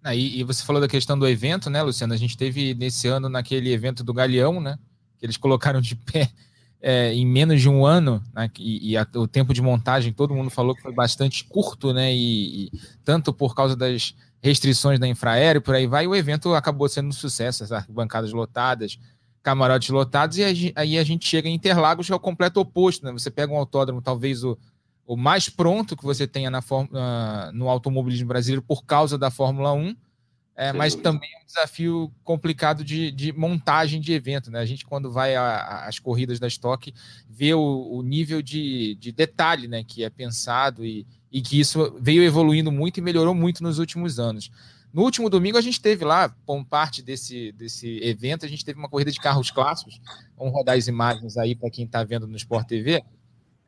Ah, 0.04 0.16
e, 0.16 0.40
e, 0.40 0.44
você 0.44 0.66
falou 0.66 0.82
da 0.82 0.88
questão 0.88 1.18
do 1.18 1.28
evento, 1.28 1.70
né, 1.70 1.82
Luciano? 1.84 2.14
A 2.14 2.18
gente 2.18 2.36
teve 2.36 2.74
nesse 2.74 3.08
ano 3.08 3.30
naquele 3.30 3.72
evento 3.72 4.04
do 4.04 4.14
Galeão, 4.14 4.60
né? 4.60 4.80
Que 5.20 5.26
eles 5.26 5.38
colocaram 5.38 5.80
de 5.80 5.96
pé 5.96 6.32
é, 6.82 7.14
em 7.14 7.26
menos 7.26 7.62
de 7.62 7.70
um 7.70 7.86
ano, 7.86 8.24
né, 8.34 8.50
e, 8.58 8.92
e 8.92 8.98
a, 8.98 9.06
o 9.16 9.28
tempo 9.28 9.54
de 9.54 9.62
montagem, 9.62 10.12
todo 10.12 10.34
mundo 10.34 10.50
falou 10.50 10.74
que 10.74 10.82
foi 10.82 10.92
bastante 10.92 11.44
curto, 11.44 11.94
né? 11.94 12.12
E, 12.12 12.66
e 12.66 12.72
tanto 13.06 13.32
por 13.32 13.54
causa 13.54 13.76
das 13.76 14.16
restrições 14.42 15.00
da 15.00 15.08
infraero, 15.08 15.62
por 15.62 15.76
aí 15.76 15.86
vai, 15.86 16.08
o 16.08 16.16
evento 16.16 16.54
acabou 16.56 16.90
sendo 16.90 17.10
um 17.10 17.12
sucesso, 17.12 17.64
as 17.64 17.86
bancadas 17.86 18.34
lotadas, 18.34 18.98
camarotes 19.44 19.90
lotados, 19.90 20.38
e 20.38 20.74
aí 20.76 20.98
a 20.98 21.04
gente 21.04 21.28
chega 21.28 21.48
em 21.48 21.54
Interlagos, 21.54 22.08
que 22.08 22.14
é 22.14 22.16
o 22.16 22.20
completo 22.20 22.60
oposto, 22.60 23.06
né? 23.06 23.12
Você 23.12 23.30
pega 23.30 23.54
um 23.54 23.58
autódromo, 23.58 24.02
talvez 24.02 24.44
o 24.44 24.58
o 25.06 25.18
mais 25.18 25.50
pronto 25.50 25.96
que 25.96 26.04
você 26.04 26.28
tenha 26.28 26.50
na, 26.50 26.60
uh, 26.60 27.52
no 27.54 27.70
automobilismo 27.70 28.28
brasileiro 28.28 28.62
por 28.62 28.86
causa 28.86 29.18
da 29.18 29.30
Fórmula 29.30 29.74
1, 29.74 29.96
é, 30.56 30.72
mas 30.72 30.94
também 30.94 31.30
é 31.34 31.42
um 31.42 31.46
desafio 31.46 32.12
complicado 32.24 32.84
de, 32.84 33.12
de, 33.12 33.34
montagem 33.34 34.00
de 34.00 34.14
evento. 34.14 34.52
Né? 34.52 34.60
A 34.60 34.66
gente, 34.66 34.86
quando 34.86 35.12
vai 35.12 35.36
às 35.36 35.98
corridas 35.98 36.40
da 36.40 36.48
Stock, 36.48 36.94
vê 37.28 37.54
o, 37.54 37.88
o 37.92 38.04
nível 38.04 38.42
de, 38.42 38.96
de, 38.96 39.12
detalhe 39.12 39.68
né, 39.68 39.84
que 39.84 40.04
é 40.04 40.10
pensado 40.10 40.86
e, 40.86 41.08
e 41.32 41.42
que 41.42 41.60
isso 41.60 41.98
veio 42.00 42.22
evoluindo 42.22 42.72
muito 42.72 42.98
e 42.98 43.02
melhorou 43.02 43.34
muito 43.34 43.64
nos 43.64 43.80
últimos 43.80 44.20
anos. 44.20 44.52
No 44.94 45.04
último 45.04 45.30
domingo, 45.30 45.58
a 45.58 45.62
gente 45.62 45.82
teve 45.82 46.04
lá, 46.04 46.30
como 46.46 46.66
parte 46.66 47.02
desse, 47.02 47.54
desse 47.54 48.00
evento, 48.04 48.46
a 48.46 48.50
gente 48.50 48.66
teve 48.66 48.78
uma 48.78 48.90
corrida 48.90 49.10
de 49.10 49.20
carros 49.20 49.50
clássicos. 49.50 50.02
Vamos 50.38 50.54
rodar 50.54 50.78
as 50.78 50.88
imagens 50.88 51.38
aí 51.38 51.56
para 51.56 51.70
quem 51.70 51.86
está 51.86 52.04
vendo 52.04 52.28
no 52.28 52.36
Sport 52.36 52.68
TV. 52.68 53.02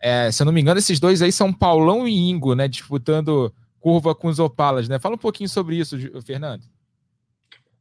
É, 0.05 0.29
se 0.29 0.41
eu 0.41 0.45
não 0.45 0.51
me 0.51 0.59
engano, 0.59 0.79
esses 0.79 0.99
dois 0.99 1.21
aí 1.21 1.31
são 1.31 1.53
Paulão 1.53 2.05
e 2.05 2.29
Ingo, 2.29 2.53
né? 2.53 2.67
Disputando 2.67 3.53
curva 3.79 4.13
com 4.13 4.27
os 4.27 4.37
Opalas, 4.37 4.89
né? 4.89 4.99
Fala 4.99 5.15
um 5.15 5.17
pouquinho 5.17 5.47
sobre 5.47 5.77
isso, 5.77 5.97
Fernando. 6.23 6.63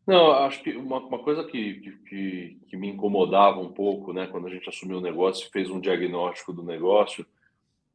Não, 0.07 0.31
acho 0.31 0.63
que 0.63 0.71
uma, 0.71 0.99
uma 1.01 1.19
coisa 1.19 1.43
que, 1.43 1.95
que, 2.09 2.59
que, 2.69 2.77
me 2.77 2.89
incomodava 2.89 3.59
um 3.61 3.73
pouco, 3.73 4.13
né, 4.13 4.27
quando 4.27 4.47
a 4.47 4.51
gente 4.51 4.69
assumiu 4.69 4.99
o 4.99 5.03
negócio 5.03 5.47
e 5.47 5.51
fez 5.51 5.71
um 5.71 5.81
diagnóstico 5.81 6.53
do 6.53 6.63
negócio, 6.63 7.25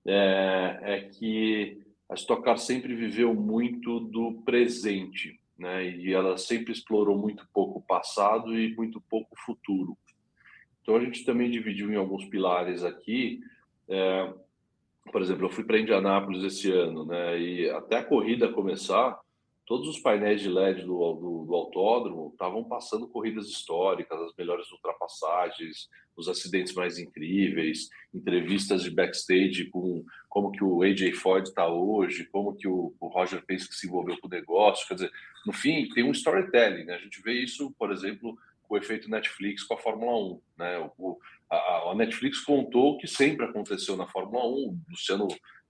é, 0.05 0.79
é 0.81 1.01
que 1.01 1.81
a 2.09 2.15
Stock 2.15 2.43
Car 2.43 2.57
sempre 2.57 2.95
viveu 2.95 3.33
muito 3.33 3.99
do 3.99 4.41
presente, 4.45 5.37
né, 5.57 5.89
e 5.89 6.13
ela 6.13 6.37
sempre 6.37 6.71
explorou 6.71 7.17
muito 7.17 7.45
pouco 7.53 7.79
o 7.79 7.83
passado 7.83 8.57
e 8.57 8.73
muito 8.75 9.01
pouco 9.01 9.35
o 9.35 9.45
futuro. 9.45 9.97
Então 10.81 10.95
a 10.95 11.01
gente 11.01 11.25
também 11.25 11.51
dividiu 11.51 11.91
em 11.91 11.97
alguns 11.97 12.23
pilares 12.23 12.85
aqui, 12.85 13.41
é, 13.89 14.33
por 15.11 15.21
exemplo, 15.21 15.45
eu 15.45 15.49
fui 15.49 15.63
para 15.63 15.79
Indianápolis 15.79 16.43
esse 16.43 16.71
ano, 16.71 17.05
né? 17.05 17.39
E 17.39 17.69
até 17.69 17.97
a 17.97 18.03
corrida 18.03 18.51
começar, 18.51 19.19
todos 19.65 19.87
os 19.87 19.99
painéis 19.99 20.41
de 20.41 20.49
LED 20.49 20.83
do, 20.83 21.13
do, 21.13 21.45
do 21.45 21.55
autódromo 21.55 22.29
estavam 22.31 22.63
passando 22.63 23.07
corridas 23.07 23.47
históricas, 23.47 24.19
as 24.21 24.35
melhores 24.35 24.71
ultrapassagens, 24.71 25.89
os 26.15 26.27
acidentes 26.27 26.73
mais 26.73 26.97
incríveis, 26.97 27.89
entrevistas 28.13 28.83
de 28.83 28.89
backstage 28.89 29.65
com 29.65 30.03
como 30.29 30.51
que 30.51 30.63
o 30.63 30.81
AJ 30.81 31.13
Ford 31.13 31.45
está 31.45 31.67
hoje, 31.67 32.25
como 32.25 32.55
que 32.55 32.67
o, 32.67 32.93
o 32.99 33.07
Roger 33.07 33.43
Penske 33.45 33.75
se 33.75 33.87
envolveu 33.87 34.17
com 34.19 34.27
o 34.27 34.31
negócio. 34.31 34.87
Quer 34.87 34.93
dizer, 34.95 35.11
no 35.45 35.53
fim, 35.53 35.87
tem 35.89 36.03
um 36.03 36.11
storytelling. 36.11 36.85
Né? 36.85 36.95
A 36.95 36.99
gente 36.99 37.21
vê 37.21 37.33
isso, 37.33 37.71
por 37.77 37.91
exemplo, 37.91 38.37
com 38.63 38.75
o 38.75 38.77
efeito 38.77 39.09
Netflix 39.09 39.63
com 39.63 39.73
a 39.73 39.77
Fórmula 39.77 40.15
1. 40.15 40.41
Né? 40.57 40.91
O, 40.97 41.19
a, 41.49 41.93
Netflix 41.95 42.39
contou 42.41 42.93
o 42.93 42.97
que 42.97 43.07
sempre 43.07 43.45
aconteceu 43.45 43.95
na 43.95 44.07
Fórmula 44.07 44.45
1. 44.45 44.49
O 44.49 44.79
Luciano 44.89 45.27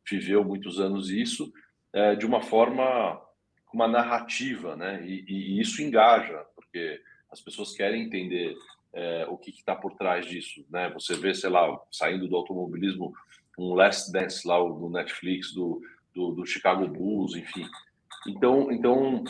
viveu 0.10 0.44
muitos 0.44 0.80
anos 0.80 1.10
isso 1.10 1.52
é, 1.94 2.16
de 2.16 2.26
uma 2.26 2.42
forma, 2.42 3.22
com 3.66 3.78
uma 3.78 3.88
narrativa, 3.88 4.76
né? 4.76 5.06
E, 5.06 5.26
e, 5.28 5.62
isso 5.62 5.82
engaja, 5.82 6.46
porque 6.56 7.02
as 7.30 7.42
pessoas 7.42 7.74
querem 7.74 8.04
entender 8.04 8.56
é, 8.94 9.26
o 9.30 9.38
que 9.38 9.52
está 9.52 9.76
por 9.76 9.94
trás 9.96 10.26
disso, 10.26 10.66
né? 10.70 10.90
Você 10.92 11.16
vê, 11.16 11.34
sei 11.34 11.50
lá, 11.50 11.80
saindo 11.92 12.28
do 12.28 12.36
automobilismo, 12.36 13.14
um 13.58 13.74
Last 13.74 14.12
Dance 14.12 14.48
lá 14.48 14.58
do 14.60 14.90
Netflix, 14.90 15.52
do, 15.54 15.82
do, 16.14 16.32
do 16.32 16.46
Chicago 16.46 16.88
Bulls, 16.88 17.36
enfim. 17.36 17.68
Então, 18.28 18.72
então 18.72 19.24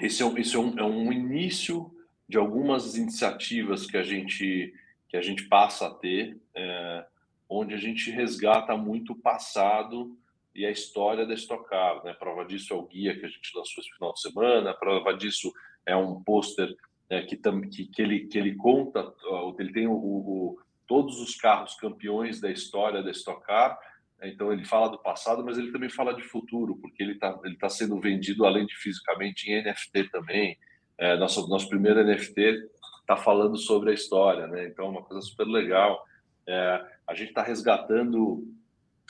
esse, 0.00 0.22
é, 0.22 0.40
esse 0.40 0.56
é, 0.56 0.58
um, 0.58 0.78
é 0.78 0.84
um 0.84 1.12
início 1.12 1.90
de 2.28 2.36
algumas 2.36 2.96
iniciativas 2.96 3.86
que 3.86 3.96
a 3.96 4.02
gente 4.02 4.72
que 5.08 5.16
a 5.16 5.22
gente 5.22 5.44
passa 5.44 5.86
a 5.86 5.94
ter, 5.94 6.38
é, 6.54 7.06
onde 7.48 7.74
a 7.74 7.78
gente 7.78 8.10
resgata 8.10 8.76
muito 8.76 9.12
o 9.12 9.18
passado 9.18 10.16
e 10.54 10.66
a 10.66 10.70
história 10.70 11.26
da 11.26 11.34
Stock 11.34 11.68
Car. 11.68 12.04
Né? 12.04 12.12
Prova 12.14 12.44
disso 12.44 12.72
é 12.72 12.76
o 12.76 12.86
guia 12.86 13.18
que 13.18 13.24
a 13.24 13.28
gente 13.28 13.56
lançou 13.56 13.82
esse 13.82 13.92
final 13.94 14.12
de 14.12 14.20
semana, 14.20 14.74
prova 14.74 15.14
disso 15.14 15.52
é 15.86 15.96
um 15.96 16.22
pôster 16.22 16.68
é, 17.08 17.22
que, 17.22 17.36
que, 17.36 17.86
que, 17.86 18.02
ele, 18.02 18.26
que 18.26 18.38
ele 18.38 18.54
conta, 18.54 19.12
ele 19.58 19.72
tem 19.72 19.86
o, 19.86 19.94
o, 19.94 20.58
todos 20.86 21.20
os 21.20 21.34
carros 21.34 21.74
campeões 21.74 22.40
da 22.40 22.50
história 22.50 23.02
da 23.02 23.10
Stock 23.10 23.44
Car, 23.46 23.78
então 24.22 24.52
ele 24.52 24.64
fala 24.64 24.88
do 24.88 24.98
passado, 24.98 25.44
mas 25.44 25.56
ele 25.56 25.70
também 25.70 25.88
fala 25.88 26.12
de 26.12 26.22
futuro, 26.22 26.76
porque 26.76 27.02
ele 27.02 27.12
está 27.12 27.38
ele 27.44 27.56
tá 27.56 27.68
sendo 27.68 28.00
vendido, 28.00 28.44
além 28.44 28.66
de 28.66 28.74
fisicamente, 28.74 29.50
em 29.50 29.62
NFT 29.62 30.10
também. 30.10 30.58
É, 30.98 31.16
nosso, 31.16 31.46
nosso 31.48 31.68
primeiro 31.68 32.04
NFT 32.04 32.68
está 33.08 33.16
falando 33.16 33.56
sobre 33.56 33.90
a 33.90 33.94
história, 33.94 34.46
né? 34.46 34.66
Então, 34.66 34.84
é 34.84 34.88
uma 34.90 35.02
coisa 35.02 35.26
super 35.26 35.46
legal. 35.46 36.04
É, 36.46 36.84
a 37.06 37.14
gente 37.14 37.30
está 37.30 37.42
resgatando 37.42 38.46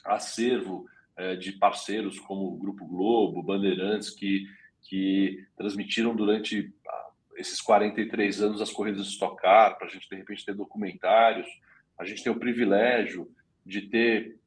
acervo 0.05 0.87
é, 1.17 1.35
de 1.35 1.51
parceiros 1.51 2.21
como 2.21 2.47
o 2.47 2.57
Grupo 2.57 2.87
Globo, 2.87 3.43
Bandeirantes, 3.43 4.11
que, 4.11 4.47
que 4.83 5.45
transmitiram 5.57 6.15
durante 6.15 6.73
ah, 6.87 7.09
esses 7.37 7.61
43 7.61 8.41
anos 8.41 8.63
as 8.63 8.71
corridas 8.71 9.05
de 9.05 9.15
Stock 9.15 9.43
para 9.43 9.77
a 9.81 9.89
gente, 9.89 10.09
de 10.09 10.15
repente, 10.15 10.45
ter 10.45 10.55
documentários. 10.55 11.49
A 11.99 12.05
gente 12.05 12.23
tem 12.23 12.31
o 12.31 12.39
privilégio 12.39 13.29
de 13.67 13.83
ter 13.83 14.39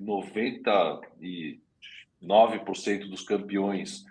99% 0.00 1.58
dos 3.10 3.24
campeões 3.24 4.06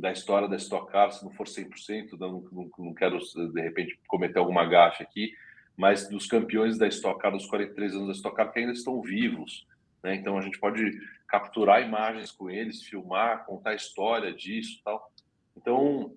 da 0.00 0.12
história 0.12 0.48
da 0.48 0.56
Stock 0.56 0.90
Car, 0.90 1.10
se 1.12 1.24
não 1.24 1.30
for 1.32 1.46
100%, 1.46 2.18
não, 2.18 2.44
não, 2.52 2.70
não 2.78 2.94
quero, 2.94 3.18
de 3.18 3.60
repente, 3.60 3.98
cometer 4.06 4.38
alguma 4.38 4.64
gafe 4.64 5.02
aqui, 5.02 5.32
mas 5.76 6.08
dos 6.08 6.26
campeões 6.26 6.78
da 6.78 6.86
Stock 6.88 7.20
Car, 7.20 7.32
dos 7.32 7.46
43 7.46 7.94
anos 7.94 8.06
da 8.08 8.12
Stock 8.12 8.36
Car, 8.36 8.52
que 8.52 8.58
ainda 8.58 8.72
estão 8.72 9.00
vivos. 9.00 9.66
Né? 10.02 10.14
Então, 10.14 10.36
a 10.36 10.40
gente 10.40 10.58
pode 10.58 10.98
capturar 11.26 11.82
imagens 11.82 12.32
com 12.32 12.50
eles, 12.50 12.82
filmar, 12.82 13.44
contar 13.44 13.70
a 13.70 13.74
história 13.74 14.32
disso 14.32 14.80
tal. 14.84 15.12
Então, 15.56 16.12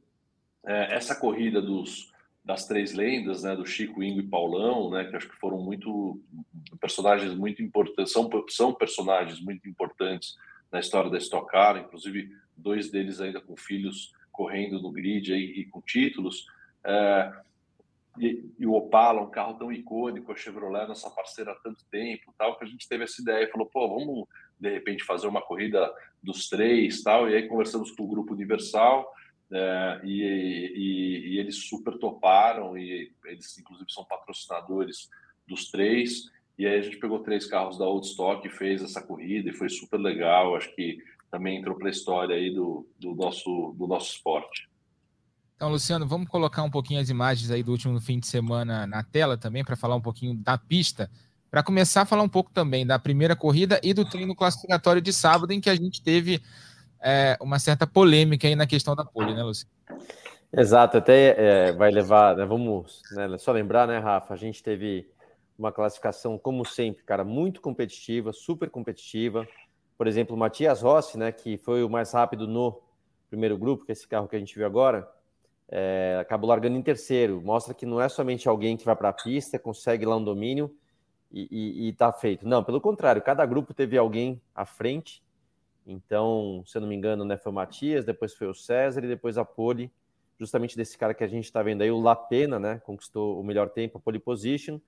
é, 0.66 0.96
essa 0.96 1.16
corrida 1.16 1.62
dos, 1.62 2.12
das 2.44 2.68
três 2.68 2.94
lendas, 2.94 3.44
né, 3.44 3.56
do 3.56 3.66
Chico, 3.66 4.02
Ingo 4.02 4.20
e 4.20 4.28
Paulão, 4.28 4.90
né, 4.90 5.06
que 5.06 5.16
acho 5.16 5.30
que 5.30 5.36
foram 5.36 5.60
muito 5.60 6.22
personagens 6.80 7.36
muito 7.36 7.62
importantes, 7.62 8.12
são, 8.12 8.30
são 8.50 8.74
personagens 8.74 9.40
muito 9.40 9.68
importantes 9.68 10.36
na 10.72 10.80
história 10.80 11.10
da 11.10 11.18
Stock 11.18 11.50
Car, 11.52 11.78
inclusive 11.78 12.32
dois 12.56 12.90
deles 12.90 13.20
ainda 13.20 13.42
com 13.42 13.56
filhos 13.56 14.14
correndo 14.32 14.82
no 14.82 14.92
grid 14.92 15.34
aí, 15.34 15.44
e 15.44 15.66
com 15.66 15.82
títulos. 15.82 16.46
É, 16.84 17.32
e, 18.20 18.52
e, 18.60 18.66
o 18.66 18.74
Opala, 18.74 19.22
um 19.22 19.30
carro 19.30 19.54
tão 19.54 19.72
icônico, 19.72 20.32
a 20.32 20.36
Chevrolet, 20.36 20.88
nossa 20.88 21.10
parceira 21.10 21.52
há 21.52 21.56
tanto 21.56 21.86
tempo, 21.86 22.34
tal, 22.38 22.58
que 22.58 22.66
a 22.66 22.68
gente 22.68 22.88
teve 22.88 23.04
essa 23.04 23.22
ideia, 23.22 23.50
falou, 23.50 23.68
pô, 23.68 23.88
vamos 23.88 24.28
de 24.60 24.70
repente 24.70 25.04
fazer 25.04 25.28
uma 25.28 25.42
corrida 25.42 25.92
dos 26.22 26.50
três, 26.50 27.02
tal, 27.02 27.30
e 27.30 27.36
aí 27.36 27.48
conversamos 27.48 27.92
com 27.92 28.04
o 28.04 28.08
grupo 28.08 28.34
Universal, 28.34 29.12
é, 29.52 30.02
e, 30.04 30.22
e, 30.22 31.30
e, 31.30 31.40
eles 31.40 31.68
super 31.68 31.98
toparam, 31.98 32.78
e 32.78 33.12
eles 33.26 33.58
inclusive 33.58 33.92
são 33.92 34.06
patrocinadores 34.06 35.10
dos 35.48 35.70
três, 35.70 36.30
e 36.62 36.68
aí 36.68 36.78
a 36.78 36.82
gente 36.84 36.98
pegou 36.98 37.18
três 37.20 37.48
carros 37.48 37.76
da 37.80 37.86
Old 37.86 38.06
Stock 38.06 38.48
e 38.48 38.52
fez 38.52 38.84
essa 38.84 39.02
corrida, 39.02 39.50
e 39.50 39.54
foi 39.54 39.68
super 39.68 40.00
legal, 40.00 40.56
acho 40.56 40.74
que 40.76 41.00
também 41.32 41.58
entrou 41.58 41.76
para 41.76 41.88
a 41.88 41.90
história 41.90 42.36
aí 42.36 42.54
do, 42.54 42.88
do, 43.00 43.16
nosso, 43.16 43.74
do 43.80 43.88
nosso 43.88 44.14
esporte. 44.14 44.70
Então, 45.56 45.72
Luciano, 45.72 46.08
vamos 46.08 46.30
colocar 46.30 46.62
um 46.62 46.70
pouquinho 46.70 47.02
as 47.02 47.10
imagens 47.10 47.50
aí 47.50 47.64
do 47.64 47.72
último 47.72 48.00
fim 48.00 48.20
de 48.20 48.28
semana 48.28 48.86
na 48.86 49.02
tela 49.02 49.38
também, 49.38 49.64
para 49.64 49.76
falar 49.76 49.96
um 49.96 50.02
pouquinho 50.02 50.36
da 50.36 50.56
pista. 50.56 51.10
Para 51.50 51.64
começar 51.64 52.04
a 52.04 52.06
falar 52.06 52.22
um 52.22 52.30
pouco 52.30 52.52
também 52.52 52.86
da 52.86 53.00
primeira 53.00 53.36
corrida 53.36 53.80
e 53.82 53.92
do 53.92 54.06
treino 54.06 54.36
classificatório 54.36 55.02
de 55.02 55.12
sábado, 55.12 55.52
em 55.52 55.60
que 55.60 55.70
a 55.70 55.76
gente 55.76 56.04
teve 56.04 56.44
é, 57.02 57.38
uma 57.42 57.58
certa 57.58 57.88
polêmica 57.88 58.48
aí 58.48 58.56
na 58.56 58.68
questão 58.68 58.96
da 58.96 59.04
pole, 59.04 59.34
né, 59.34 59.42
Luciano? 59.42 59.72
Exato, 60.56 60.98
até 60.98 61.36
é, 61.38 61.72
vai 61.72 61.90
levar, 61.90 62.36
né, 62.36 62.46
vamos 62.46 63.02
né, 63.14 63.36
só 63.40 63.52
lembrar, 63.52 63.88
né, 63.88 63.98
Rafa, 63.98 64.36
a 64.36 64.38
gente 64.38 64.62
teve 64.62 65.08
uma 65.62 65.72
classificação, 65.72 66.38
como 66.38 66.66
sempre, 66.66 67.04
cara, 67.04 67.24
muito 67.24 67.62
competitiva, 67.62 68.34
super 68.34 68.70
competitiva, 68.70 69.48
por 69.98 70.08
exemplo, 70.08 70.36
o 70.36 70.40
Matias 70.40 70.82
Rossi, 70.82 71.18
né, 71.18 71.32
que 71.32 71.58
foi 71.58 71.84
o 71.84 71.90
mais 71.90 72.12
rápido 72.12 72.48
no 72.48 72.82
primeiro 73.30 73.56
grupo, 73.58 73.86
que 73.86 73.92
é 73.92 73.94
esse 73.94 74.08
carro 74.08 74.28
que 74.28 74.36
a 74.36 74.40
gente 74.40 74.56
viu 74.56 74.66
agora, 74.66 75.08
é, 75.70 76.18
acabou 76.20 76.50
largando 76.50 76.76
em 76.76 76.82
terceiro. 76.82 77.40
Mostra 77.40 77.74
que 77.74 77.86
não 77.86 78.02
é 78.02 78.10
somente 78.10 78.50
alguém 78.50 78.76
que 78.76 78.84
vai 78.84 78.96
para 78.96 79.10
a 79.10 79.14
pista, 79.14 79.60
consegue 79.60 80.04
lá 80.04 80.18
um 80.18 80.24
domínio 80.24 80.76
e 81.32 81.88
está 81.88 82.12
feito. 82.12 82.46
Não, 82.46 82.64
pelo 82.64 82.82
contrário, 82.82 83.22
cada 83.22 83.46
grupo 83.46 83.74
teve 83.74 83.98
alguém 83.98 84.42
à 84.54 84.66
frente. 84.66 85.24
Então, 85.86 86.64
se 86.66 86.78
eu 86.78 86.82
não 86.82 86.90
me 86.90 86.96
engano, 86.96 87.24
né, 87.24 87.38
foi 87.38 87.52
o 87.52 87.56
Matias, 87.56 88.04
depois 88.04 88.34
foi 88.34 88.48
o 88.48 88.56
César 88.56 89.04
e 89.06 89.08
depois 89.08 89.38
a 89.38 89.46
Pole, 89.46 89.92
justamente 90.40 90.76
desse 90.76 90.98
cara 90.98 91.14
que 91.14 91.24
a 91.24 91.28
gente 91.28 91.46
está 91.46 91.62
vendo 91.62 91.84
aí, 91.84 91.92
o 91.92 92.02
Lapena, 92.02 92.58
né, 92.60 92.82
conquistou 92.84 93.40
o 93.40 93.44
melhor 93.44 93.70
tempo, 93.70 94.00
a 94.00 94.02
pole 94.02 94.18
position. 94.18 94.80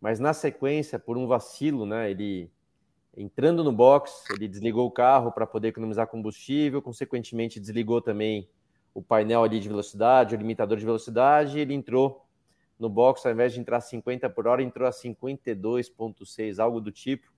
Mas 0.00 0.18
na 0.18 0.32
sequência, 0.32 0.98
por 0.98 1.18
um 1.18 1.26
vacilo, 1.26 1.84
né, 1.84 2.10
ele 2.10 2.50
entrando 3.16 3.62
no 3.62 3.72
box, 3.72 4.24
ele 4.30 4.48
desligou 4.48 4.86
o 4.86 4.90
carro 4.90 5.30
para 5.32 5.46
poder 5.46 5.68
economizar 5.68 6.06
combustível, 6.06 6.80
consequentemente 6.80 7.60
desligou 7.60 8.00
também 8.00 8.48
o 8.94 9.02
painel 9.02 9.44
ali 9.44 9.60
de 9.60 9.68
velocidade, 9.68 10.34
o 10.34 10.38
limitador 10.38 10.78
de 10.78 10.84
velocidade, 10.84 11.58
ele 11.58 11.74
entrou 11.74 12.26
no 12.78 12.88
box, 12.88 13.26
ao 13.26 13.32
invés 13.32 13.52
de 13.52 13.60
entrar 13.60 13.76
a 13.76 13.80
50 13.80 14.30
por 14.30 14.46
hora, 14.46 14.62
entrou 14.62 14.88
a 14.88 14.90
52,6, 14.90 16.58
algo 16.58 16.80
do 16.80 16.90
tipo. 16.90 17.30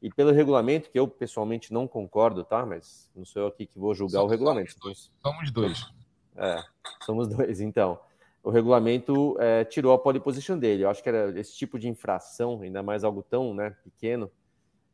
E 0.00 0.10
pelo 0.10 0.30
regulamento, 0.30 0.90
que 0.90 0.98
eu 0.98 1.08
pessoalmente 1.08 1.72
não 1.72 1.88
concordo, 1.88 2.44
tá? 2.44 2.64
Mas 2.64 3.10
não 3.14 3.24
sou 3.24 3.42
eu 3.42 3.48
aqui 3.48 3.66
que 3.66 3.78
vou 3.78 3.94
julgar 3.94 4.20
somos, 4.20 4.28
o 4.28 4.30
regulamento. 4.30 4.72
Somos 4.72 4.82
dois. 4.82 5.10
Somos 5.22 5.50
dois. 5.50 5.94
É, 6.36 6.62
somos 7.04 7.28
dois, 7.28 7.60
então. 7.60 7.98
O 8.46 8.50
regulamento 8.50 9.36
é, 9.40 9.64
tirou 9.64 9.92
a 9.92 9.98
pole 9.98 10.20
position 10.20 10.56
dele. 10.56 10.84
Eu 10.84 10.88
acho 10.88 11.02
que 11.02 11.08
era 11.08 11.36
esse 11.36 11.52
tipo 11.56 11.80
de 11.80 11.88
infração, 11.88 12.60
ainda 12.62 12.80
mais 12.80 13.02
algo 13.02 13.20
tão 13.20 13.52
né, 13.52 13.74
pequeno. 13.82 14.30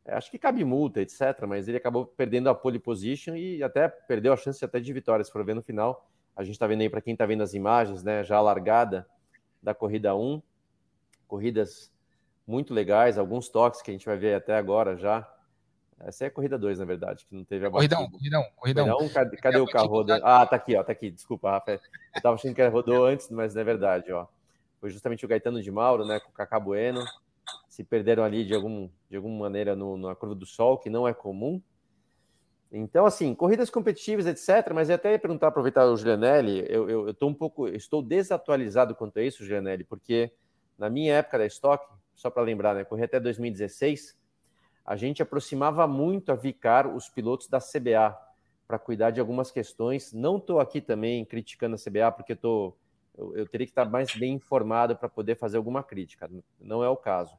É, 0.03 0.15
acho 0.15 0.31
que 0.31 0.39
cabe 0.39 0.65
multa, 0.65 1.01
etc. 1.01 1.45
Mas 1.47 1.67
ele 1.67 1.77
acabou 1.77 2.03
perdendo 2.03 2.49
a 2.49 2.55
pole 2.55 2.79
position 2.79 3.35
e 3.35 3.61
até 3.61 3.87
perdeu 3.87 4.33
a 4.33 4.37
chance 4.37 4.65
até 4.65 4.79
de 4.79 4.91
vitória. 4.91 5.23
Se 5.23 5.31
for 5.31 5.45
ver 5.45 5.53
no 5.53 5.61
final, 5.61 6.09
a 6.35 6.43
gente 6.43 6.55
está 6.55 6.65
vendo 6.65 6.81
aí, 6.81 6.89
para 6.89 6.99
quem 6.99 7.13
está 7.13 7.27
vendo 7.27 7.43
as 7.43 7.53
imagens, 7.53 8.01
né, 8.01 8.23
já 8.23 8.37
a 8.37 8.41
largada 8.41 9.05
da 9.61 9.75
corrida 9.75 10.15
1. 10.15 10.41
Corridas 11.27 11.93
muito 12.47 12.73
legais, 12.73 13.19
alguns 13.19 13.49
toques 13.49 13.83
que 13.83 13.91
a 13.91 13.93
gente 13.93 14.07
vai 14.07 14.17
ver 14.17 14.33
até 14.33 14.57
agora 14.57 14.97
já. 14.97 15.31
Essa 16.05 16.25
é 16.25 16.27
a 16.27 16.31
corrida 16.31 16.57
2, 16.57 16.79
na 16.79 16.85
verdade, 16.85 17.25
que 17.25 17.35
não 17.35 17.43
teve 17.43 17.65
a 17.65 17.71
Corridão, 17.71 18.09
corridão, 18.09 18.43
corridão. 18.55 18.87
corridão 18.89 19.09
cadê, 19.13 19.37
cadê 19.37 19.57
o 19.59 19.65
carro 19.65 19.87
rodando? 19.87 20.25
Ah, 20.25 20.45
tá 20.45 20.55
aqui, 20.55 20.75
ó, 20.75 20.83
tá 20.83 20.91
aqui. 20.91 21.09
Desculpa, 21.09 21.51
Rafael. 21.51 21.79
Eu 22.15 22.21
tava 22.21 22.35
achando 22.35 22.53
que 22.53 22.67
rodou 22.67 23.05
antes, 23.05 23.29
mas 23.29 23.53
não 23.53 23.61
é 23.61 23.63
verdade, 23.63 24.11
ó. 24.11 24.27
Foi 24.81 24.89
justamente 24.89 25.23
o 25.23 25.27
Gaetano 25.27 25.61
de 25.61 25.71
Mauro, 25.71 26.05
né, 26.05 26.19
com 26.19 26.29
o 26.29 26.33
Cacá 26.33 26.59
Bueno. 26.59 27.01
Se 27.69 27.83
perderam 27.83 28.23
ali 28.23 28.45
de, 28.45 28.53
algum, 28.53 28.89
de 29.09 29.15
alguma 29.15 29.39
maneira 29.39 29.75
no, 29.75 29.97
na 29.97 30.13
curva 30.13 30.35
do 30.35 30.45
sol, 30.45 30.77
que 30.77 30.89
não 30.89 31.07
é 31.07 31.13
comum. 31.13 31.61
Então, 32.71 33.05
assim, 33.05 33.33
corridas 33.35 33.69
competitivas, 33.69 34.25
etc. 34.25 34.73
Mas 34.73 34.89
eu 34.89 34.95
até 34.95 35.11
ia 35.11 35.19
perguntar, 35.19 35.47
aproveitar 35.47 35.85
o 35.85 35.95
Julianelli, 35.95 36.65
eu, 36.67 36.89
eu, 36.89 37.07
eu 37.07 37.13
tô 37.13 37.27
um 37.27 37.33
pouco, 37.33 37.67
estou 37.67 38.01
desatualizado 38.01 38.95
quanto 38.95 39.19
a 39.19 39.23
isso, 39.23 39.43
Julianelli, 39.43 39.83
porque 39.83 40.31
na 40.77 40.89
minha 40.89 41.13
época 41.13 41.37
da 41.37 41.45
Stock, 41.45 41.85
só 42.15 42.29
para 42.29 42.41
lembrar, 42.41 42.73
né, 42.73 42.83
corri 42.83 43.03
até 43.03 43.19
2016, 43.19 44.17
a 44.85 44.95
gente 44.95 45.21
aproximava 45.21 45.87
muito 45.87 46.31
a 46.31 46.35
Vicar 46.35 46.87
os 46.87 47.07
pilotos 47.07 47.47
da 47.47 47.59
CBA 47.59 48.17
para 48.67 48.77
cuidar 48.77 49.11
de 49.11 49.19
algumas 49.19 49.51
questões. 49.51 50.11
Não 50.13 50.37
estou 50.37 50.59
aqui 50.59 50.81
também 50.81 51.23
criticando 51.23 51.75
a 51.75 51.79
CBA, 51.79 52.11
porque 52.11 52.35
tô, 52.35 52.73
eu, 53.17 53.35
eu 53.37 53.47
teria 53.47 53.65
que 53.65 53.71
estar 53.71 53.85
mais 53.85 54.13
bem 54.15 54.33
informado 54.33 54.95
para 54.95 55.07
poder 55.07 55.35
fazer 55.35 55.57
alguma 55.57 55.83
crítica. 55.83 56.29
Não 56.59 56.83
é 56.83 56.89
o 56.89 56.97
caso. 56.97 57.37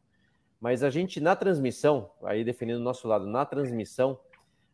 Mas 0.60 0.82
a 0.82 0.88
gente, 0.88 1.20
na 1.20 1.36
transmissão, 1.36 2.10
aí 2.22 2.42
defendendo 2.42 2.80
o 2.80 2.84
nosso 2.84 3.06
lado, 3.06 3.26
na 3.26 3.44
transmissão, 3.44 4.18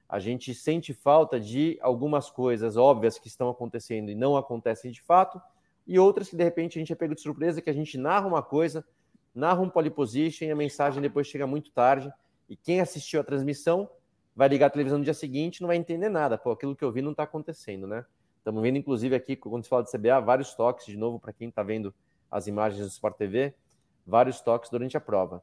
a 0.09 0.19
gente 0.19 0.55
sente 0.55 0.93
falta 0.93 1.41
de 1.41 1.79
algumas 1.81 2.31
coisas 2.31 2.77
óbvias 2.77 3.19
que 3.19 3.29
estão 3.29 3.49
acontecendo 3.49 4.11
e 4.11 4.15
não 4.15 4.37
acontecem 4.37 4.91
de 4.91 5.01
fato, 5.01 5.41
e 5.87 5.99
outras 5.99 6.29
que 6.29 6.37
de 6.37 6.45
repente 6.45 6.79
a 6.79 6.81
gente 6.81 6.93
é 6.93 6.97
pego 6.97 7.15
de 7.15 7.21
surpresa, 7.21 7.61
que 7.61 7.71
a 7.71 7.73
gente 7.73 7.97
narra 7.97 8.27
uma 8.27 8.43
coisa, 8.43 8.85
narra 9.35 9.61
um 9.61 9.69
pole 9.69 9.91
position 9.91 10.47
e 10.47 10.51
a 10.51 10.57
mensagem 10.57 11.01
depois 11.01 11.27
chega 11.27 11.47
muito 11.47 11.71
tarde, 11.73 12.13
e 12.51 12.57
quem 12.57 12.81
assistiu 12.81 13.21
a 13.21 13.25
transmissão 13.25 13.89
vai 14.35 14.49
ligar 14.49 14.67
a 14.67 14.71
televisão 14.71 14.99
no 14.99 15.05
dia 15.05 15.15
seguinte 15.15 15.61
não 15.61 15.69
vai 15.69 15.77
entender 15.77 16.09
nada, 16.09 16.37
pô, 16.37 16.51
aquilo 16.51 16.75
que 16.75 16.85
eu 16.85 16.91
vi 16.91 17.01
não 17.01 17.13
está 17.13 17.23
acontecendo, 17.23 17.87
né? 17.87 18.05
Estamos 18.39 18.63
vendo, 18.63 18.79
inclusive, 18.79 19.15
aqui, 19.15 19.37
quando 19.37 19.63
se 19.63 19.69
fala 19.69 19.85
de 19.85 19.91
CBA, 19.91 20.19
vários 20.21 20.55
toques, 20.55 20.87
de 20.87 20.97
novo, 20.97 21.21
para 21.21 21.33
quem 21.33 21.51
está 21.51 21.63
vendo 21.63 21.95
as 22.31 22.47
imagens 22.47 22.81
do 22.81 22.89
Sport 22.89 23.17
TV, 23.17 23.55
vários 24.07 24.41
toques 24.41 24.71
durante 24.71 24.97
a 24.97 25.01
prova. 25.01 25.43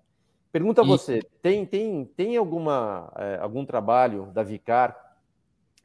Pergunta 0.52 0.82
a 0.82 0.84
e... 0.84 0.88
você: 0.88 1.22
tem, 1.42 1.66
tem, 1.66 2.06
tem 2.06 2.38
alguma, 2.38 3.14
é, 3.16 3.38
algum 3.40 3.64
trabalho 3.66 4.32
da 4.34 4.42
Vicar 4.42 5.16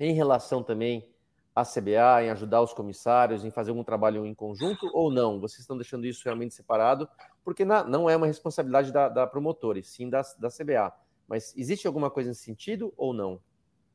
em 0.00 0.14
relação 0.14 0.62
também 0.62 1.06
à 1.54 1.64
CBA, 1.64 2.24
em 2.24 2.30
ajudar 2.30 2.62
os 2.62 2.72
comissários, 2.72 3.44
em 3.44 3.50
fazer 3.50 3.70
algum 3.70 3.84
trabalho 3.84 4.24
em 4.24 4.34
conjunto 4.34 4.90
ou 4.94 5.12
não? 5.12 5.38
Vocês 5.38 5.60
estão 5.60 5.76
deixando 5.76 6.06
isso 6.06 6.22
realmente 6.24 6.54
separado? 6.54 7.06
Porque 7.44 7.62
na, 7.62 7.84
não 7.84 8.08
é 8.08 8.16
uma 8.16 8.26
responsabilidade 8.26 8.90
da, 8.90 9.10
da 9.10 9.26
promotora, 9.26 9.78
e 9.78 9.82
sim 9.82 10.08
da, 10.08 10.22
da 10.38 10.48
CBA. 10.48 10.92
Mas 11.32 11.54
existe 11.56 11.86
alguma 11.86 12.10
coisa 12.10 12.28
nesse 12.28 12.42
sentido 12.42 12.92
ou 12.94 13.14
não? 13.14 13.40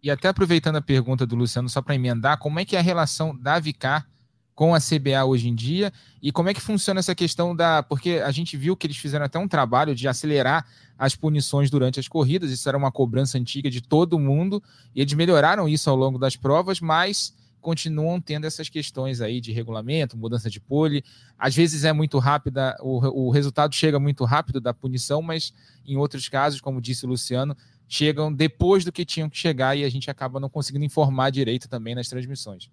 E 0.01 0.09
até 0.09 0.27
aproveitando 0.27 0.77
a 0.77 0.81
pergunta 0.81 1.23
do 1.23 1.35
Luciano, 1.35 1.69
só 1.69 1.83
para 1.83 1.93
emendar, 1.93 2.39
como 2.39 2.59
é 2.59 2.65
que 2.65 2.75
é 2.75 2.79
a 2.79 2.81
relação 2.81 3.37
da 3.37 3.59
Vicar 3.59 4.09
com 4.55 4.73
a 4.73 4.79
CBA 4.79 5.23
hoje 5.23 5.47
em 5.47 5.53
dia 5.53 5.93
e 6.19 6.31
como 6.31 6.49
é 6.49 6.53
que 6.55 6.59
funciona 6.59 6.99
essa 6.99 7.13
questão 7.13 7.55
da. 7.55 7.83
Porque 7.83 8.23
a 8.25 8.31
gente 8.31 8.57
viu 8.57 8.75
que 8.75 8.87
eles 8.87 8.97
fizeram 8.97 9.23
até 9.23 9.37
um 9.37 9.47
trabalho 9.47 9.93
de 9.93 10.07
acelerar 10.07 10.65
as 10.97 11.15
punições 11.15 11.69
durante 11.69 11.99
as 11.99 12.07
corridas, 12.07 12.49
isso 12.49 12.67
era 12.67 12.75
uma 12.75 12.91
cobrança 12.91 13.37
antiga 13.37 13.69
de 13.69 13.81
todo 13.81 14.17
mundo, 14.17 14.61
e 14.95 15.01
eles 15.01 15.13
melhoraram 15.13 15.69
isso 15.69 15.91
ao 15.91 15.95
longo 15.95 16.17
das 16.17 16.35
provas, 16.35 16.81
mas 16.81 17.35
continuam 17.61 18.19
tendo 18.21 18.45
essas 18.45 18.69
questões 18.69 19.21
aí 19.21 19.41
de 19.41 19.51
regulamento, 19.51 20.17
mudança 20.17 20.49
de 20.49 20.59
pole. 20.59 21.03
Às 21.37 21.55
vezes 21.55 21.83
é 21.83 21.93
muito 21.93 22.17
rápida, 22.19 22.75
o, 22.81 23.27
o 23.27 23.29
resultado 23.29 23.73
chega 23.75 23.99
muito 23.99 24.23
rápido 24.25 24.61
da 24.61 24.73
punição, 24.73 25.21
mas 25.21 25.53
em 25.85 25.97
outros 25.97 26.29
casos, 26.29 26.61
como 26.61 26.81
disse 26.81 27.05
o 27.05 27.09
Luciano, 27.09 27.55
chegam 27.87 28.33
depois 28.33 28.83
do 28.83 28.91
que 28.91 29.05
tinham 29.05 29.29
que 29.29 29.37
chegar 29.37 29.75
e 29.75 29.83
a 29.83 29.89
gente 29.89 30.09
acaba 30.09 30.39
não 30.39 30.49
conseguindo 30.49 30.85
informar 30.85 31.29
direito 31.29 31.69
também 31.69 31.95
nas 31.95 32.09
transmissões. 32.09 32.69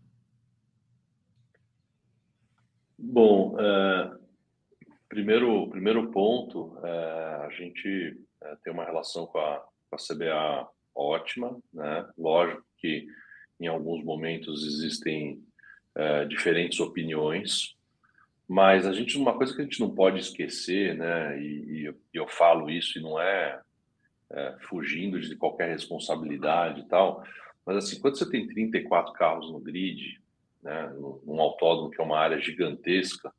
Bom, 2.98 3.56
é, 3.60 4.12
primeiro, 5.08 5.68
primeiro 5.68 6.10
ponto, 6.10 6.78
é, 6.82 7.46
a 7.46 7.48
gente 7.50 8.18
é, 8.42 8.56
tem 8.62 8.72
uma 8.72 8.84
relação 8.84 9.26
com 9.26 9.38
a, 9.38 9.64
com 9.90 9.96
a 9.96 9.98
CBA 9.98 10.68
ótima, 10.94 11.56
né? 11.72 12.08
Lógico 12.16 12.62
que 12.78 13.06
em 13.64 13.68
alguns 13.68 14.04
momentos 14.04 14.64
existem 14.66 15.42
é, 15.94 16.24
diferentes 16.24 16.80
opiniões, 16.80 17.76
mas 18.46 18.86
a 18.86 18.92
gente 18.92 19.16
uma 19.16 19.36
coisa 19.36 19.54
que 19.54 19.60
a 19.60 19.64
gente 19.64 19.80
não 19.80 19.94
pode 19.94 20.18
esquecer, 20.18 20.94
né? 20.96 21.40
E, 21.40 21.64
e 21.70 21.84
eu, 21.86 21.94
eu, 22.12 22.28
falo 22.28 22.70
isso 22.70 22.98
e 22.98 23.02
não 23.02 23.20
é, 23.20 23.60
é, 24.30 24.56
fugindo 24.60 25.20
de 25.20 25.34
qualquer 25.36 25.70
responsabilidade 25.70 26.80
e 26.80 26.84
tal, 26.84 27.24
mas 27.64 27.76
assim 27.76 28.00
quando 28.00 28.18
você 28.18 28.30
tem 28.30 28.46
34 28.46 29.12
carros 29.14 29.50
no 29.50 29.60
grid 29.60 30.20
né, 30.64 30.92
num 31.24 31.40
autódromo 31.40 31.90
que 31.90 32.00
é 32.00 32.04
uma 32.04 32.18
área 32.18 32.40
gigantesca, 32.40 33.32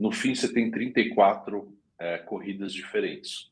no 0.00 0.10
fim 0.10 0.34
você 0.34 0.52
tem 0.52 0.70
34 0.70 1.76
é, 1.98 2.18
corridas 2.18 2.72
diferentes, 2.72 3.50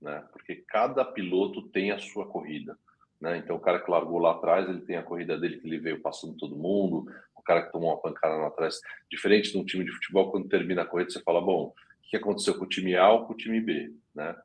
né, 0.00 0.24
porque 0.32 0.56
cada 0.56 1.04
piloto 1.04 1.62
tem 1.68 1.90
a 1.90 1.98
sua 1.98 2.26
corrida. 2.26 2.78
Né? 3.20 3.38
Então, 3.38 3.56
o 3.56 3.60
cara 3.60 3.80
que 3.80 3.90
largou 3.90 4.18
lá 4.18 4.32
atrás, 4.32 4.68
ele 4.68 4.80
tem 4.80 4.96
a 4.96 5.02
corrida 5.02 5.38
dele 5.38 5.58
que 5.58 5.66
ele 5.66 5.78
veio 5.78 6.00
passando 6.00 6.36
todo 6.36 6.56
mundo, 6.56 7.10
o 7.34 7.42
cara 7.42 7.62
que 7.62 7.72
tomou 7.72 7.90
uma 7.90 8.00
pancada 8.00 8.36
lá 8.36 8.48
atrás. 8.48 8.80
Diferente 9.10 9.52
de 9.52 9.58
um 9.58 9.64
time 9.64 9.84
de 9.84 9.92
futebol, 9.92 10.30
quando 10.30 10.48
termina 10.48 10.82
a 10.82 10.86
corrida, 10.86 11.10
você 11.10 11.22
fala: 11.22 11.40
bom, 11.40 11.74
o 11.74 11.74
que 12.08 12.16
aconteceu 12.16 12.56
com 12.56 12.64
o 12.64 12.68
time 12.68 12.96
A 12.96 13.10
ou 13.10 13.26
com 13.26 13.32
o 13.32 13.36
time 13.36 13.60
B? 13.60 13.92
Né? 14.14 14.36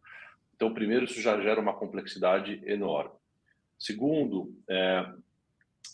Então, 0.55 0.73
primeiro, 0.73 1.05
isso 1.05 1.21
já 1.21 1.39
gera 1.41 1.59
uma 1.59 1.73
complexidade 1.73 2.61
enorme. 2.65 3.11
Segundo, 3.77 4.55
é, 4.69 5.05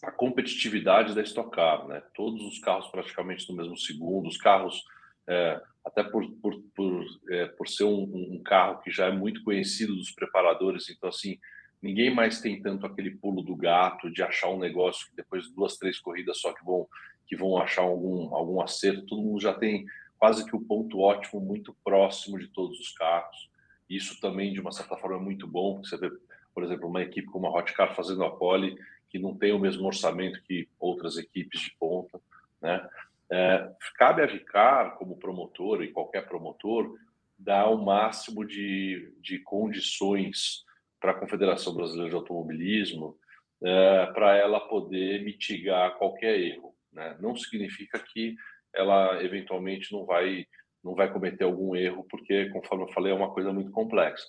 a 0.04 0.12
competitividade 0.12 1.16
da 1.16 1.22
Stock 1.22 1.52
Car, 1.52 1.88
né? 1.88 2.04
Todos 2.14 2.44
os 2.44 2.60
carros 2.60 2.88
praticamente 2.88 3.50
no 3.50 3.58
mesmo 3.58 3.76
segundo, 3.78 4.28
os 4.28 4.38
carros 4.38 4.84
é, 5.28 5.62
até 5.86 6.04
por, 6.04 6.30
por, 6.42 6.62
por, 6.76 7.06
é, 7.30 7.46
por 7.48 7.68
ser 7.68 7.84
um, 7.84 8.04
um, 8.04 8.42
carro 8.44 8.82
que 8.82 8.92
já 8.92 9.08
é 9.08 9.12
muito 9.12 9.44
conhecido 9.44 9.96
dos 9.96 10.12
preparadores, 10.12 10.90
então 10.90 11.10
assim 11.10 11.38
ninguém 11.82 12.14
mais 12.14 12.42
tem 12.42 12.62
tanto 12.62 12.86
aquele 12.86 13.12
pulo 13.12 13.42
do 13.42 13.56
gato 13.56 14.12
de 14.12 14.22
achar 14.22 14.50
um 14.50 14.60
negócio 14.60 15.08
que 15.08 15.16
depois 15.16 15.46
de 15.46 15.54
duas, 15.54 15.78
três 15.78 16.00
corridas 16.00 16.40
só 16.40 16.54
que 16.54 16.64
vão 16.64 16.88
que 17.26 17.36
vão 17.36 17.58
achar 17.58 17.84
algum 17.84 18.34
algum 18.34 18.60
acerto, 18.62 19.06
todo 19.06 19.22
mundo 19.22 19.40
já 19.40 19.54
tem 19.54 19.86
quase 20.18 20.46
que 20.46 20.56
o 20.56 20.62
ponto 20.62 21.00
ótimo 21.00 21.40
muito 21.40 21.76
próximo 21.84 22.38
de 22.38 22.48
todos 22.48 22.80
os 22.80 22.92
carros. 22.92 23.50
Isso 23.90 24.20
também 24.20 24.52
de 24.52 24.60
uma 24.60 24.72
certa 24.72 24.98
forma 24.98 25.16
é 25.16 25.20
muito 25.20 25.48
bom, 25.48 25.76
porque 25.76 25.90
você 25.90 25.98
vê, 25.98 26.12
por 26.54 26.64
exemplo, 26.64 26.88
uma 26.88 27.02
equipe 27.02 27.28
como 27.28 27.48
a 27.48 27.58
Hotcar 27.58 27.96
fazendo 27.96 28.24
a 28.24 28.32
pole 28.32 28.78
que 29.10 29.18
não 29.18 29.36
tem 29.36 29.54
o 29.54 29.60
mesmo 29.60 29.88
orçamento 29.88 30.44
que 30.44 30.68
outras 30.80 31.18
equipes 31.18 31.62
de 31.62 31.76
ponta, 31.80 32.22
né? 32.62 32.88
É, 33.32 33.72
cabe 33.96 34.24
a 34.24 34.26
Vicar, 34.26 34.98
como 34.98 35.18
promotor 35.18 35.84
e 35.84 35.92
qualquer 35.92 36.28
promotor, 36.28 36.98
dar 37.38 37.70
o 37.70 37.84
máximo 37.84 38.44
de, 38.44 39.14
de 39.22 39.40
condições 39.40 40.66
para 41.00 41.12
a 41.12 41.20
Confederação 41.20 41.74
Brasileira 41.74 42.10
de 42.10 42.16
Automobilismo 42.16 43.18
é, 43.62 44.06
para 44.08 44.38
ela 44.38 44.60
poder 44.60 45.24
mitigar 45.24 45.98
qualquer 45.98 46.40
erro. 46.40 46.74
Né? 46.92 47.18
Não 47.20 47.36
significa 47.36 48.00
que 48.00 48.36
ela 48.74 49.24
eventualmente 49.24 49.92
não 49.92 50.06
vai 50.06 50.46
não 50.84 50.96
vai 50.96 51.12
cometer 51.12 51.44
algum 51.44 51.76
erro, 51.76 52.06
porque, 52.10 52.50
conforme 52.52 52.86
eu 52.86 52.94
falei, 52.94 53.12
é 53.12 53.16
uma 53.16 53.34
coisa 53.34 53.52
muito 53.52 53.70
complexa. 53.72 54.26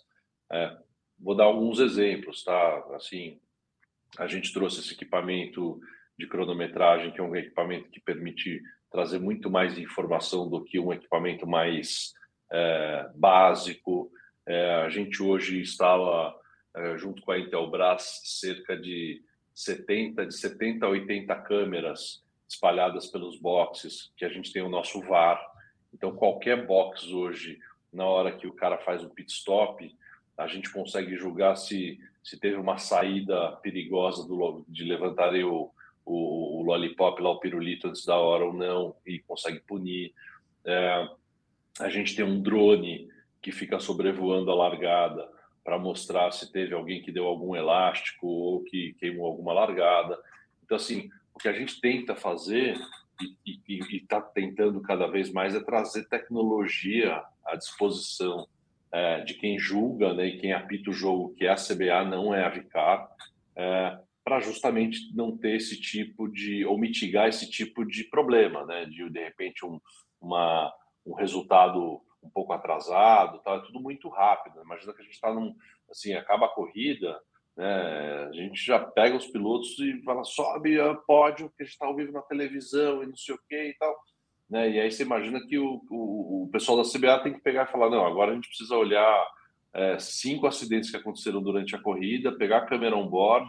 É, 0.51 0.77
vou 1.19 1.37
dar 1.37 1.45
alguns 1.45 1.79
exemplos, 1.79 2.43
tá? 2.43 2.85
Assim, 2.95 3.39
a 4.19 4.27
gente 4.27 4.53
trouxe 4.53 4.81
esse 4.81 4.95
equipamento 4.95 5.81
de 6.19 6.27
cronometragem, 6.27 7.13
que 7.13 7.21
é 7.21 7.23
um 7.23 7.37
equipamento 7.37 7.89
que 7.91 8.01
permite 8.01 8.61
trazer 8.91 9.21
muito 9.21 9.49
mais 9.49 9.79
informação 9.79 10.49
do 10.51 10.65
que 10.65 10.81
um 10.81 10.93
equipamento 10.93 11.47
mais 11.47 12.13
é, 12.53 13.09
básico. 13.15 14.11
É, 14.47 14.75
a 14.83 14.89
gente 14.89 15.23
hoje 15.23 15.61
instala 15.61 16.35
junto 16.97 17.23
com 17.23 17.33
a 17.33 17.39
Intelbras, 17.39 18.21
cerca 18.25 18.77
de 18.77 19.23
70, 19.55 20.27
de 20.27 20.35
70 20.35 20.87
a 20.87 20.89
80 20.89 21.35
câmeras 21.43 22.23
espalhadas 22.49 23.07
pelos 23.07 23.39
boxes, 23.39 24.13
que 24.17 24.25
a 24.25 24.29
gente 24.29 24.53
tem 24.53 24.63
o 24.63 24.69
nosso 24.69 25.01
VAR. 25.03 25.41
Então, 25.93 26.15
qualquer 26.15 26.67
box 26.67 27.13
hoje, 27.13 27.59
na 27.93 28.05
hora 28.05 28.33
que 28.33 28.47
o 28.47 28.53
cara 28.53 28.79
faz 28.79 29.05
um 29.05 29.09
pit 29.09 29.33
stop, 29.33 29.95
a 30.37 30.47
gente 30.47 30.73
consegue 30.73 31.17
julgar 31.17 31.57
se, 31.57 32.01
se 32.23 32.39
teve 32.39 32.57
uma 32.57 32.79
saída 32.79 33.53
perigosa 33.63 34.27
do, 34.27 34.65
de 34.69 34.85
levantar 34.85 35.35
o, 35.35 35.71
o, 36.05 36.61
o 36.61 36.63
lollipop 36.63 37.21
lá, 37.21 37.31
o 37.31 37.41
pirulito 37.41 37.89
antes 37.89 38.05
da 38.05 38.17
hora 38.17 38.45
ou 38.45 38.53
não, 38.53 38.97
e 39.07 39.19
consegue 39.21 39.61
punir. 39.61 40.15
É, 40.65 41.09
a 41.79 41.89
gente 41.89 42.17
tem 42.17 42.25
um 42.25 42.41
drone 42.41 43.09
que 43.43 43.53
fica 43.53 43.79
sobrevoando 43.79 44.51
a 44.51 44.55
largada 44.55 45.29
para 45.65 45.79
mostrar 45.79 46.31
se 46.33 46.51
teve 46.51 46.75
alguém 46.75 47.03
que 47.03 47.13
deu 47.13 47.27
algum 47.27 47.55
elástico 47.55 48.27
ou 48.27 48.63
que 48.65 48.95
queimou 48.99 49.27
alguma 49.27 49.53
largada. 49.53 50.19
Então, 50.65 50.77
assim, 50.77 51.11
o 51.35 51.39
que 51.39 51.49
a 51.49 51.53
gente 51.53 51.81
tenta 51.81 52.15
fazer 52.15 52.79
e 53.47 53.97
está 53.97 54.21
tentando 54.21 54.81
cada 54.81 55.07
vez 55.07 55.31
mais 55.31 55.55
é 55.55 55.61
trazer 55.61 56.09
tecnologia 56.09 57.23
à 57.45 57.57
disposição 57.57 58.49
é, 58.93 59.21
de 59.21 59.35
quem 59.35 59.59
julga 59.59 60.15
né, 60.15 60.27
e 60.27 60.39
quem 60.39 60.53
apita 60.53 60.91
o 60.91 60.95
jogo, 60.95 61.35
que 61.35 61.47
é 61.47 61.51
a 61.51 61.55
CBA, 61.55 62.05
não 62.05 62.35
é 62.35 62.45
a 62.45 62.49
Vicar, 62.49 63.09
é, 63.55 63.99
para 64.25 64.41
justamente 64.41 65.15
não 65.15 65.37
ter 65.37 65.57
esse 65.57 65.81
tipo 65.81 66.29
de, 66.29 66.65
ou 66.65 66.79
mitigar 66.79 67.29
esse 67.29 67.49
tipo 67.49 67.85
de 67.85 68.05
problema, 68.05 68.65
né, 68.65 68.87
de 68.87 69.09
de 69.09 69.21
repente 69.21 69.65
um, 69.65 69.81
uma, 70.21 70.73
um 71.07 71.15
resultado 71.15 72.01
um 72.23 72.31
pouco 72.31 72.53
atrasado, 72.53 73.39
tá? 73.41 73.55
é 73.55 73.61
tudo 73.61 73.81
muito 73.81 74.09
rápido. 74.09 74.61
Imagina 74.63 74.93
que 74.93 75.01
a 75.01 75.05
gente 75.05 75.15
está 75.15 75.33
num, 75.33 75.55
assim, 75.91 76.15
acaba 76.15 76.47
a 76.47 76.51
corrida, 76.51 77.19
né? 77.57 78.27
A 78.29 78.33
gente 78.33 78.65
já 78.65 78.79
pega 78.79 79.17
os 79.17 79.27
pilotos 79.27 79.79
e 79.79 80.03
fala, 80.03 80.25
sobe 80.25 80.77
pódio 81.07 81.51
que 81.51 81.63
a 81.63 81.67
gente 81.67 81.75
está 81.75 81.87
ao 81.87 81.95
vivo 81.95 82.13
na 82.13 82.23
televisão 82.23 83.03
e 83.03 83.07
não 83.07 83.17
sei 83.17 83.35
o 83.35 83.41
que 83.49 83.55
e 83.55 83.75
tal. 83.75 83.95
Né? 84.49 84.71
E 84.71 84.81
aí 84.81 84.91
você 84.91 85.03
imagina 85.03 85.41
que 85.47 85.59
o, 85.59 85.83
o, 85.91 86.45
o, 86.45 86.49
pessoal 86.51 86.83
da 86.83 86.89
CBA 86.89 87.23
tem 87.23 87.35
que 87.35 87.41
pegar 87.41 87.69
e 87.69 87.71
falar, 87.71 87.91
não, 87.91 88.07
agora 88.07 88.33
a 88.33 88.35
gente 88.35 88.49
precisa 88.49 88.75
olhar 88.77 89.29
é, 89.75 89.99
cinco 89.99 90.47
acidentes 90.47 90.91
que 90.91 90.97
aconteceram 90.97 91.43
durante 91.43 91.77
a 91.77 91.81
corrida, 91.81 92.37
pegar 92.37 92.59
a 92.59 92.67
câmera 92.67 92.97
on-board, 92.97 93.49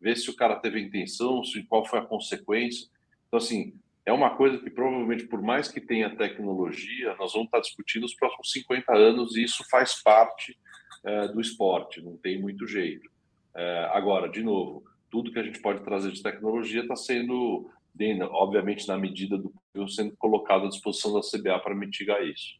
ver 0.00 0.16
se 0.16 0.30
o 0.30 0.34
cara 0.34 0.56
teve 0.56 0.80
intenção, 0.80 1.44
se 1.44 1.62
qual 1.64 1.84
foi 1.84 1.98
a 1.98 2.06
consequência. 2.06 2.88
Então, 3.28 3.38
assim, 3.38 3.74
é 4.06 4.12
uma 4.12 4.36
coisa 4.36 4.58
que 4.58 4.70
provavelmente, 4.70 5.26
por 5.26 5.42
mais 5.42 5.68
que 5.68 5.80
tenha 5.80 6.16
tecnologia, 6.16 7.14
nós 7.18 7.32
vamos 7.32 7.46
estar 7.46 7.60
discutindo 7.60 8.04
os 8.04 8.14
próximos 8.14 8.50
50 8.50 8.92
anos 8.92 9.36
e 9.36 9.42
isso 9.42 9.64
faz 9.70 10.02
parte 10.02 10.56
é, 11.04 11.28
do 11.28 11.40
esporte, 11.40 12.02
não 12.02 12.16
tem 12.16 12.40
muito 12.40 12.66
jeito. 12.66 13.08
É, 13.54 13.90
agora, 13.92 14.28
de 14.28 14.42
novo, 14.42 14.84
tudo 15.10 15.32
que 15.32 15.38
a 15.38 15.42
gente 15.42 15.60
pode 15.60 15.84
trazer 15.84 16.12
de 16.12 16.22
tecnologia 16.22 16.82
está 16.82 16.96
sendo, 16.96 17.70
obviamente, 18.30 18.86
na 18.86 18.96
medida 18.96 19.36
do 19.36 19.52
sendo 19.88 20.16
colocado 20.16 20.66
à 20.66 20.68
disposição 20.68 21.12
da 21.12 21.20
CBA 21.20 21.58
para 21.60 21.74
mitigar 21.74 22.22
isso. 22.22 22.58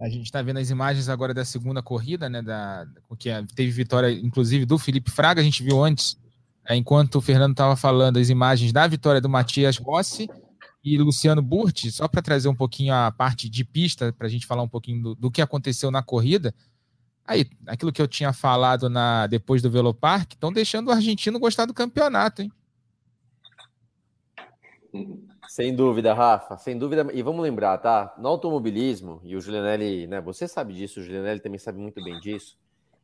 A 0.00 0.08
gente 0.08 0.24
está 0.24 0.42
vendo 0.42 0.58
as 0.58 0.70
imagens 0.70 1.08
agora 1.08 1.32
da 1.32 1.44
segunda 1.44 1.82
corrida, 1.82 2.28
né? 2.28 2.42
Da, 2.42 2.86
que 3.18 3.28
teve 3.54 3.70
vitória, 3.70 4.10
inclusive, 4.10 4.66
do 4.66 4.78
Felipe 4.78 5.10
Fraga. 5.10 5.40
A 5.40 5.44
gente 5.44 5.62
viu 5.62 5.82
antes 5.82 6.16
é, 6.16 6.21
enquanto 6.70 7.16
o 7.16 7.20
Fernando 7.20 7.52
estava 7.52 7.76
falando 7.76 8.18
as 8.18 8.28
imagens 8.28 8.72
da 8.72 8.86
vitória 8.86 9.20
do 9.20 9.28
Matias 9.28 9.76
Rossi 9.78 10.28
e 10.84 10.98
Luciano 10.98 11.42
Burti, 11.42 11.90
só 11.90 12.08
para 12.08 12.22
trazer 12.22 12.48
um 12.48 12.54
pouquinho 12.54 12.94
a 12.94 13.10
parte 13.10 13.48
de 13.48 13.64
pista, 13.64 14.12
para 14.12 14.26
a 14.26 14.30
gente 14.30 14.46
falar 14.46 14.62
um 14.62 14.68
pouquinho 14.68 15.02
do, 15.02 15.14
do, 15.14 15.30
que 15.30 15.42
aconteceu 15.42 15.90
na 15.90 16.02
corrida. 16.02 16.54
Aí, 17.24 17.48
aquilo 17.66 17.92
que 17.92 18.02
eu 18.02 18.08
tinha 18.08 18.32
falado 18.32 18.88
na 18.88 19.26
depois 19.26 19.62
do 19.62 19.70
Velopark, 19.70 20.32
estão 20.32 20.52
deixando 20.52 20.88
o 20.88 20.90
argentino 20.90 21.38
gostar 21.38 21.66
do 21.66 21.74
campeonato, 21.74 22.42
hein? 22.42 22.52
Sem 25.48 25.74
dúvida, 25.74 26.12
Rafa, 26.14 26.56
sem 26.58 26.76
dúvida. 26.76 27.06
E 27.12 27.22
vamos 27.22 27.42
lembrar, 27.42 27.78
tá? 27.78 28.14
No 28.18 28.28
automobilismo, 28.28 29.20
e 29.22 29.36
o 29.36 29.40
Julianelli, 29.40 30.06
né? 30.06 30.20
Você 30.20 30.48
sabe 30.48 30.74
disso, 30.74 31.00
o 31.00 31.02
Julianelli 31.02 31.40
também 31.40 31.58
sabe 31.58 31.78
muito 31.78 32.02
bem 32.02 32.18
disso 32.20 32.56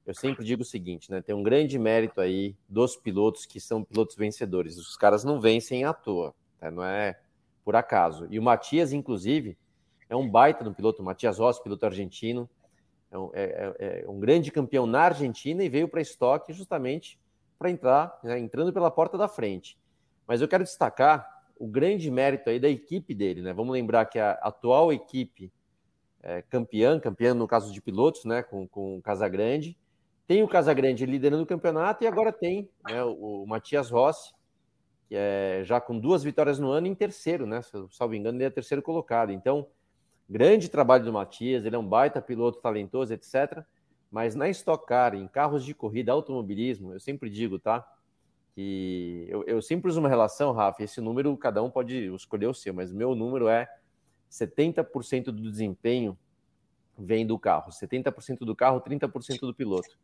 eu 0.08 0.14
sempre 0.14 0.42
digo 0.42 0.62
o 0.62 0.64
seguinte, 0.64 1.10
né? 1.10 1.20
Tem 1.20 1.34
um 1.34 1.42
grande 1.42 1.78
mérito 1.78 2.18
aí 2.18 2.56
dos 2.66 2.96
pilotos 2.96 3.44
que 3.44 3.60
são 3.60 3.84
pilotos 3.84 4.16
vencedores. 4.16 4.78
Os 4.78 4.96
caras 4.96 5.22
não 5.22 5.38
vencem 5.38 5.84
à 5.84 5.92
toa, 5.92 6.34
tá? 6.58 6.70
não 6.70 6.82
é 6.82 7.20
por 7.62 7.76
acaso. 7.76 8.26
E 8.30 8.38
o 8.38 8.42
Matias, 8.42 8.94
inclusive, 8.94 9.58
é 10.08 10.16
um 10.16 10.26
baita 10.26 10.64
no 10.64 10.72
piloto. 10.72 11.02
O 11.02 11.04
Matias 11.04 11.38
Rossi, 11.38 11.62
piloto 11.62 11.84
argentino, 11.84 12.48
é 13.10 13.18
um, 13.18 13.30
é, 13.34 13.74
é, 13.78 14.04
é 14.06 14.08
um 14.08 14.18
grande 14.18 14.50
campeão 14.50 14.86
na 14.86 15.02
Argentina 15.02 15.62
e 15.62 15.68
veio 15.68 15.86
para 15.86 16.00
estoque 16.00 16.54
justamente 16.54 17.20
para 17.58 17.70
entrar, 17.70 18.18
né? 18.24 18.38
entrando 18.38 18.72
pela 18.72 18.90
porta 18.90 19.18
da 19.18 19.28
frente. 19.28 19.76
Mas 20.26 20.40
eu 20.40 20.48
quero 20.48 20.64
destacar 20.64 21.44
o 21.58 21.66
grande 21.66 22.10
mérito 22.10 22.48
aí 22.48 22.58
da 22.58 22.70
equipe 22.70 23.14
dele, 23.14 23.42
né? 23.42 23.52
Vamos 23.52 23.74
lembrar 23.74 24.06
que 24.06 24.18
a 24.18 24.30
atual 24.40 24.90
equipe 24.90 25.52
é, 26.22 26.40
campeã, 26.40 26.98
campeã 26.98 27.34
no 27.34 27.46
caso 27.46 27.70
de 27.70 27.82
pilotos, 27.82 28.24
né? 28.24 28.42
Com, 28.42 28.66
com 28.66 28.96
o 28.96 29.02
Casagrande, 29.02 29.76
tem 30.28 30.42
o 30.42 30.48
Casagrande 30.48 31.06
liderando 31.06 31.42
o 31.42 31.46
campeonato 31.46 32.04
e 32.04 32.06
agora 32.06 32.30
tem 32.30 32.68
né, 32.86 33.02
o, 33.02 33.46
Matias 33.46 33.90
Rossi, 33.90 34.30
que 35.08 35.16
é 35.16 35.62
já 35.64 35.80
com 35.80 35.98
duas 35.98 36.22
vitórias 36.22 36.58
no 36.58 36.70
ano 36.70 36.86
em 36.86 36.94
terceiro, 36.94 37.46
né? 37.46 37.62
Se 37.62 37.74
eu 37.74 37.88
salvo 37.90 38.14
engano, 38.14 38.36
ele 38.36 38.44
é 38.44 38.50
terceiro 38.50 38.82
colocado. 38.82 39.32
Então, 39.32 39.66
grande 40.28 40.68
trabalho 40.68 41.02
do 41.02 41.12
Matias, 41.14 41.64
ele 41.64 41.74
é 41.74 41.78
um 41.78 41.88
baita 41.88 42.20
piloto 42.20 42.60
talentoso, 42.60 43.14
etc. 43.14 43.64
Mas 44.10 44.34
na 44.34 44.50
Stock 44.50 44.86
Car, 44.86 45.14
em 45.14 45.26
carros 45.26 45.64
de 45.64 45.72
corrida, 45.72 46.12
automobilismo, 46.12 46.92
eu 46.92 47.00
sempre 47.00 47.30
digo, 47.30 47.58
tá? 47.58 47.90
Que 48.54 49.26
eu, 49.30 49.44
eu 49.44 49.62
sempre 49.62 49.88
uso 49.88 49.98
uma 49.98 50.10
relação, 50.10 50.52
Rafa, 50.52 50.82
esse 50.82 51.00
número 51.00 51.34
cada 51.38 51.62
um 51.62 51.70
pode 51.70 52.14
escolher 52.14 52.48
o 52.48 52.54
seu, 52.54 52.74
mas 52.74 52.92
meu 52.92 53.14
número 53.14 53.48
é 53.48 53.66
70% 54.30 55.24
do 55.24 55.50
desempenho 55.50 56.18
vem 56.98 57.26
do 57.26 57.38
carro, 57.38 57.70
70% 57.70 58.40
do 58.40 58.54
carro, 58.54 58.82
30% 58.82 59.40
do 59.40 59.54
piloto 59.54 59.96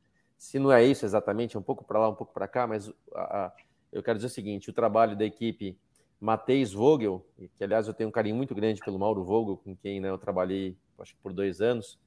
se 0.45 0.59
não 0.59 0.71
é 0.71 0.85
isso 0.85 1.07
exatamente, 1.07 1.57
é 1.57 1.59
um 1.59 1.63
pouco 1.63 1.83
para 1.83 1.99
lá, 1.99 2.07
um 2.07 2.15
pouco 2.15 2.35
para 2.35 2.47
cá, 2.47 2.67
mas 2.67 2.93
a, 3.15 3.47
a, 3.47 3.53
eu 3.91 4.03
quero 4.03 4.19
dizer 4.19 4.27
o 4.27 4.31
seguinte: 4.31 4.69
o 4.69 4.75
trabalho 4.75 5.17
da 5.17 5.25
equipe 5.25 5.79
Matheus 6.21 6.71
Vogel, 6.71 7.27
que 7.57 7.65
aliás 7.65 7.89
eu 7.89 7.95
tenho 7.95 8.11
um 8.11 8.13
carinho 8.13 8.37
muito 8.37 8.55
grande 8.55 8.79
pelo 8.85 8.99
Mauro 8.99 9.25
Vogel, 9.25 9.57
com 9.57 9.75
quem 9.75 10.01
né, 10.01 10.11
eu 10.11 10.19
trabalhei 10.19 10.77
acho 10.99 11.15
que 11.15 11.23
por 11.23 11.33
dois 11.33 11.63
anos, 11.63 11.99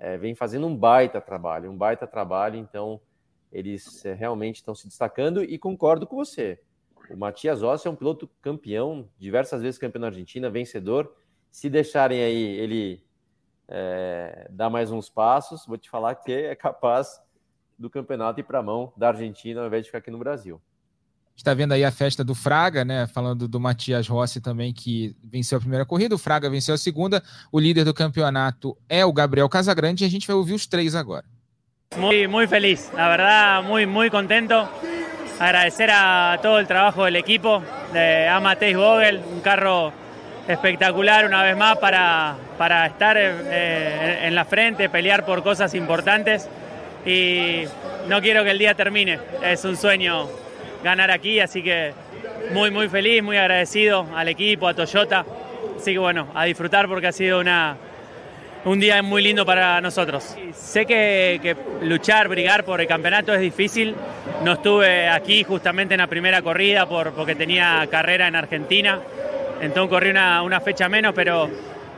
é, 0.00 0.18
vem 0.18 0.34
fazendo 0.34 0.66
um 0.66 0.76
baita 0.76 1.20
trabalho, 1.20 1.70
um 1.70 1.76
baita 1.76 2.08
trabalho, 2.08 2.58
então 2.58 3.00
eles 3.52 4.04
é, 4.04 4.14
realmente 4.14 4.56
estão 4.56 4.74
se 4.74 4.88
destacando 4.88 5.44
e 5.44 5.56
concordo 5.56 6.08
com 6.08 6.16
você. 6.16 6.60
O 7.08 7.16
Matias 7.16 7.62
Ossi 7.62 7.86
é 7.86 7.90
um 7.90 7.94
piloto 7.94 8.28
campeão, 8.42 9.08
diversas 9.16 9.62
vezes 9.62 9.78
campeão 9.78 10.00
na 10.00 10.08
Argentina, 10.08 10.50
vencedor. 10.50 11.14
Se 11.52 11.70
deixarem 11.70 12.20
aí 12.20 12.58
ele 12.58 13.06
é, 13.68 14.48
dar 14.50 14.68
mais 14.68 14.90
uns 14.90 15.08
passos, 15.08 15.64
vou 15.66 15.78
te 15.78 15.88
falar 15.88 16.16
que 16.16 16.32
é 16.32 16.56
capaz 16.56 17.24
do 17.78 17.90
campeonato 17.90 18.40
e 18.40 18.42
para 18.42 18.58
a 18.58 18.62
mão 18.62 18.92
da 18.96 19.08
Argentina 19.08 19.60
ao 19.60 19.66
invés 19.66 19.82
de 19.82 19.88
ficar 19.88 19.98
aqui 19.98 20.10
no 20.10 20.18
Brasil. 20.18 20.60
está 21.36 21.52
vendo 21.52 21.72
aí 21.72 21.84
a 21.84 21.90
festa 21.90 22.24
do 22.24 22.34
Fraga, 22.34 22.84
né? 22.84 23.06
Falando 23.06 23.46
do 23.46 23.60
Matias 23.60 24.08
Rossi 24.08 24.40
também, 24.40 24.72
que 24.72 25.14
venceu 25.22 25.58
a 25.58 25.60
primeira 25.60 25.84
corrida, 25.84 26.14
o 26.14 26.18
Fraga 26.18 26.48
venceu 26.48 26.74
a 26.74 26.78
segunda. 26.78 27.22
O 27.52 27.60
líder 27.60 27.84
do 27.84 27.92
campeonato 27.92 28.76
é 28.88 29.04
o 29.04 29.12
Gabriel 29.12 29.48
Casagrande 29.48 30.04
e 30.04 30.06
a 30.06 30.10
gente 30.10 30.26
vai 30.26 30.36
ouvir 30.36 30.54
os 30.54 30.66
três 30.66 30.94
agora. 30.94 31.24
Muy, 31.96 32.26
muy 32.26 32.46
feliz, 32.46 32.90
la 32.94 33.08
verdad, 33.08 33.62
muy, 33.62 33.86
muy 33.86 34.10
contento. 34.10 34.68
Agradecer 35.38 35.90
a 35.92 36.38
todo 36.40 36.58
el 36.58 36.66
trabajo 36.66 37.04
del 37.04 37.16
equipo, 37.16 37.62
de 37.92 38.26
a 38.26 38.40
Matej 38.40 38.74
Vogel, 38.74 39.22
un 39.30 39.40
carro 39.40 39.92
espectacular 40.48 41.26
una 41.26 41.42
vez 41.42 41.56
más 41.56 41.76
para, 41.78 42.36
para 42.56 42.86
estar 42.86 43.16
eh, 43.18 44.26
en 44.26 44.34
la 44.34 44.44
frente, 44.44 44.88
pelear 44.88 45.26
por 45.26 45.42
cosas 45.42 45.74
importantes 45.74 46.48
y 47.06 47.62
no 48.08 48.20
quiero 48.20 48.44
que 48.44 48.50
el 48.50 48.58
día 48.58 48.74
termine. 48.74 49.18
Es 49.42 49.64
un 49.64 49.76
sueño 49.76 50.28
ganar 50.82 51.10
aquí, 51.10 51.40
así 51.40 51.62
que 51.62 51.92
muy, 52.52 52.70
muy 52.70 52.88
feliz, 52.88 53.22
muy 53.22 53.36
agradecido 53.36 54.06
al 54.14 54.28
equipo, 54.28 54.68
a 54.68 54.74
Toyota. 54.74 55.24
Así 55.76 55.92
que 55.92 55.98
bueno, 55.98 56.28
a 56.34 56.44
disfrutar 56.44 56.88
porque 56.88 57.06
ha 57.06 57.12
sido 57.12 57.40
una, 57.40 57.76
un 58.64 58.80
día 58.80 59.00
muy 59.02 59.22
lindo 59.22 59.46
para 59.46 59.80
nosotros. 59.80 60.36
Sé 60.52 60.84
que, 60.86 61.56
luchar, 61.82 62.28
brigar 62.28 62.64
por 62.64 62.80
el 62.80 62.88
campeonato 62.88 63.32
es 63.32 63.40
difícil. 63.40 63.94
No 64.42 64.54
estuve 64.54 65.08
aquí 65.08 65.44
justamente 65.44 65.94
en 65.94 66.00
la 66.00 66.08
primera 66.08 66.42
corrida 66.42 66.86
por, 66.86 67.12
porque 67.12 67.36
tenía 67.36 67.86
carrera 67.88 68.26
en 68.26 68.34
Argentina, 68.34 69.00
entonces 69.60 69.88
corrí 69.88 70.10
una, 70.10 70.42
una 70.42 70.60
fecha 70.60 70.88
menos, 70.88 71.14
pero 71.14 71.48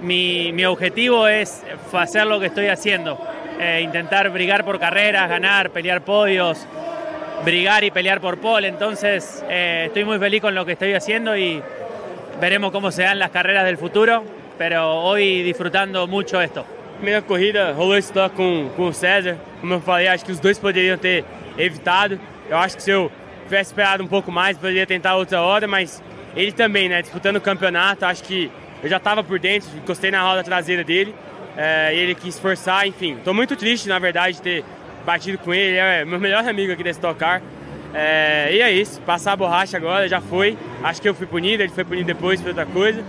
mi, 0.00 0.52
mi, 0.52 0.64
objetivo 0.64 1.26
es 1.26 1.62
hacer 1.92 2.26
lo 2.26 2.38
que 2.38 2.46
estoy 2.46 2.68
haciendo, 2.68 3.18
eh, 3.58 3.80
intentar 3.82 4.28
brigar 4.30 4.64
por 4.64 4.78
carreras, 4.78 5.28
ganar, 5.28 5.70
pelear 5.70 6.02
podios, 6.02 6.66
brigar 7.44 7.84
y 7.84 7.90
pelear 7.90 8.20
por 8.20 8.38
pole. 8.38 8.68
Entonces 8.68 9.44
eh, 9.48 9.84
estoy 9.86 10.04
muy 10.04 10.18
feliz 10.18 10.40
con 10.40 10.54
lo 10.54 10.64
que 10.64 10.72
estoy 10.72 10.94
haciendo 10.94 11.36
y 11.36 11.62
veremos 12.40 12.70
cómo 12.70 12.90
se 12.90 13.02
dan 13.02 13.18
las 13.18 13.30
carreras 13.30 13.64
del 13.64 13.78
futuro, 13.78 14.24
pero 14.56 15.02
hoy 15.02 15.42
disfrutando 15.42 16.06
mucho 16.06 16.40
esto. 16.40 16.64
Primeira 16.96 17.22
corrida 17.22 17.72
rolou 17.72 17.96
esse 17.96 18.12
toque 18.12 18.34
com, 18.34 18.70
com 18.74 18.88
o 18.88 18.92
César. 18.92 19.36
Como 19.60 19.74
eu 19.74 19.80
falei, 19.80 20.08
acho 20.08 20.24
que 20.24 20.32
os 20.32 20.40
dois 20.40 20.58
poderiam 20.58 20.98
ter 20.98 21.24
evitado. 21.56 22.18
Eu 22.50 22.56
acho 22.56 22.76
que 22.76 22.82
se 22.82 22.90
eu 22.90 23.10
tivesse 23.44 23.70
esperado 23.70 24.02
um 24.02 24.08
pouco 24.08 24.32
mais, 24.32 24.58
poderia 24.58 24.84
tentar 24.84 25.14
outra 25.14 25.40
hora, 25.40 25.68
mas 25.68 26.02
ele 26.34 26.50
também, 26.50 26.88
né, 26.88 27.00
disputando 27.00 27.36
o 27.36 27.40
campeonato, 27.40 28.04
acho 28.04 28.24
que 28.24 28.50
eu 28.82 28.88
já 28.88 28.96
estava 28.96 29.22
por 29.22 29.38
dentro, 29.38 29.68
encostei 29.76 30.10
na 30.10 30.22
roda 30.22 30.42
traseira 30.42 30.82
dele, 30.82 31.14
é, 31.58 31.92
ele 31.92 32.14
quis 32.14 32.38
forçar, 32.38 32.86
enfim. 32.86 33.14
Estou 33.14 33.34
muito 33.34 33.56
triste, 33.56 33.88
na 33.88 33.98
verdade, 33.98 34.36
de 34.36 34.42
ter 34.42 34.64
batido 35.04 35.38
com 35.38 35.52
ele, 35.52 35.76
é 35.76 36.04
meu 36.04 36.20
melhor 36.20 36.46
amigo 36.46 36.72
aqui 36.72 36.84
desse 36.84 37.00
tocar. 37.00 37.42
É, 37.92 38.50
e 38.52 38.60
é 38.60 38.70
isso, 38.70 39.00
passar 39.00 39.32
a 39.32 39.36
borracha 39.36 39.76
agora, 39.76 40.08
já 40.08 40.20
foi. 40.20 40.56
Acho 40.84 41.02
que 41.02 41.08
eu 41.08 41.14
fui 41.14 41.26
punido, 41.26 41.60
ele 41.60 41.72
foi 41.72 41.84
punido 41.84 42.06
depois 42.06 42.40
por 42.40 42.50
outra 42.50 42.64
coisa. 42.64 43.02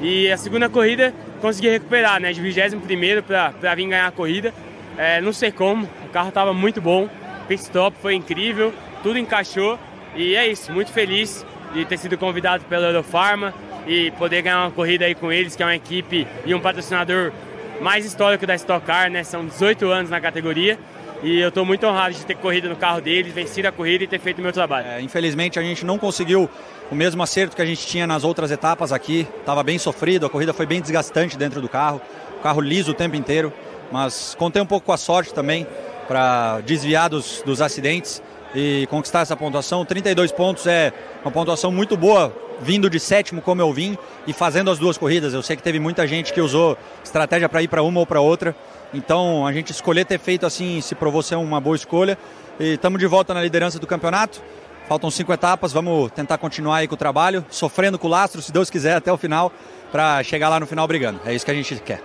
E 0.00 0.30
a 0.30 0.36
segunda 0.36 0.68
corrida 0.68 1.12
consegui 1.40 1.68
recuperar, 1.68 2.20
né? 2.20 2.32
De 2.32 2.40
21 2.40 3.22
para 3.22 3.74
vir 3.74 3.88
ganhar 3.88 4.06
a 4.06 4.12
corrida. 4.12 4.54
É, 4.96 5.20
não 5.20 5.32
sei 5.32 5.50
como, 5.50 5.88
o 6.04 6.08
carro 6.10 6.28
estava 6.28 6.54
muito 6.54 6.80
bom, 6.80 7.08
pit 7.48 7.60
stop 7.60 7.96
foi 8.00 8.14
incrível, 8.14 8.72
tudo 9.02 9.18
encaixou. 9.18 9.78
E 10.14 10.36
é 10.36 10.46
isso, 10.46 10.72
muito 10.72 10.92
feliz 10.92 11.44
de 11.74 11.84
ter 11.84 11.98
sido 11.98 12.16
convidado 12.16 12.64
pela 12.66 12.86
Eurofarma 12.86 13.52
e 13.86 14.12
poder 14.12 14.42
ganhar 14.42 14.60
uma 14.60 14.70
corrida 14.70 15.04
aí 15.04 15.14
com 15.14 15.32
eles, 15.32 15.56
que 15.56 15.62
é 15.62 15.66
uma 15.66 15.74
equipe 15.74 16.26
e 16.44 16.54
um 16.54 16.60
patrocinador 16.60 17.32
mais 17.80 18.04
histórico 18.04 18.46
da 18.46 18.54
Stock 18.54 18.84
Car, 18.84 19.10
né? 19.10 19.24
São 19.24 19.46
18 19.46 19.86
anos 19.90 20.10
na 20.10 20.20
categoria. 20.20 20.78
E 21.22 21.40
eu 21.40 21.48
estou 21.48 21.64
muito 21.64 21.86
honrado 21.86 22.14
de 22.14 22.26
ter 22.26 22.36
corrido 22.36 22.68
no 22.68 22.76
carro 22.76 23.00
deles, 23.00 23.32
vencido 23.32 23.68
a 23.68 23.72
corrida 23.72 24.04
e 24.04 24.06
ter 24.06 24.18
feito 24.18 24.38
o 24.38 24.42
meu 24.42 24.52
trabalho. 24.52 24.86
É, 24.86 25.00
infelizmente 25.00 25.58
a 25.58 25.62
gente 25.62 25.84
não 25.84 25.98
conseguiu 25.98 26.48
o 26.90 26.94
mesmo 26.94 27.22
acerto 27.22 27.56
que 27.56 27.62
a 27.62 27.66
gente 27.66 27.86
tinha 27.86 28.06
nas 28.06 28.22
outras 28.22 28.50
etapas 28.50 28.92
aqui. 28.92 29.26
Estava 29.40 29.62
bem 29.62 29.78
sofrido, 29.78 30.26
a 30.26 30.30
corrida 30.30 30.52
foi 30.52 30.66
bem 30.66 30.80
desgastante 30.80 31.36
dentro 31.36 31.60
do 31.60 31.68
carro, 31.68 32.00
o 32.38 32.42
carro 32.42 32.60
liso 32.60 32.90
o 32.90 32.94
tempo 32.94 33.16
inteiro. 33.16 33.52
Mas 33.90 34.34
contei 34.38 34.60
um 34.60 34.66
pouco 34.66 34.86
com 34.86 34.92
a 34.92 34.96
sorte 34.96 35.32
também 35.32 35.66
para 36.06 36.60
desviar 36.60 37.08
dos, 37.08 37.42
dos 37.44 37.62
acidentes 37.62 38.22
e 38.54 38.86
conquistar 38.90 39.20
essa 39.20 39.36
pontuação. 39.36 39.84
32 39.84 40.32
pontos 40.32 40.66
é 40.66 40.92
uma 41.24 41.30
pontuação 41.30 41.72
muito 41.72 41.96
boa, 41.96 42.32
vindo 42.60 42.88
de 42.88 42.98
sétimo 42.98 43.42
como 43.42 43.60
eu 43.60 43.72
vim 43.72 43.96
e 44.26 44.32
fazendo 44.32 44.70
as 44.70 44.78
duas 44.78 44.96
corridas. 44.96 45.34
Eu 45.34 45.42
sei 45.42 45.56
que 45.56 45.62
teve 45.62 45.78
muita 45.78 46.06
gente 46.06 46.32
que 46.32 46.40
usou 46.40 46.76
estratégia 47.02 47.48
para 47.48 47.62
ir 47.62 47.68
para 47.68 47.82
uma 47.82 48.00
ou 48.00 48.06
para 48.06 48.20
outra. 48.20 48.54
Então 48.94 49.46
a 49.46 49.52
gente 49.52 49.72
escolher 49.72 50.04
ter 50.04 50.18
feito 50.18 50.46
assim 50.46 50.80
se 50.80 50.94
provou 50.94 51.22
ser 51.22 51.36
uma 51.36 51.60
boa 51.60 51.76
escolha. 51.76 52.18
E 52.58 52.74
estamos 52.74 52.98
de 52.98 53.06
volta 53.06 53.34
na 53.34 53.42
liderança 53.42 53.78
do 53.78 53.86
campeonato. 53.86 54.42
Faltam 54.88 55.10
cinco 55.10 55.32
etapas, 55.32 55.72
vamos 55.72 56.12
tentar 56.12 56.38
continuar 56.38 56.76
aí 56.76 56.88
com 56.88 56.94
o 56.94 56.98
trabalho, 56.98 57.44
sofrendo 57.50 57.98
com 57.98 58.06
o 58.06 58.10
lastro, 58.10 58.40
se 58.40 58.52
Deus 58.52 58.70
quiser, 58.70 58.94
até 58.94 59.12
o 59.12 59.16
final, 59.16 59.50
para 59.90 60.22
chegar 60.22 60.48
lá 60.48 60.60
no 60.60 60.66
final 60.66 60.86
brigando. 60.86 61.20
É 61.24 61.34
isso 61.34 61.44
que 61.44 61.50
a 61.50 61.54
gente 61.54 61.74
quer. 61.80 62.00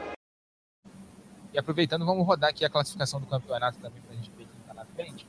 E 1.53 1.59
aproveitando, 1.59 2.05
vamos 2.05 2.25
rodar 2.25 2.49
aqui 2.49 2.65
a 2.65 2.69
classificação 2.69 3.19
do 3.19 3.27
campeonato 3.27 3.77
também 3.77 4.01
para 4.01 4.13
a 4.13 4.15
gente 4.15 4.31
ver 4.31 4.45
quem 4.45 4.61
está 4.61 4.73
na 4.73 4.85
frente. 4.95 5.27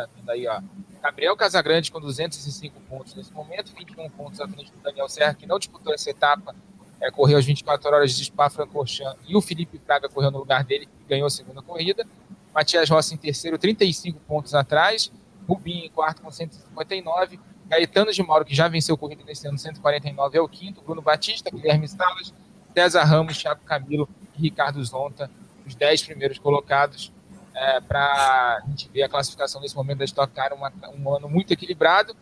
A 0.00 0.04
está 0.04 0.16
vendo 0.16 0.30
aí, 0.30 0.46
ó. 0.46 0.60
Gabriel 1.02 1.36
Casagrande 1.36 1.90
com 1.90 2.00
205 2.00 2.80
pontos 2.82 3.14
nesse 3.14 3.32
momento, 3.32 3.72
21 3.74 4.10
pontos 4.10 4.40
à 4.40 4.46
frente 4.46 4.70
do 4.70 4.78
Daniel 4.78 5.08
Serra, 5.08 5.34
que 5.34 5.46
não 5.46 5.58
disputou 5.58 5.94
essa 5.94 6.10
etapa, 6.10 6.54
é, 7.00 7.10
correu 7.10 7.38
às 7.38 7.44
24 7.44 7.88
horas 7.88 8.14
de 8.14 8.24
Spa-Francorchamps, 8.24 9.18
e 9.26 9.34
o 9.34 9.40
Felipe 9.40 9.78
Fraga 9.78 10.08
correu 10.08 10.30
no 10.30 10.38
lugar 10.38 10.62
dele 10.64 10.86
e 11.04 11.08
ganhou 11.08 11.26
a 11.26 11.30
segunda 11.30 11.62
corrida. 11.62 12.06
Matias 12.54 12.90
Rossi 12.90 13.14
em 13.14 13.16
terceiro, 13.16 13.56
35 13.58 14.20
pontos 14.20 14.54
atrás. 14.54 15.10
Rubinho 15.48 15.84
em 15.84 15.90
quarto 15.90 16.22
com 16.22 16.30
159. 16.30 17.40
Gaetano 17.66 18.12
de 18.12 18.22
Mauro, 18.22 18.44
que 18.44 18.54
já 18.54 18.68
venceu 18.68 18.96
corrida 18.96 19.22
nesse 19.24 19.46
ano, 19.46 19.56
149 19.56 20.36
é 20.36 20.40
o 20.40 20.48
quinto. 20.48 20.82
Bruno 20.82 21.00
Batista, 21.00 21.50
Guilherme 21.50 21.88
Salas, 21.88 22.34
César 22.74 23.04
Ramos, 23.04 23.38
Thiago 23.38 23.62
Camilo 23.64 24.08
e 24.36 24.42
Ricardo 24.42 24.84
Zonta, 24.84 25.30
os 25.66 25.74
10 25.74 26.02
primeiros 26.02 26.38
colocados. 26.38 27.12
É, 27.54 27.80
para 27.80 28.60
a 28.62 28.68
gente 28.68 28.88
ver 28.88 29.02
a 29.02 29.08
classificação 29.08 29.60
nesse 29.60 29.74
momento 29.74 29.98
da 29.98 30.04
Stock 30.04 30.32
Car, 30.32 30.54
uma, 30.54 30.72
um 30.96 31.14
ano 31.14 31.28
muito 31.28 31.52
equilibrado. 31.52 32.16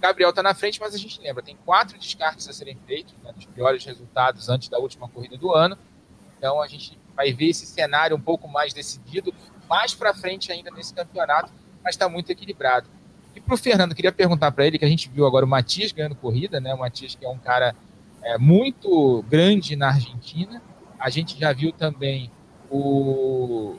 Gabriel 0.00 0.30
está 0.30 0.42
na 0.42 0.54
frente, 0.54 0.80
mas 0.80 0.94
a 0.94 0.98
gente 0.98 1.20
lembra, 1.20 1.42
tem 1.42 1.56
quatro 1.64 1.98
descartes 1.98 2.48
a 2.48 2.52
serem 2.52 2.78
feitos, 2.86 3.14
né, 3.22 3.32
dos 3.32 3.46
piores 3.46 3.84
resultados 3.84 4.48
antes 4.48 4.68
da 4.68 4.78
última 4.78 5.08
corrida 5.08 5.36
do 5.36 5.52
ano. 5.52 5.76
Então 6.36 6.62
a 6.62 6.68
gente 6.68 6.98
vai 7.16 7.32
ver 7.32 7.48
esse 7.48 7.66
cenário 7.66 8.16
um 8.16 8.20
pouco 8.20 8.46
mais 8.46 8.72
decidido 8.72 9.34
mais 9.68 9.94
para 9.94 10.14
frente 10.14 10.50
ainda 10.50 10.70
nesse 10.70 10.94
campeonato, 10.94 11.52
mas 11.82 11.94
está 11.94 12.08
muito 12.08 12.30
equilibrado. 12.30 12.88
E 13.34 13.40
para 13.40 13.54
o 13.54 13.58
Fernando, 13.58 13.94
queria 13.94 14.12
perguntar 14.12 14.50
para 14.52 14.66
ele, 14.66 14.78
que 14.78 14.84
a 14.84 14.88
gente 14.88 15.08
viu 15.08 15.26
agora 15.26 15.44
o 15.44 15.48
Matias 15.48 15.92
ganhando 15.92 16.14
corrida, 16.14 16.60
né? 16.60 16.72
O 16.74 16.78
Matias 16.78 17.14
que 17.14 17.24
é 17.24 17.28
um 17.28 17.38
cara 17.38 17.74
é, 18.22 18.38
muito 18.38 19.24
grande 19.28 19.76
na 19.76 19.88
Argentina. 19.88 20.62
A 20.98 21.10
gente 21.10 21.38
já 21.38 21.52
viu 21.52 21.72
também 21.72 22.30
o, 22.70 23.76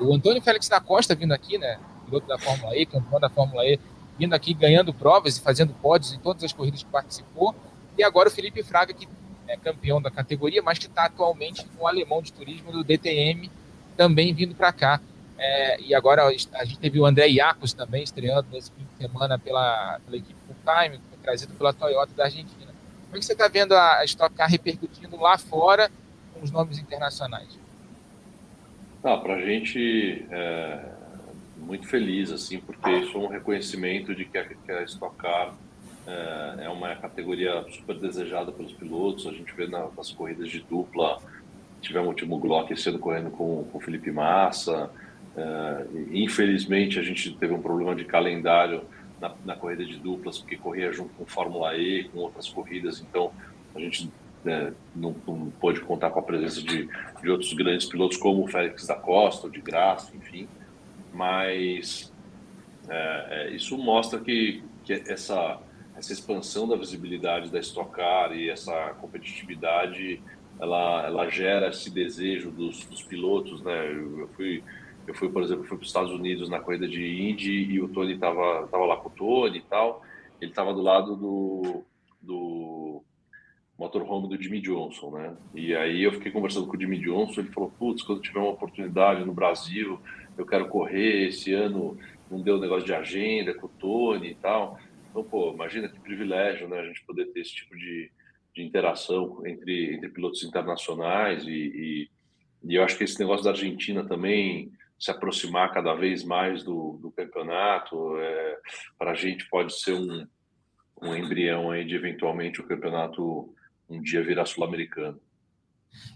o 0.00 0.14
Antônio 0.14 0.42
Félix 0.42 0.68
da 0.68 0.80
Costa 0.80 1.14
vindo 1.14 1.32
aqui, 1.32 1.58
né? 1.58 1.78
Piloto 2.04 2.26
da 2.26 2.38
Fórmula 2.38 2.76
E, 2.76 2.84
campeão 2.84 3.20
da 3.20 3.30
Fórmula 3.30 3.64
E, 3.64 3.78
vindo 4.18 4.34
aqui 4.34 4.54
ganhando 4.54 4.92
provas 4.92 5.36
e 5.36 5.40
fazendo 5.40 5.72
pódios 5.74 6.12
em 6.12 6.18
todas 6.18 6.44
as 6.44 6.52
corridas 6.52 6.82
que 6.82 6.90
participou. 6.90 7.54
E 7.96 8.02
agora 8.02 8.28
o 8.28 8.32
Felipe 8.32 8.62
Fraga, 8.62 8.92
que 8.92 9.08
é 9.48 9.56
campeão 9.56 10.00
da 10.00 10.10
categoria, 10.10 10.62
mas 10.62 10.78
que 10.78 10.86
está 10.86 11.04
atualmente 11.06 11.66
no 11.78 11.86
alemão 11.86 12.22
de 12.22 12.32
turismo 12.32 12.72
do 12.72 12.82
DTM, 12.82 13.50
também 13.96 14.34
vindo 14.34 14.54
para 14.54 14.72
cá. 14.72 15.00
É, 15.36 15.80
e 15.80 15.94
agora 15.94 16.24
a 16.24 16.64
gente 16.64 16.78
teve 16.78 16.98
o 17.00 17.06
André 17.06 17.28
Iacos 17.28 17.72
também 17.72 18.02
estreando 18.02 18.46
nesse 18.52 18.70
fim 18.70 18.84
de 18.84 19.06
semana 19.06 19.38
pela, 19.38 19.98
pela 20.04 20.16
equipe 20.16 20.36
full 20.46 20.56
time, 20.64 21.00
trazido 21.22 21.54
pela 21.54 21.72
Toyota 21.72 22.12
da 22.14 22.24
Argentina. 22.24 22.72
Como 23.06 23.16
é 23.16 23.18
que 23.18 23.24
você 23.24 23.32
está 23.32 23.48
vendo 23.48 23.72
a 23.72 24.04
Stock 24.04 24.34
Car 24.34 24.48
repercutindo 24.48 25.16
lá 25.16 25.38
fora 25.38 25.90
com 26.32 26.42
os 26.42 26.50
nomes 26.50 26.78
internacionais? 26.78 27.63
Ah, 29.06 29.18
para 29.18 29.34
a 29.34 29.40
gente 29.42 30.24
é 30.30 30.80
muito 31.58 31.86
feliz, 31.86 32.32
assim, 32.32 32.58
porque 32.58 32.90
isso 32.90 33.18
é 33.18 33.20
um 33.20 33.26
reconhecimento 33.26 34.14
de 34.14 34.24
que 34.24 34.38
a, 34.38 34.44
que 34.44 34.72
a 34.72 34.82
Stock 34.84 35.14
Car 35.16 35.54
é, 36.06 36.64
é 36.64 36.68
uma 36.70 36.96
categoria 36.96 37.66
super 37.70 37.98
desejada 37.98 38.50
pelos 38.50 38.72
pilotos. 38.72 39.26
A 39.26 39.32
gente 39.32 39.52
vê 39.54 39.66
na, 39.66 39.88
nas 39.94 40.10
corridas 40.10 40.48
de 40.48 40.60
dupla, 40.60 41.20
tivemos 41.82 42.06
o 42.06 42.10
último 42.12 42.38
Glock 42.38 42.72
ano 42.88 42.98
correndo 42.98 43.30
com, 43.30 43.68
o 43.74 43.78
Felipe 43.78 44.10
Massa. 44.10 44.90
Uh, 45.36 46.08
infelizmente, 46.10 46.98
a 46.98 47.02
gente 47.02 47.30
teve 47.34 47.52
um 47.52 47.60
problema 47.60 47.94
de 47.94 48.06
calendário 48.06 48.84
na, 49.20 49.34
na, 49.44 49.54
corrida 49.54 49.84
de 49.84 49.98
duplas, 49.98 50.38
porque 50.38 50.56
corria 50.56 50.90
junto 50.92 51.12
com 51.12 51.26
Fórmula 51.26 51.76
E, 51.76 52.04
com 52.04 52.20
outras 52.20 52.48
corridas, 52.48 53.02
então 53.02 53.32
a 53.74 53.80
gente 53.80 54.08
né, 54.44 54.72
não, 54.94 55.14
não 55.26 55.50
pôde 55.60 55.80
contar 55.80 56.10
com 56.10 56.20
a 56.20 56.22
presença 56.22 56.62
de, 56.62 56.88
de 57.22 57.30
outros 57.30 57.52
grandes 57.52 57.86
pilotos, 57.86 58.16
como 58.16 58.44
o 58.44 58.48
Félix 58.48 58.86
da 58.86 58.94
Costa, 58.94 59.46
o 59.46 59.50
de 59.50 59.60
Graça, 59.60 60.14
enfim. 60.14 60.48
Mas 61.12 62.12
é, 62.88 63.26
é, 63.30 63.50
isso 63.54 63.76
mostra 63.78 64.20
que, 64.20 64.62
que 64.84 64.92
essa, 64.92 65.60
essa 65.96 66.12
expansão 66.12 66.68
da 66.68 66.76
visibilidade 66.76 67.50
da 67.50 67.58
Stock 67.60 67.90
Car 67.92 68.32
e 68.32 68.50
essa 68.50 68.94
competitividade 69.00 70.22
ela, 70.60 71.06
ela 71.06 71.28
gera 71.28 71.68
esse 71.68 71.90
desejo 71.90 72.50
dos, 72.50 72.84
dos 72.84 73.02
pilotos, 73.02 73.60
né? 73.62 73.86
Eu, 73.90 74.20
eu 74.20 74.28
fui 74.28 74.62
eu 75.06 75.14
fui, 75.14 75.28
por 75.28 75.42
exemplo, 75.42 75.64
fui 75.64 75.76
para 75.76 75.82
os 75.82 75.88
Estados 75.88 76.10
Unidos 76.10 76.48
na 76.48 76.60
corrida 76.60 76.88
de 76.88 77.28
Indy 77.28 77.50
e 77.50 77.80
o 77.80 77.88
Tony 77.88 78.14
estava 78.14 78.66
tava 78.68 78.86
lá 78.86 78.96
com 78.96 79.08
o 79.08 79.12
Tony 79.12 79.58
e 79.58 79.62
tal. 79.62 80.02
Ele 80.40 80.50
estava 80.50 80.72
do 80.72 80.80
lado 80.80 81.14
do, 81.14 81.84
do 82.22 83.02
motorhome 83.78 84.28
do 84.28 84.40
Jimmy 84.40 84.60
Johnson, 84.60 85.10
né? 85.10 85.36
E 85.54 85.74
aí 85.74 86.02
eu 86.02 86.12
fiquei 86.12 86.30
conversando 86.30 86.66
com 86.66 86.76
o 86.76 86.80
Jimmy 86.80 86.98
Johnson, 86.98 87.40
ele 87.40 87.50
falou, 87.50 87.72
putz, 87.78 88.02
quando 88.02 88.22
tiver 88.22 88.38
uma 88.38 88.50
oportunidade 88.50 89.24
no 89.24 89.34
Brasil, 89.34 90.00
eu 90.38 90.46
quero 90.46 90.68
correr, 90.68 91.28
esse 91.28 91.52
ano 91.52 91.98
não 92.30 92.40
deu 92.40 92.60
negócio 92.60 92.86
de 92.86 92.94
agenda 92.94 93.54
com 93.54 93.66
o 93.66 93.70
Tony 93.70 94.30
e 94.30 94.34
tal. 94.36 94.78
Então, 95.10 95.24
pô, 95.24 95.52
imagina 95.52 95.88
que 95.88 96.00
privilégio, 96.00 96.68
né, 96.68 96.80
a 96.80 96.86
gente 96.86 97.04
poder 97.04 97.26
ter 97.26 97.40
esse 97.40 97.54
tipo 97.54 97.76
de, 97.76 98.10
de 98.54 98.62
interação 98.62 99.44
entre, 99.46 99.94
entre 99.94 100.08
pilotos 100.08 100.42
internacionais 100.44 101.44
e, 101.44 101.50
e, 101.50 102.10
e 102.64 102.74
eu 102.76 102.84
acho 102.84 102.96
que 102.96 103.04
esse 103.04 103.18
negócio 103.18 103.44
da 103.44 103.50
Argentina 103.50 104.04
também 104.04 104.72
se 104.98 105.10
aproximar 105.10 105.72
cada 105.72 105.94
vez 105.94 106.24
mais 106.24 106.62
do, 106.62 106.98
do 107.02 107.10
campeonato. 107.10 108.16
É, 108.18 108.58
para 108.98 109.10
a 109.10 109.14
gente 109.14 109.48
pode 109.48 109.78
ser 109.78 109.92
um, 109.92 110.26
um 111.02 111.14
embrião 111.14 111.70
aí 111.70 111.84
de 111.84 111.94
eventualmente 111.94 112.60
o 112.60 112.66
campeonato 112.66 113.54
um 113.88 114.00
dia 114.00 114.24
virar 114.24 114.46
sul-americano. 114.46 115.20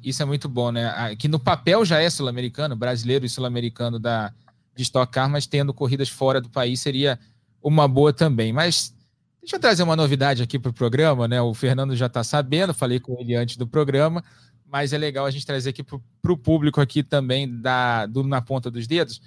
Isso 0.02 0.22
é 0.22 0.26
muito 0.26 0.48
bom, 0.48 0.72
né? 0.72 1.14
Que 1.16 1.28
no 1.28 1.38
papel 1.38 1.84
já 1.84 2.00
é 2.00 2.10
sul-americano, 2.10 2.74
brasileiro 2.74 3.24
e 3.24 3.28
sul-americano 3.28 3.98
da 3.98 4.32
de 4.74 4.84
Stock 4.84 5.12
Car, 5.12 5.28
mas 5.28 5.44
tendo 5.44 5.74
corridas 5.74 6.08
fora 6.08 6.40
do 6.40 6.48
país 6.48 6.80
seria 6.80 7.18
uma 7.60 7.88
boa 7.88 8.12
também. 8.12 8.52
Mas 8.52 8.94
deixa 9.40 9.56
eu 9.56 9.60
trazer 9.60 9.82
uma 9.82 9.96
novidade 9.96 10.40
aqui 10.40 10.56
para 10.56 10.70
o 10.70 10.74
programa, 10.74 11.26
né? 11.26 11.42
O 11.42 11.52
Fernando 11.52 11.96
já 11.96 12.06
está 12.06 12.22
sabendo, 12.22 12.72
falei 12.72 13.00
com 13.00 13.18
ele 13.18 13.34
antes 13.34 13.56
do 13.56 13.66
programa, 13.66 14.22
mas 14.64 14.92
é 14.92 14.98
legal 14.98 15.26
a 15.26 15.30
gente 15.32 15.44
trazer 15.44 15.70
aqui 15.70 15.82
para 15.82 16.32
o 16.32 16.36
público 16.36 16.80
aqui 16.80 17.02
também 17.02 17.60
da, 17.60 18.06
do 18.06 18.22
Na 18.22 18.40
Ponta 18.40 18.70
dos 18.70 18.86
Dedos. 18.86 19.20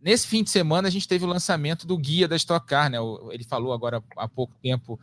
Nesse 0.00 0.26
fim 0.26 0.42
de 0.42 0.50
semana 0.50 0.88
a 0.88 0.90
gente 0.90 1.06
teve 1.06 1.24
o 1.24 1.28
lançamento 1.28 1.86
do 1.86 1.96
guia 1.96 2.26
da 2.26 2.34
Stock 2.34 2.66
Car, 2.66 2.90
né? 2.90 2.98
Ele 3.30 3.44
falou 3.44 3.72
agora 3.72 4.02
há 4.16 4.26
pouco 4.26 4.56
tempo 4.60 4.98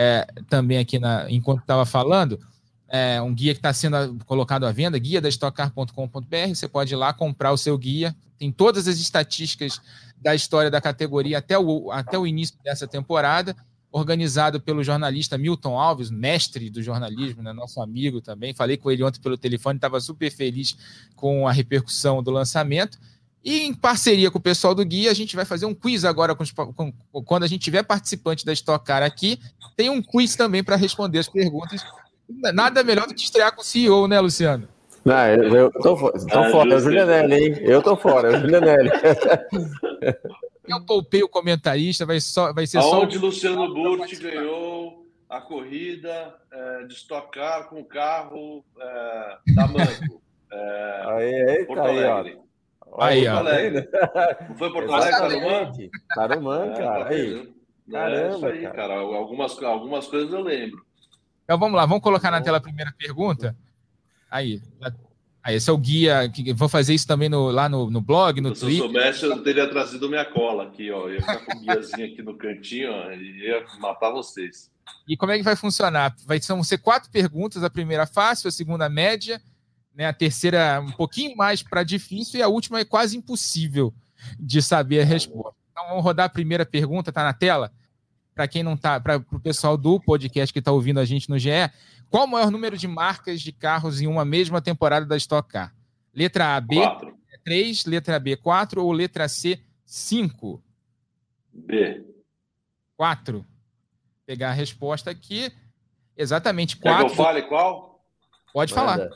é, 0.00 0.24
também 0.48 0.78
aqui 0.78 0.96
na, 0.96 1.28
enquanto 1.28 1.62
estava 1.62 1.84
falando 1.84 2.38
é, 2.88 3.20
um 3.20 3.34
guia 3.34 3.52
que 3.52 3.58
está 3.58 3.72
sendo 3.72 4.16
colocado 4.24 4.64
à 4.64 4.70
venda, 4.70 4.96
guia 4.96 5.20
da. 5.20 5.28
Você 5.28 6.68
pode 6.68 6.94
ir 6.94 6.96
lá 6.96 7.12
comprar 7.12 7.52
o 7.52 7.58
seu 7.58 7.76
guia. 7.76 8.14
Tem 8.38 8.52
todas 8.52 8.86
as 8.86 8.98
estatísticas 8.98 9.80
da 10.16 10.34
história 10.34 10.70
da 10.70 10.80
categoria 10.80 11.38
até 11.38 11.58
o, 11.58 11.90
até 11.90 12.16
o 12.16 12.26
início 12.26 12.56
dessa 12.62 12.86
temporada, 12.86 13.56
organizado 13.90 14.60
pelo 14.60 14.84
jornalista 14.84 15.36
Milton 15.36 15.78
Alves, 15.78 16.10
mestre 16.10 16.70
do 16.70 16.80
jornalismo, 16.80 17.42
né, 17.42 17.52
nosso 17.52 17.82
amigo 17.82 18.20
também. 18.20 18.54
Falei 18.54 18.76
com 18.76 18.90
ele 18.90 19.02
ontem 19.02 19.20
pelo 19.20 19.36
telefone, 19.36 19.78
estava 19.78 20.00
super 20.00 20.30
feliz 20.30 20.76
com 21.16 21.48
a 21.48 21.52
repercussão 21.52 22.22
do 22.22 22.30
lançamento. 22.30 22.98
E 23.44 23.60
em 23.60 23.72
parceria 23.72 24.30
com 24.30 24.38
o 24.38 24.42
pessoal 24.42 24.74
do 24.74 24.84
Guia, 24.84 25.10
a 25.10 25.14
gente 25.14 25.36
vai 25.36 25.44
fazer 25.44 25.66
um 25.66 25.74
quiz 25.74 26.04
agora 26.04 26.34
com, 26.34 26.44
com, 26.74 26.92
quando 27.24 27.44
a 27.44 27.46
gente 27.46 27.62
tiver 27.62 27.82
participante 27.82 28.44
da 28.44 28.52
Stock 28.52 28.84
Car 28.84 29.02
aqui. 29.02 29.40
Tem 29.76 29.88
um 29.88 30.02
quiz 30.02 30.36
também 30.36 30.62
para 30.62 30.76
responder 30.76 31.18
as 31.18 31.28
perguntas 31.28 31.82
Nada 32.28 32.84
melhor 32.84 33.06
do 33.06 33.14
que 33.14 33.22
estrear 33.22 33.54
com 33.54 33.62
o 33.62 33.64
CEO, 33.64 34.06
né, 34.06 34.20
Luciano? 34.20 34.68
Não, 35.04 35.26
eu, 35.28 35.56
eu 35.56 35.72
tô, 35.72 35.96
tô 35.96 36.38
ah, 36.38 36.50
fora, 36.50 36.74
é 36.74 36.76
o 36.76 36.80
Julianelli, 36.80 37.34
hein? 37.34 37.58
Eu 37.62 37.82
tô 37.82 37.96
fora, 37.96 38.30
é 38.30 38.36
o 38.36 38.40
Julianelli. 38.40 38.90
Eu 40.68 40.84
poupei 40.84 41.22
o 41.22 41.28
comentarista, 41.30 42.04
vai, 42.04 42.20
só, 42.20 42.52
vai 42.52 42.66
ser 42.66 42.76
Aonde 42.76 42.90
só. 42.90 43.00
Onde 43.00 43.16
Luciano 43.16 43.72
Burti 43.72 44.16
ganhou 44.16 45.06
a 45.26 45.40
corrida 45.40 46.34
é, 46.52 46.84
de 46.84 46.92
estocar 46.92 47.70
com 47.70 47.80
o 47.80 47.84
carro 47.86 48.62
é, 48.78 49.38
da 49.54 49.66
Manco. 49.66 50.20
É, 50.52 51.02
aí, 51.06 51.64
Porto 51.64 51.80
aí, 51.80 52.04
Alegre. 52.04 52.38
Ó. 52.38 52.47
Aí, 52.98 53.26
Alegre. 53.26 53.88
Não 54.48 54.56
foi 54.56 54.72
Porto 54.72 54.92
Alegre, 54.92 55.18
Tarumã? 55.18 55.72
Tarumã, 56.14 56.64
é, 56.66 56.78
cara. 56.78 57.04
Tá 57.04 57.10
aí. 57.10 57.52
Caramba, 57.90 58.48
é 58.48 58.52
aí, 58.52 58.62
cara. 58.62 58.74
cara. 58.74 58.94
Algumas, 58.94 59.62
algumas 59.62 60.06
coisas 60.06 60.32
eu 60.32 60.40
lembro. 60.40 60.84
Então 61.44 61.58
vamos 61.58 61.76
lá, 61.76 61.86
vamos 61.86 62.02
colocar 62.02 62.30
na 62.30 62.42
tela 62.42 62.58
a 62.58 62.60
primeira 62.60 62.92
pergunta. 62.96 63.56
Aí, 64.30 64.60
aí 65.42 65.56
esse 65.56 65.70
é 65.70 65.72
o 65.72 65.78
guia. 65.78 66.28
Que, 66.28 66.52
vou 66.52 66.68
fazer 66.68 66.94
isso 66.94 67.06
também 67.06 67.28
no, 67.28 67.50
lá 67.50 67.68
no, 67.68 67.90
no 67.90 68.00
blog, 68.00 68.40
no 68.40 68.54
Se 68.54 68.60
Twitter. 68.60 68.78
Se 68.78 68.84
eu 68.84 68.92
soubesse, 68.92 69.24
eu 69.24 69.42
teria 69.42 69.68
trazido 69.68 70.08
minha 70.08 70.24
cola 70.24 70.64
aqui, 70.64 70.90
ó. 70.90 71.08
Eu 71.08 71.14
ia 71.14 71.20
ficar 71.20 71.44
com 71.44 71.56
o 71.56 71.60
guiazinho 71.60 72.06
aqui 72.06 72.22
no 72.22 72.36
cantinho, 72.36 72.92
ó, 72.92 73.10
e 73.12 73.46
ia 73.46 73.64
matar 73.78 74.10
vocês. 74.10 74.70
E 75.08 75.16
como 75.16 75.32
é 75.32 75.38
que 75.38 75.42
vai 75.42 75.56
funcionar? 75.56 76.14
Vai 76.26 76.38
ser 76.40 76.78
quatro 76.78 77.10
perguntas, 77.10 77.64
a 77.64 77.70
primeira 77.70 78.06
fácil, 78.06 78.48
a 78.48 78.52
segunda 78.52 78.88
média, 78.88 79.40
né? 79.98 80.06
A 80.06 80.12
terceira 80.14 80.80
um 80.80 80.92
pouquinho 80.92 81.36
mais 81.36 81.62
para 81.62 81.82
difícil 81.82 82.40
e 82.40 82.42
a 82.42 82.48
última 82.48 82.80
é 82.80 82.84
quase 82.86 83.18
impossível 83.18 83.92
de 84.40 84.62
saber 84.62 85.02
a 85.02 85.04
resposta. 85.04 85.58
Então 85.70 85.88
vamos 85.88 86.02
rodar 86.02 86.26
a 86.26 86.30
primeira 86.30 86.64
pergunta, 86.64 87.12
tá 87.12 87.22
na 87.22 87.34
tela? 87.34 87.70
para 88.38 88.46
quem 88.46 88.62
não 88.62 88.76
tá, 88.76 89.00
para 89.00 89.16
o 89.16 89.40
pessoal 89.40 89.76
do 89.76 89.98
podcast 89.98 90.52
que 90.52 90.60
está 90.60 90.70
ouvindo 90.70 91.00
a 91.00 91.04
gente 91.04 91.28
no 91.28 91.36
GE, 91.36 91.50
qual 92.08 92.24
o 92.24 92.28
maior 92.28 92.52
número 92.52 92.78
de 92.78 92.86
marcas 92.86 93.40
de 93.40 93.50
carros 93.50 94.00
em 94.00 94.06
uma 94.06 94.24
mesma 94.24 94.62
temporada 94.62 95.04
da 95.04 95.16
Stock 95.16 95.48
Car? 95.48 95.74
Letra 96.14 96.54
A, 96.54 96.60
B, 96.60 96.76
quatro. 96.76 97.18
3, 97.42 97.84
letra 97.86 98.20
B, 98.20 98.36
4 98.36 98.84
ou 98.84 98.92
letra 98.92 99.26
C, 99.26 99.60
5? 99.84 100.62
B. 101.52 102.04
4. 102.96 103.44
Pegar 104.24 104.50
a 104.50 104.52
resposta 104.52 105.10
aqui. 105.10 105.50
Exatamente 106.16 106.76
4. 106.76 106.96
Quer 106.96 107.04
que 107.06 107.20
eu 107.20 107.24
fale 107.24 107.42
qual? 107.42 108.04
Pode 108.52 108.72
Manda. 108.72 108.86
falar. 108.86 109.10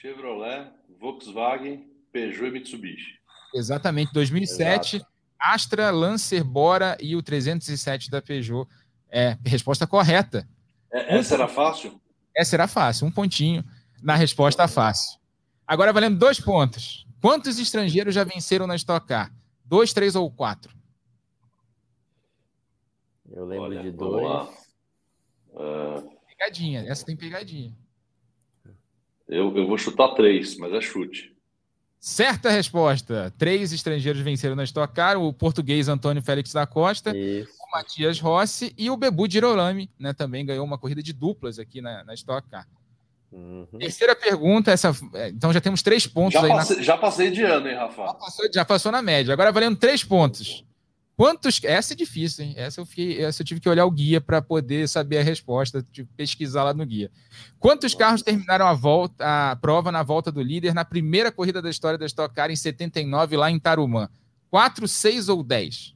Chevrolet, 0.00 0.70
Volkswagen, 1.00 1.90
Peugeot 2.12 2.46
e 2.46 2.50
Mitsubishi. 2.52 3.18
Exatamente, 3.52 4.12
2007. 4.12 4.96
Exato. 4.96 5.10
Astra, 5.36 5.90
Lancer, 5.90 6.44
Bora 6.44 6.96
e 7.00 7.16
o 7.16 7.22
307 7.22 8.08
da 8.08 8.22
Peugeot. 8.22 8.68
É, 9.10 9.36
resposta 9.44 9.88
correta. 9.88 10.48
É, 10.92 11.16
essa 11.16 11.34
era 11.34 11.48
fácil? 11.48 12.00
Essa 12.36 12.54
era 12.54 12.68
fácil, 12.68 13.08
um 13.08 13.10
pontinho 13.10 13.64
na 14.00 14.14
resposta 14.14 14.68
fácil. 14.68 15.18
Agora 15.66 15.92
valendo 15.92 16.16
dois 16.16 16.38
pontos. 16.38 17.04
Quantos 17.20 17.58
estrangeiros 17.58 18.14
já 18.14 18.22
venceram 18.22 18.68
na 18.68 18.76
Stock 18.76 19.04
Car? 19.04 19.34
Dois, 19.64 19.92
três 19.92 20.14
ou 20.14 20.30
quatro? 20.30 20.72
Eu 23.28 23.44
lembro 23.44 23.64
Olha, 23.64 23.82
de 23.82 23.90
dois. 23.90 24.48
Uh... 25.48 26.08
Pegadinha, 26.28 26.84
essa 26.86 27.04
tem 27.04 27.16
pegadinha. 27.16 27.76
Eu, 29.28 29.54
eu 29.56 29.66
vou 29.66 29.76
chutar 29.76 30.08
três, 30.14 30.56
mas 30.56 30.72
é 30.72 30.80
chute. 30.80 31.36
Certa 32.00 32.48
resposta. 32.50 33.32
Três 33.36 33.72
estrangeiros 33.72 34.22
venceram 34.22 34.54
na 34.54 34.64
Stock 34.64 34.94
Car, 34.94 35.20
o 35.20 35.32
português 35.32 35.88
Antônio 35.88 36.22
Félix 36.22 36.52
da 36.52 36.66
Costa, 36.66 37.16
Isso. 37.16 37.50
o 37.60 37.76
Matias 37.76 38.20
Rossi 38.20 38.72
e 38.78 38.88
o 38.88 38.96
Bebu 38.96 39.28
Girolami, 39.28 39.90
né? 39.98 40.14
Também 40.14 40.46
ganhou 40.46 40.64
uma 40.64 40.78
corrida 40.78 41.02
de 41.02 41.12
duplas 41.12 41.58
aqui 41.58 41.80
na, 41.80 42.04
na 42.04 42.14
Stock 42.14 42.48
Car. 42.48 42.66
Uhum. 43.30 43.66
Terceira 43.78 44.16
pergunta, 44.16 44.70
essa, 44.70 44.96
é, 45.14 45.28
então 45.28 45.52
já 45.52 45.60
temos 45.60 45.82
três 45.82 46.06
pontos 46.06 46.40
já 46.40 46.46
aí. 46.46 46.48
Passei, 46.48 46.76
na... 46.76 46.82
Já 46.82 46.96
passei 46.96 47.30
de 47.30 47.42
ano, 47.42 47.68
hein, 47.68 47.74
Rafa? 47.74 48.06
Já 48.06 48.14
passou, 48.14 48.52
já 48.54 48.64
passou 48.64 48.92
na 48.92 49.02
média. 49.02 49.32
Agora 49.32 49.52
valendo 49.52 49.76
três 49.76 50.02
pontos. 50.02 50.64
Quantos. 51.18 51.60
Essa 51.64 51.94
é 51.94 51.96
difícil, 51.96 52.44
hein? 52.44 52.54
Essa 52.56 52.80
eu, 52.80 52.86
fiquei, 52.86 53.20
essa 53.20 53.42
eu 53.42 53.44
tive 53.44 53.58
que 53.58 53.68
olhar 53.68 53.84
o 53.84 53.90
guia 53.90 54.20
para 54.20 54.40
poder 54.40 54.88
saber 54.88 55.18
a 55.18 55.22
resposta, 55.22 55.84
tive 55.90 56.08
pesquisar 56.16 56.62
lá 56.62 56.72
no 56.72 56.86
guia. 56.86 57.10
Quantos 57.58 57.92
carros 57.92 58.22
terminaram 58.22 58.64
a 58.64 58.72
volta, 58.72 59.50
a 59.50 59.56
prova 59.56 59.90
na 59.90 60.04
volta 60.04 60.30
do 60.30 60.40
líder 60.40 60.72
na 60.72 60.84
primeira 60.84 61.32
corrida 61.32 61.60
da 61.60 61.68
história 61.68 61.98
da 61.98 62.06
Stock 62.06 62.32
Car 62.32 62.52
em 62.52 62.56
79, 62.56 63.36
lá 63.36 63.50
em 63.50 63.58
Tarumã? 63.58 64.08
Quatro, 64.48 64.86
seis 64.86 65.28
ou 65.28 65.42
dez? 65.42 65.92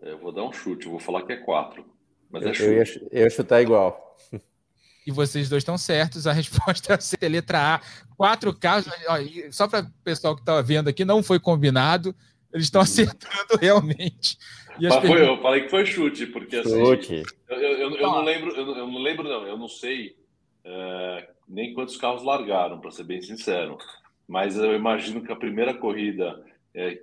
Eu 0.00 0.20
vou 0.20 0.30
dar 0.30 0.44
um 0.44 0.52
chute, 0.52 0.86
eu 0.86 0.92
vou 0.92 1.00
falar 1.00 1.22
que 1.22 1.32
é 1.32 1.36
quatro. 1.38 1.84
Mas 2.30 2.44
é 2.44 2.50
eu, 2.50 2.54
chute. 2.54 2.68
Eu 2.68 2.74
ia, 2.74 2.84
eu 3.10 3.24
ia 3.24 3.30
chutar 3.30 3.60
igual. 3.60 4.16
E 5.06 5.10
vocês 5.10 5.48
dois 5.48 5.62
estão 5.62 5.78
certos. 5.78 6.26
A 6.26 6.32
resposta 6.32 6.98
é 7.18 7.28
letra 7.30 7.76
A. 7.76 7.80
Quatro 8.14 8.52
carros. 8.52 8.84
Só 9.50 9.66
para 9.66 9.80
o 9.86 9.90
pessoal 10.04 10.34
que 10.36 10.42
está 10.42 10.60
vendo 10.60 10.88
aqui, 10.88 11.02
não 11.02 11.22
foi 11.22 11.40
combinado. 11.40 12.14
Eles 12.58 12.66
estão 12.66 12.80
acertando 12.80 13.56
realmente. 13.60 14.36
Mas 14.80 14.94
foi, 15.06 15.28
eu 15.28 15.40
falei 15.42 15.62
que 15.62 15.70
foi 15.70 15.86
chute, 15.86 16.26
porque 16.26 16.56
assim. 16.56 16.84
Chute. 16.84 17.22
Eu, 17.48 17.56
eu, 17.56 17.78
eu, 17.78 17.96
eu 17.96 18.06
não 18.06 18.22
lembro, 18.22 18.50
eu, 18.54 18.76
eu, 18.76 18.86
não 18.86 18.98
lembro, 18.98 19.24
não, 19.24 19.46
eu 19.46 19.56
não 19.56 19.68
sei 19.68 20.16
é, 20.64 21.28
nem 21.48 21.74
quantos 21.74 21.96
carros 21.96 22.22
largaram, 22.22 22.80
para 22.80 22.90
ser 22.90 23.04
bem 23.04 23.20
sincero. 23.20 23.78
Mas 24.26 24.56
eu 24.56 24.74
imagino 24.74 25.22
que 25.22 25.32
a 25.32 25.36
primeira 25.36 25.74
corrida 25.74 26.44
é, 26.74 27.00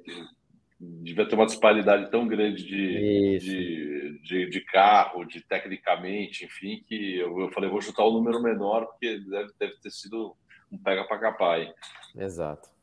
devia 0.80 1.28
ter 1.28 1.36
uma 1.36 1.46
disparidade 1.46 2.12
tão 2.12 2.28
grande 2.28 2.64
de, 2.64 3.40
de, 3.40 4.20
de, 4.22 4.50
de, 4.50 4.62
carro, 4.62 5.26
de 5.26 5.42
tecnicamente, 5.42 6.46
enfim, 6.46 6.84
que 6.88 7.18
eu, 7.18 7.40
eu 7.40 7.52
falei, 7.52 7.70
vou 7.70 7.82
chutar 7.82 8.04
o 8.04 8.12
um 8.12 8.14
número 8.14 8.42
menor, 8.42 8.86
porque 8.86 9.20
deve, 9.20 9.52
deve 9.60 9.74
ter 9.82 9.90
sido 9.90 10.36
um 10.72 10.78
pega 10.78 11.04
para 11.06 11.20
capar. 11.20 11.74
Exato. 12.16 12.75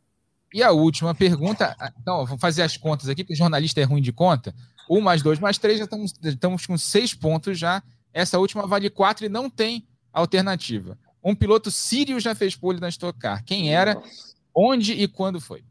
E 0.52 0.62
a 0.62 0.70
última 0.70 1.14
pergunta, 1.14 1.74
então, 2.00 2.26
vamos 2.26 2.40
fazer 2.40 2.62
as 2.62 2.76
contas 2.76 3.08
aqui, 3.08 3.24
porque 3.24 3.34
jornalista 3.34 3.80
é 3.80 3.84
ruim 3.84 4.02
de 4.02 4.12
conta. 4.12 4.54
Um 4.88 5.00
mais 5.00 5.22
dois 5.22 5.38
mais 5.38 5.58
três, 5.58 5.78
já 5.78 5.84
estamos, 5.84 6.14
estamos 6.22 6.66
com 6.66 6.76
seis 6.76 7.14
pontos 7.14 7.58
já. 7.58 7.82
Essa 8.12 8.38
última 8.38 8.66
vale 8.66 8.90
quatro 8.90 9.24
e 9.24 9.28
não 9.28 9.48
tem 9.48 9.86
alternativa. 10.12 10.98
Um 11.24 11.34
piloto 11.34 11.70
sírio 11.70 12.20
já 12.20 12.34
fez 12.34 12.54
pole 12.54 12.80
na 12.80 12.88
Stock 12.88 13.18
Car. 13.18 13.44
Quem 13.44 13.74
era, 13.74 13.94
Nossa. 13.94 14.34
onde 14.54 14.92
e 14.92 15.08
quando 15.08 15.40
foi? 15.40 15.64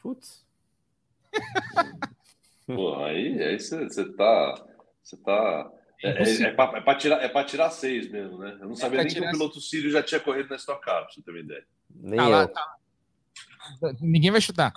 Putz. 0.00 0.44
Pô, 2.66 3.02
aí, 3.04 3.42
aí 3.42 3.58
você, 3.58 3.84
você 3.84 4.04
tá. 4.12 4.64
Você 5.02 5.16
tá. 5.16 5.70
É, 6.04 6.08
é, 6.10 6.42
é 6.42 6.52
para 6.52 6.92
é 6.92 6.94
tirar, 6.96 7.22
é 7.22 7.44
tirar 7.44 7.70
seis 7.70 8.10
mesmo, 8.10 8.38
né? 8.38 8.56
Eu 8.60 8.66
não 8.66 8.72
é 8.72 8.76
sabia 8.76 9.02
nem 9.02 9.12
que 9.12 9.20
o 9.20 9.30
piloto 9.30 9.60
sírio 9.60 9.90
já 9.90 10.02
tinha 10.02 10.20
corrido 10.20 10.48
na 10.48 10.56
Stock 10.56 10.80
Car, 10.80 11.02
pra 11.04 11.12
você 11.12 11.22
ter 11.22 11.30
uma 11.30 11.40
ideia. 11.40 11.64
Nem 11.94 12.18
tá 12.18 12.24
eu. 12.24 12.30
Lá, 12.30 12.48
tá, 12.48 12.76
Ninguém 14.00 14.30
vai 14.30 14.40
chutar. 14.40 14.72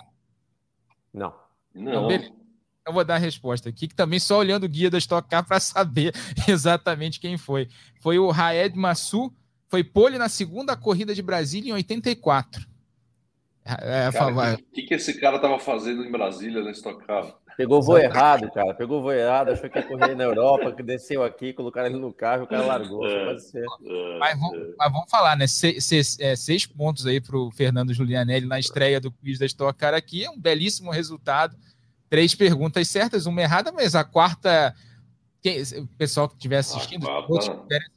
Não. 1.12 1.34
Não. 1.74 2.10
Então, 2.10 2.36
Eu 2.86 2.92
vou 2.92 3.04
dar 3.04 3.16
a 3.16 3.18
resposta 3.18 3.68
aqui, 3.68 3.88
que 3.88 3.94
também 3.94 4.18
só 4.18 4.38
olhando 4.38 4.64
o 4.64 4.68
guia 4.68 4.90
da 4.90 4.98
Stock 4.98 5.28
Car 5.28 5.46
para 5.46 5.60
saber 5.60 6.14
exatamente 6.48 7.20
quem 7.20 7.36
foi. 7.36 7.68
Foi 8.00 8.18
o 8.18 8.30
Raed 8.30 8.76
Massu, 8.76 9.32
foi 9.68 9.82
pole 9.82 10.18
na 10.18 10.28
segunda 10.28 10.76
corrida 10.76 11.14
de 11.14 11.22
Brasília 11.22 11.70
em 11.70 11.74
84. 11.74 12.66
É, 13.64 14.08
o 14.08 14.56
que, 14.56 14.62
que, 14.62 14.82
que, 14.84 14.94
esse 14.94 15.18
cara 15.18 15.36
estava 15.36 15.58
fazendo 15.58 16.04
em 16.04 16.10
Brasília 16.10 16.62
na 16.62 16.70
Stock 16.70 17.04
Car? 17.04 17.36
Pegou 17.56 17.78
o 17.78 17.82
voo 17.82 17.96
errado, 17.96 18.50
cara. 18.50 18.74
Pegou 18.74 18.98
o 18.98 19.02
voo 19.02 19.12
errado, 19.12 19.48
achou 19.48 19.70
que 19.70 19.78
ia 19.78 19.82
correr 19.82 20.14
na 20.14 20.24
Europa, 20.24 20.72
que 20.72 20.82
desceu 20.82 21.24
aqui, 21.24 21.54
colocaram 21.54 21.88
ele 21.88 21.98
no 21.98 22.12
carro 22.12 22.42
e 22.42 22.44
o 22.44 22.46
cara 22.46 22.66
largou. 22.66 23.06
É, 23.06 23.24
pode 23.24 23.42
ser. 23.44 23.64
É, 23.64 24.18
mas, 24.18 24.38
vamos, 24.38 24.58
é. 24.58 24.74
mas, 24.76 24.92
vamos, 24.92 25.10
falar, 25.10 25.36
né? 25.36 25.46
Se, 25.46 25.80
se, 25.80 26.22
é, 26.22 26.36
seis 26.36 26.66
pontos 26.66 27.06
aí 27.06 27.18
para 27.18 27.36
o 27.36 27.50
Fernando 27.50 27.94
Julianelli 27.94 28.44
na 28.44 28.58
estreia 28.58 29.00
do 29.00 29.10
quiz 29.10 29.38
da 29.38 29.46
Stock 29.46 29.78
Car 29.78 29.94
aqui. 29.94 30.22
É 30.24 30.30
um 30.30 30.38
belíssimo 30.38 30.90
resultado. 30.90 31.56
Três 32.10 32.34
perguntas 32.34 32.88
certas, 32.88 33.24
uma 33.24 33.40
errada, 33.40 33.72
mas 33.72 33.94
a 33.94 34.04
quarta. 34.04 34.74
Quem, 35.40 35.62
o 35.62 35.86
pessoal 35.96 36.28
que 36.28 36.34
estiver 36.34 36.58
assistindo, 36.58 37.08
ah, 37.08 37.26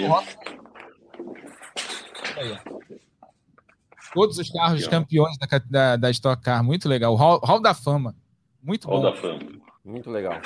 Todos 4.14 4.38
os 4.38 4.48
carros 4.48 4.80
Aqui, 4.80 4.90
campeões 4.90 5.36
da, 5.36 5.58
da, 5.58 5.96
da 5.96 6.10
Stock 6.10 6.42
Car, 6.42 6.64
muito 6.64 6.88
legal. 6.88 7.12
O 7.12 7.16
Hall, 7.16 7.38
Hall 7.44 7.60
da 7.60 7.74
Fama. 7.74 8.16
Muito 8.62 8.86
bom. 8.88 9.00
da 9.00 9.14
Fama. 9.14 9.40
Muito 9.84 10.10
legal. 10.10 10.40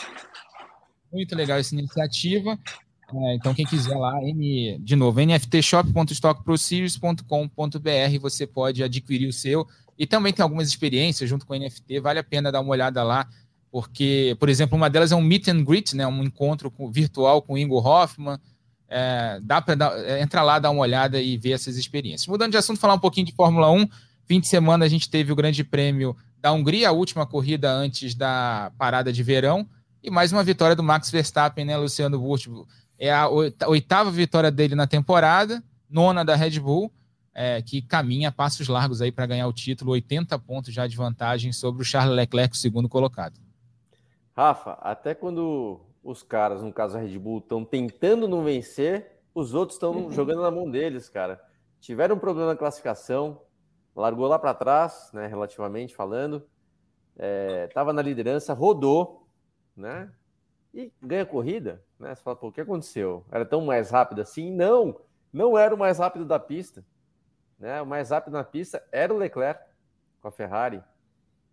Muito 1.13 1.35
legal 1.35 1.59
essa 1.59 1.75
iniciativa. 1.75 2.57
É, 3.15 3.35
então, 3.35 3.53
quem 3.55 3.67
quiser 3.67 3.97
lá, 3.97 4.23
N, 4.23 4.79
de 4.79 4.97
novo, 4.97 5.21
nftshop.stockproseries.com.br, 5.21 8.19
você 8.21 8.47
pode 8.47 8.83
adquirir 8.83 9.29
o 9.29 9.33
seu. 9.33 9.67
E 9.99 10.07
também 10.07 10.33
tem 10.33 10.43
algumas 10.43 10.69
experiências 10.69 11.31
junto 11.31 11.47
com 11.47 11.55
o 11.55 11.59
NFT, 11.59 12.01
vale 12.01 12.19
a 12.19 12.25
pena 12.25 12.51
dar 12.51 12.61
uma 12.61 12.71
olhada 12.71 13.05
lá, 13.05 13.29
porque, 13.71 14.37
por 14.41 14.49
exemplo, 14.49 14.77
uma 14.77 14.91
delas 14.91 15.13
é 15.13 15.17
um 15.17 15.23
meet 15.23 15.47
and 15.49 15.63
greet, 15.63 15.95
né, 15.95 16.05
um 16.07 16.25
encontro 16.25 16.71
com, 16.71 16.91
virtual 16.91 17.43
com 17.43 17.53
o 17.55 17.59
Ingo 17.59 17.79
Hoffman. 17.79 18.39
É, 18.89 19.39
dá 19.43 19.63
para 19.63 19.77
é, 20.03 20.21
entrar 20.21 20.43
lá, 20.43 20.59
dar 20.59 20.71
uma 20.71 20.83
olhada 20.83 21.21
e 21.21 21.37
ver 21.37 21.53
essas 21.53 21.77
experiências. 21.77 22.27
Mudando 22.27 22.51
de 22.53 22.57
assunto, 22.57 22.81
falar 22.81 22.95
um 22.95 22.99
pouquinho 22.99 23.27
de 23.27 23.33
Fórmula 23.33 23.71
1. 23.71 23.87
Fim 24.27 24.41
de 24.41 24.49
semana 24.49 24.85
a 24.85 24.89
gente 24.89 25.09
teve 25.11 25.33
o 25.33 25.37
Grande 25.37 25.63
Prêmio 25.63 26.17
da 26.45 26.53
Hungria, 26.53 26.91
a 26.91 26.93
última 26.93 27.27
corrida 27.27 27.73
antes 27.73 28.15
da 28.15 28.71
parada 28.77 29.11
de 29.11 29.23
verão, 29.23 29.67
e 30.03 30.11
mais 30.11 30.31
uma 30.31 30.45
vitória 30.45 30.77
do 30.77 30.83
Max 30.83 31.11
Verstappen, 31.11 31.65
né, 31.65 31.75
Luciano 31.79 32.19
Burti? 32.19 32.51
É 32.99 33.11
a 33.11 33.27
oitava 33.67 34.11
vitória 34.11 34.51
dele 34.51 34.75
na 34.75 34.87
temporada, 34.87 35.65
nona 35.89 36.23
da 36.23 36.37
Red 36.37 36.61
Bull, 36.61 36.93
é, 37.33 37.63
que 37.63 37.81
caminha 37.81 38.31
passos 38.31 38.69
largos 38.69 39.01
aí 39.01 39.11
para 39.11 39.25
ganhar 39.25 39.47
o 39.47 39.55
título, 39.55 39.93
80 39.93 40.39
pontos 40.39 40.75
já 40.75 40.87
de 40.87 40.95
vantagem 40.95 41.51
sobre 41.51 41.81
o 41.81 41.85
Charles 41.85 42.15
Leclerc, 42.15 42.55
o 42.55 42.59
segundo 42.59 42.91
colocado. 42.91 43.41
Rafa, 44.37 44.73
até 44.83 45.15
quando 45.15 45.81
os 46.03 46.23
caras, 46.23 46.63
no 46.63 46.75
caso 46.75 46.99
a 46.99 47.01
Red 47.01 47.19
Bull, 47.19 47.39
estão 47.39 47.65
tentando 47.65 48.29
não 48.29 48.45
vencer, 48.45 49.23
os 49.35 49.55
outros 49.55 49.77
estão 49.77 49.93
uhum. 49.93 50.13
jogando 50.13 50.43
na 50.43 50.51
mão 50.51 50.71
deles, 50.71 51.09
cara. 51.09 51.41
Tiveram 51.81 52.17
um 52.17 52.19
problema 52.19 52.51
na 52.51 52.57
classificação, 52.57 53.41
largou 53.95 54.27
lá 54.27 54.39
para 54.39 54.55
trás, 54.55 55.11
né, 55.13 55.27
relativamente 55.27 55.95
falando, 55.95 56.47
estava 57.69 57.91
é, 57.91 57.95
na 57.95 58.03
liderança, 58.03 58.53
rodou, 58.53 59.29
né, 59.77 60.11
e 60.75 60.93
ganha 61.01 61.25
corrida, 61.25 61.81
né? 61.99 62.15
Você 62.15 62.23
fala, 62.23 62.35
pô, 62.35 62.49
o 62.49 62.53
que 62.53 62.61
aconteceu? 62.61 63.25
Era 63.31 63.47
tão 63.47 63.65
mais 63.65 63.91
rápido 63.91 64.21
assim? 64.21 64.51
Não, 64.51 65.01
não 65.33 65.57
era 65.57 65.73
o 65.73 65.79
mais 65.79 65.99
rápido 65.99 66.25
da 66.25 66.39
pista, 66.39 66.85
né? 67.57 67.81
O 67.81 67.87
mais 67.87 68.11
rápido 68.11 68.33
na 68.33 68.43
pista 68.43 68.85
era 68.91 69.15
o 69.15 69.17
Leclerc 69.17 69.65
com 70.21 70.27
a 70.27 70.33
Ferrari. 70.33 70.83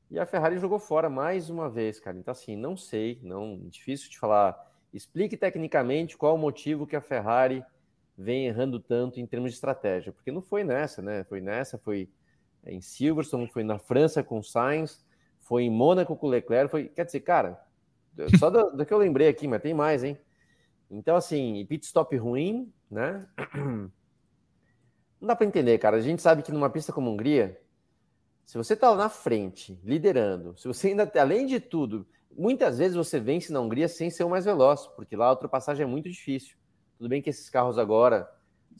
E 0.09 0.19
a 0.19 0.25
Ferrari 0.25 0.57
jogou 0.57 0.79
fora 0.79 1.07
mais 1.07 1.51
uma 1.51 1.69
vez, 1.69 1.99
cara. 1.99 2.17
Então 2.17 2.31
assim, 2.31 2.55
não 2.55 2.75
sei, 2.75 3.19
não 3.21 3.59
difícil 3.69 4.09
de 4.09 4.17
falar. 4.17 4.59
Explique 4.91 5.37
tecnicamente 5.37 6.17
qual 6.17 6.33
o 6.33 6.39
motivo 6.39 6.87
que 6.87 6.95
a 6.95 7.01
Ferrari 7.01 7.63
vem 8.17 8.47
errando 8.47 8.79
tanto 8.79 9.19
em 9.19 9.25
termos 9.27 9.51
de 9.51 9.55
estratégia, 9.55 10.11
porque 10.11 10.31
não 10.31 10.41
foi 10.41 10.63
nessa, 10.63 11.01
né? 11.01 11.23
Foi 11.25 11.39
nessa, 11.39 11.77
foi 11.77 12.09
em 12.65 12.81
Silverstone, 12.81 13.47
foi 13.47 13.63
na 13.63 13.77
França 13.77 14.23
com 14.23 14.41
Sainz, 14.41 15.03
foi 15.39 15.63
em 15.63 15.69
Mônaco 15.69 16.15
com 16.15 16.27
Leclerc, 16.27 16.69
foi, 16.69 16.85
quer 16.85 17.05
dizer, 17.05 17.21
cara, 17.21 17.61
só 18.37 18.49
do, 18.49 18.71
do, 18.71 18.85
que 18.85 18.93
eu 18.93 18.97
lembrei 18.97 19.27
aqui, 19.27 19.47
mas 19.47 19.61
tem 19.61 19.73
mais, 19.73 20.03
hein? 20.03 20.17
Então, 20.89 21.15
assim, 21.15 21.65
pit 21.67 21.85
stop 21.85 22.15
ruim, 22.17 22.71
né? 22.89 23.27
Não 25.19 25.27
dá 25.27 25.35
para 25.35 25.45
entender, 25.45 25.77
cara. 25.77 25.97
A 25.97 26.01
gente 26.01 26.21
sabe 26.21 26.41
que 26.41 26.51
numa 26.51 26.69
pista 26.69 26.91
como 26.91 27.11
Hungria, 27.11 27.59
se 28.45 28.57
você 28.57 28.75
tá 28.75 28.93
na 28.95 29.07
frente, 29.07 29.79
liderando, 29.83 30.57
se 30.57 30.67
você 30.67 30.89
ainda, 30.89 31.09
além 31.15 31.45
de 31.45 31.59
tudo, 31.59 32.05
muitas 32.35 32.79
vezes 32.79 32.97
você 32.97 33.19
vence 33.19 33.51
na 33.51 33.61
Hungria 33.61 33.87
sem 33.87 34.09
ser 34.09 34.23
o 34.23 34.29
mais 34.29 34.45
veloz, 34.45 34.87
porque 34.87 35.15
lá 35.15 35.27
a 35.27 35.31
ultrapassagem 35.31 35.83
é 35.83 35.87
muito 35.87 36.09
difícil. 36.09 36.57
Tudo 36.97 37.07
bem 37.09 37.21
que 37.21 37.29
esses 37.29 37.49
carros 37.49 37.77
agora 37.77 38.29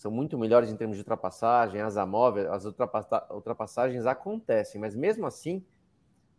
são 0.02 0.10
muito 0.10 0.36
melhores 0.36 0.72
em 0.72 0.76
termos 0.76 0.98
de 0.98 1.02
ultrapassagem, 1.02 1.80
asa 1.80 2.04
móvel, 2.08 2.52
as 2.52 2.66
ultrapassagens 2.66 4.08
acontecem, 4.08 4.82
mas 4.82 4.96
mesmo 4.96 5.28
assim, 5.28 5.64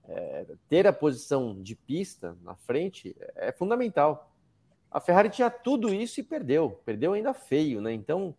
é, 0.03 0.45
ter 0.69 0.85
a 0.85 0.93
posição 0.93 1.63
de 1.63 1.77
pista 1.77 2.37
na 2.43 2.57
frente 2.57 3.15
é 3.37 3.53
fundamental. 3.53 4.33
A 4.91 4.99
Ferrari 4.99 5.31
tinha 5.31 5.49
tudo 5.49 5.95
isso 5.95 6.19
e 6.19 6.25
perdeu, 6.25 6.83
perdeu 6.85 7.13
ainda 7.13 7.33
feio, 7.33 7.81
né? 7.81 7.93
Então, 7.93 8.35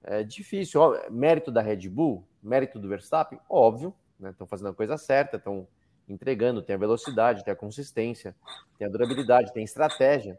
é 0.00 0.22
difícil. 0.22 0.80
Ó, 0.80 1.10
mérito 1.10 1.50
da 1.50 1.60
Red 1.60 1.88
Bull, 1.88 2.24
mérito 2.40 2.78
do 2.78 2.88
Verstappen, 2.88 3.40
óbvio, 3.50 3.92
né? 4.16 4.30
Estão 4.30 4.46
fazendo 4.46 4.68
a 4.68 4.74
coisa 4.74 4.96
certa, 4.96 5.38
estão 5.38 5.66
entregando, 6.08 6.62
tem 6.62 6.76
a 6.76 6.78
velocidade, 6.78 7.42
tem 7.42 7.52
a 7.52 7.56
consistência, 7.56 8.32
tem 8.78 8.86
a 8.86 8.90
durabilidade, 8.90 9.52
tem 9.52 9.64
estratégia. 9.64 10.38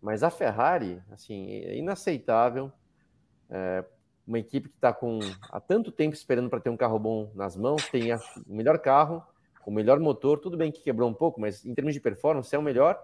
Mas 0.00 0.22
a 0.22 0.30
Ferrari, 0.30 1.02
assim, 1.10 1.46
é 1.50 1.76
inaceitável 1.76 2.72
é, 3.50 3.84
uma 4.26 4.38
equipe 4.38 4.68
que 4.68 4.76
está 4.76 4.92
com 4.92 5.18
há 5.50 5.60
tanto 5.60 5.90
tempo 5.90 6.14
esperando 6.14 6.48
para 6.48 6.60
ter 6.60 6.70
um 6.70 6.76
carro 6.76 6.98
bom 6.98 7.30
nas 7.34 7.56
mãos, 7.56 7.88
tem 7.88 8.14
o 8.14 8.20
melhor 8.46 8.78
carro, 8.78 9.22
o 9.66 9.70
melhor 9.70 9.98
motor, 9.98 10.38
tudo 10.38 10.56
bem 10.56 10.72
que 10.72 10.82
quebrou 10.82 11.08
um 11.08 11.14
pouco, 11.14 11.40
mas 11.40 11.64
em 11.64 11.74
termos 11.74 11.94
de 11.94 12.00
performance 12.00 12.54
é 12.54 12.58
o 12.58 12.62
melhor. 12.62 12.98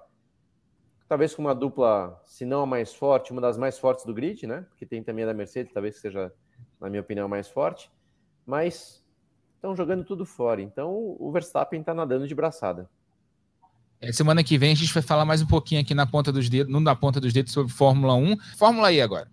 Talvez 1.09 1.35
com 1.35 1.43
uma 1.43 1.55
dupla, 1.55 2.21
se 2.25 2.45
não 2.45 2.63
a 2.63 2.67
mais 2.67 2.95
forte, 2.95 3.31
uma 3.31 3.41
das 3.41 3.57
mais 3.57 3.79
fortes 3.79 4.05
do 4.05 4.13
grid, 4.13 4.47
né? 4.47 4.67
Porque 4.69 4.85
tem 4.85 5.03
também 5.03 5.25
a 5.25 5.29
da 5.29 5.35
Mercedes, 5.35 5.73
talvez 5.73 6.01
seja, 6.01 6.33
na 6.81 6.89
minha 6.89 7.01
opinião, 7.01 7.29
mais 7.29 7.47
forte. 7.47 7.91
Mas 8.45 9.05
estão 9.55 9.77
jogando 9.77 10.05
tudo 10.05 10.25
fora. 10.25 10.61
Então 10.61 11.17
o 11.19 11.31
Verstappen 11.31 11.81
está 11.81 11.95
nadando 11.95 12.27
de 12.27 12.35
braçada. 12.35 12.89
É, 14.01 14.13
semana 14.13 14.45
que 14.45 14.59
vem 14.59 14.73
a 14.73 14.77
gente 14.77 14.93
vai 14.93 15.03
falar 15.03 15.25
mais 15.25 15.41
um 15.41 15.47
pouquinho 15.47 15.81
aqui 15.81 15.95
na 15.95 16.07
ponta 16.07 16.31
dos 16.31 16.49
dedos, 16.49 16.73
não 16.73 16.81
na 16.81 16.95
ponta 16.95 17.21
dos 17.21 17.33
dedos, 17.33 17.53
sobre 17.53 17.73
Fórmula 17.73 18.15
1. 18.15 18.37
Fórmula 18.57 18.93
E 18.93 19.01
agora. 19.01 19.29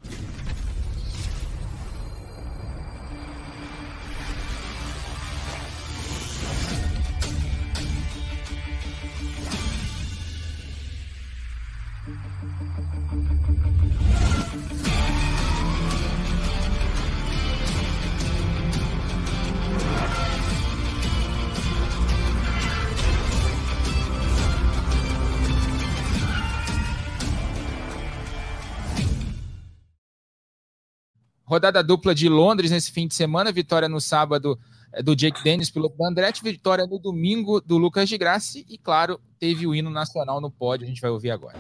Rodada 31.64 31.82
dupla 31.82 32.14
de 32.14 32.28
Londres 32.28 32.72
nesse 32.72 32.92
fim 32.92 33.08
de 33.08 33.16
semana, 33.16 33.50
vitória 33.50 33.88
no 33.88 34.02
sábado 34.02 34.60
é, 34.92 35.02
do 35.02 35.16
Jake 35.16 35.42
Dennis, 35.42 35.72
piloto 35.72 35.98
da 35.98 36.10
Andretti, 36.10 36.44
vitória 36.44 36.86
no 36.86 37.00
domingo 37.00 37.62
do 37.62 37.78
Lucas 37.78 38.10
de 38.10 38.18
Graça 38.18 38.60
e, 38.60 38.78
claro, 38.78 39.18
teve 39.40 39.66
o 39.66 39.74
hino 39.74 39.90
nacional 39.90 40.42
no 40.42 40.52
pódio, 40.52 40.84
a 40.84 40.90
gente 40.90 41.00
vai 41.00 41.10
ouvir 41.10 41.32
agora. 41.32 41.56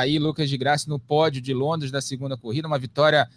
Aí 0.00 0.18
Lucas 0.18 0.48
de 0.48 0.56
Graça 0.56 0.88
no 0.88 0.98
pódio 0.98 1.40
de 1.40 1.54
Londres 1.54 1.90
da 1.90 2.00
segunda 2.00 2.36
corrida, 2.36 2.66
uma 2.66 2.78
vitória 2.78 3.28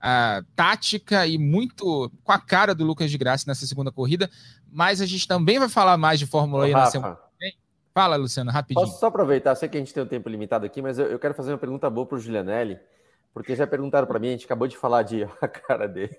uh, 0.00 0.44
tática 0.56 1.26
e 1.26 1.38
muito 1.38 2.10
com 2.24 2.32
a 2.32 2.38
cara 2.38 2.74
do 2.74 2.84
Lucas 2.84 3.10
de 3.10 3.18
Graça 3.18 3.44
nessa 3.46 3.66
segunda 3.66 3.92
corrida. 3.92 4.30
Mas 4.70 5.00
a 5.00 5.06
gente 5.06 5.26
também 5.26 5.58
vai 5.58 5.68
falar 5.68 5.96
mais 5.96 6.18
de 6.18 6.26
Fórmula 6.26 6.68
E 6.68 6.72
na 6.72 6.86
semana 6.86 7.16
que 7.16 7.22
vem. 7.38 7.54
Fala, 7.92 8.16
Luciano, 8.16 8.50
rapidinho. 8.50 8.86
Posso 8.86 9.00
só 9.00 9.06
aproveitar? 9.06 9.54
Sei 9.54 9.68
que 9.68 9.76
a 9.76 9.80
gente 9.80 9.92
tem 9.92 10.02
um 10.02 10.06
tempo 10.06 10.28
limitado 10.28 10.64
aqui, 10.64 10.80
mas 10.80 10.98
eu, 10.98 11.06
eu 11.06 11.18
quero 11.18 11.34
fazer 11.34 11.52
uma 11.52 11.58
pergunta 11.58 11.90
boa 11.90 12.06
para 12.06 12.16
o 12.16 12.20
Julianelli, 12.20 12.78
porque 13.34 13.54
já 13.56 13.66
perguntaram 13.66 14.06
para 14.06 14.18
mim, 14.18 14.28
a 14.28 14.32
gente 14.32 14.44
acabou 14.44 14.68
de 14.68 14.76
falar 14.76 15.02
de. 15.02 15.24
a 15.40 15.48
cara 15.48 15.86
dele. 15.88 16.16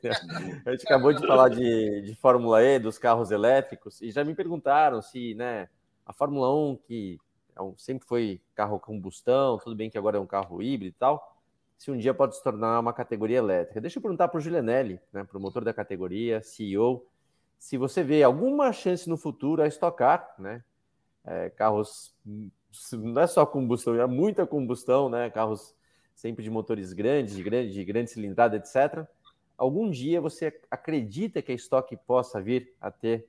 A 0.66 0.72
gente 0.72 0.84
acabou 0.86 1.14
de 1.14 1.26
falar 1.26 1.50
de, 1.50 2.02
de 2.02 2.16
Fórmula 2.16 2.62
E, 2.64 2.78
dos 2.78 2.98
carros 2.98 3.32
elétricos, 3.32 4.02
e 4.02 4.12
já 4.12 4.24
me 4.24 4.36
perguntaram 4.36 5.02
se 5.02 5.34
né, 5.36 5.70
a 6.06 6.14
Fórmula 6.14 6.54
1, 6.54 6.80
que 6.88 7.18
é 7.56 7.74
sempre 7.78 8.08
foi 8.08 8.42
carro 8.56 8.80
combustão, 8.80 9.58
tudo 9.58 9.76
bem 9.76 9.90
que 9.90 9.98
agora 9.98 10.18
é 10.18 10.20
um 10.20 10.26
carro 10.26 10.62
híbrido 10.62 10.96
e 10.96 11.00
tal, 11.00 11.38
se 11.78 11.90
um 11.90 11.98
dia 11.98 12.14
pode 12.14 12.36
se 12.36 12.44
tornar 12.44 12.80
uma 12.80 12.94
categoria 12.94 13.38
elétrica. 13.38 13.82
Deixa 13.82 13.98
eu 13.98 14.02
perguntar 14.02 14.28
para 14.28 14.38
o 14.38 14.42
Julianelli, 14.42 15.00
né, 15.12 15.24
promotor 15.24 15.64
da 15.64 15.74
categoria, 15.74 16.42
CEO, 16.42 17.06
se 17.58 17.78
você 17.78 18.04
vê 18.04 18.24
alguma 18.24 18.72
chance 18.72 19.10
no 19.10 19.18
futuro 19.18 19.62
a 19.62 19.68
estocar, 19.68 20.34
né, 20.38 20.64
é, 21.26 21.50
carros, 21.50 22.14
não 22.94 23.22
é 23.22 23.28
só 23.28 23.46
combustão, 23.46 24.00
é 24.00 24.06
muita 24.08 24.46
combustão, 24.46 25.10
né, 25.10 25.30
carros 25.30 25.76
sempre 26.16 26.44
de 26.44 26.50
motores 26.50 26.94
grandes, 26.94 27.36
de 27.36 27.44
grande, 27.44 27.74
de 27.74 27.84
grande 27.84 28.12
cilindrada, 28.12 28.58
etc. 28.58 29.08
Algum 29.58 29.90
dia 29.90 30.22
você 30.22 30.60
acredita 30.70 31.42
que 31.42 31.52
a 31.52 31.56
estoque 31.56 31.98
possa 31.98 32.40
vir 32.40 32.76
a 32.80 32.92
ter 32.92 33.28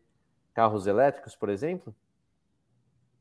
carros 0.53 0.87
elétricos, 0.87 1.35
por 1.35 1.49
exemplo? 1.49 1.95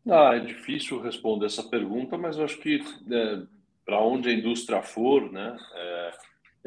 Ah, 0.10 0.36
é 0.36 0.40
difícil 0.40 1.00
responder 1.00 1.46
essa 1.46 1.64
pergunta, 1.64 2.18
mas 2.18 2.38
eu 2.38 2.46
acho 2.46 2.58
que 2.58 2.80
é, 3.12 3.42
para 3.86 4.02
onde 4.02 4.30
a 4.30 4.34
indústria 4.34 4.82
for, 4.82 5.32
né, 5.32 5.58
é, 5.74 6.12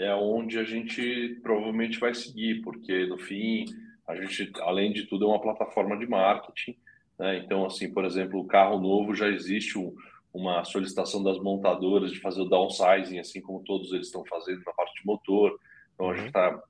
é 0.07 0.15
onde 0.15 0.59
a 0.59 0.65
gente 0.65 1.41
provavelmente 1.43 1.99
vai 1.99 2.15
seguir, 2.15 2.63
porque 2.63 3.07
no 3.07 3.19
fim 3.19 3.65
a 4.07 4.15
gente, 4.15 4.53
além 4.61 4.93
de 4.93 5.05
tudo, 5.05 5.25
é 5.25 5.29
uma 5.29 5.41
plataforma 5.41 5.97
de 5.97 6.07
marketing. 6.07 6.77
Né? 7.19 7.39
Então, 7.39 7.65
assim, 7.65 7.93
por 7.93 8.05
exemplo, 8.05 8.41
o 8.41 8.47
carro 8.47 8.79
novo 8.79 9.15
já 9.15 9.29
existe 9.29 9.79
um, 9.79 9.95
uma 10.33 10.65
solicitação 10.65 11.23
das 11.23 11.39
montadoras 11.39 12.13
de 12.13 12.21
fazer 12.21 12.43
o 12.43 12.49
downsizing, 12.49 13.19
assim 13.19 13.41
como 13.41 13.65
todos 13.65 13.93
eles 13.93 14.07
estão 14.07 14.25
fazendo 14.27 14.63
na 14.65 14.73
parte 14.73 15.01
de 15.01 15.07
motor. 15.07 15.59
Então, 15.95 16.11
a 16.11 16.17
gente 16.17 16.27
está 16.27 16.63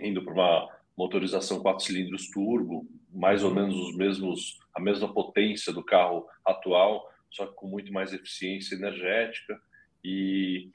indo 0.00 0.22
para 0.24 0.32
uma 0.32 0.68
motorização 0.96 1.60
quatro 1.60 1.84
cilindros 1.84 2.30
turbo, 2.30 2.86
mais 3.12 3.42
ou 3.44 3.52
menos 3.52 3.76
os 3.76 3.96
mesmos, 3.96 4.58
a 4.74 4.80
mesma 4.80 5.12
potência 5.12 5.72
do 5.72 5.84
carro 5.84 6.26
atual, 6.44 7.08
só 7.30 7.46
que 7.46 7.54
com 7.54 7.66
muito 7.66 7.92
mais 7.92 8.12
eficiência 8.12 8.74
energética. 8.74 9.60
E 10.02 10.70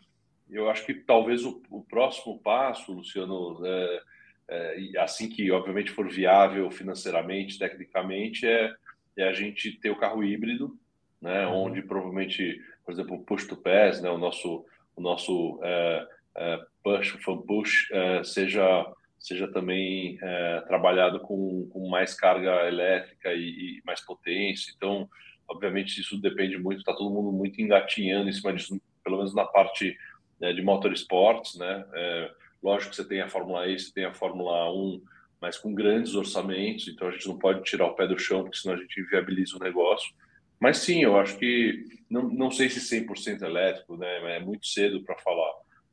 eu 0.49 0.69
acho 0.69 0.85
que 0.85 0.93
talvez 0.93 1.45
o, 1.45 1.61
o 1.69 1.83
próximo 1.83 2.39
passo, 2.39 2.93
Luciano, 2.93 3.61
é, 3.65 4.01
é, 4.49 4.99
assim 4.99 5.29
que 5.29 5.51
obviamente 5.51 5.91
for 5.91 6.09
viável 6.09 6.71
financeiramente, 6.71 7.59
tecnicamente, 7.59 8.47
é, 8.47 8.73
é 9.17 9.23
a 9.27 9.33
gente 9.33 9.71
ter 9.79 9.91
o 9.91 9.97
carro 9.97 10.23
híbrido, 10.23 10.77
né, 11.21 11.45
uhum. 11.45 11.65
onde 11.65 11.81
provavelmente, 11.81 12.61
por 12.85 12.93
exemplo, 12.93 13.15
o 13.15 13.23
push 13.23 13.45
to 13.45 13.55
pass, 13.55 14.01
né, 14.01 14.09
o 14.09 14.17
nosso, 14.17 14.65
o 14.95 15.01
nosso 15.01 15.59
é, 15.61 16.07
é 16.37 16.59
push 16.83 17.09
from 17.23 17.41
push 17.41 17.91
é, 17.91 18.23
seja 18.23 18.85
seja 19.19 19.47
também 19.51 20.17
é, 20.21 20.61
trabalhado 20.61 21.19
com, 21.19 21.67
com, 21.69 21.89
mais 21.89 22.13
carga 22.13 22.67
elétrica 22.67 23.33
e, 23.33 23.77
e, 23.77 23.81
mais 23.85 23.99
potência. 24.01 24.73
Então, 24.75 25.09
obviamente, 25.47 25.99
isso 25.99 26.19
depende 26.19 26.57
muito, 26.57 26.79
está 26.79 26.93
todo 26.93 27.13
mundo 27.13 27.31
muito 27.31 27.61
engatinhando 27.61 28.29
em 28.29 28.33
cima 28.33 28.53
disso, 28.53 28.79
pelo 29.03 29.17
menos 29.17 29.35
na 29.35 29.45
parte 29.45 29.97
né, 30.39 30.53
de 30.53 30.61
motorsports, 30.61 31.55
né? 31.55 31.85
É, 31.93 32.31
lógico 32.63 32.91
que 32.91 32.95
você 32.95 33.07
tem 33.07 33.21
a 33.21 33.29
Fórmula 33.29 33.67
E, 33.67 33.77
você 33.77 33.93
tem 33.93 34.05
a 34.05 34.13
Fórmula 34.13 34.71
1, 34.73 35.01
mas 35.41 35.57
com 35.57 35.73
grandes 35.73 36.15
orçamentos, 36.15 36.87
então 36.87 37.07
a 37.07 37.11
gente 37.11 37.27
não 37.27 37.37
pode 37.37 37.63
tirar 37.63 37.87
o 37.87 37.95
pé 37.95 38.07
do 38.07 38.17
chão, 38.17 38.43
porque 38.43 38.57
senão 38.57 38.75
a 38.75 38.79
gente 38.79 38.99
inviabiliza 38.99 39.57
o 39.57 39.59
negócio. 39.59 40.13
Mas 40.59 40.77
sim, 40.77 41.01
eu 41.01 41.17
acho 41.17 41.37
que, 41.37 41.85
não, 42.09 42.23
não 42.23 42.51
sei 42.51 42.69
se 42.69 42.79
100% 42.79 43.41
elétrico, 43.41 43.95
né? 43.97 44.37
É 44.37 44.39
muito 44.39 44.65
cedo 44.65 45.01
para 45.03 45.17
falar 45.17 45.51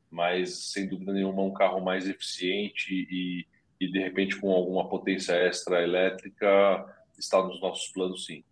mas 0.09 0.71
sem 0.71 0.87
dúvida 0.87 1.13
nenhuma 1.13 1.43
um 1.43 1.53
carro 1.53 1.81
mais 1.81 2.07
eficiente 2.07 2.91
e, 2.91 3.45
e 3.79 3.91
de 3.91 3.99
repente 3.99 4.39
com 4.39 4.51
alguma 4.51 4.87
potência 4.87 5.33
extra 5.33 5.81
elétrica 5.83 6.85
está 7.17 7.43
nos 7.43 7.59
nossos 7.61 7.91
planos 7.91 8.25
sim. 8.25 8.43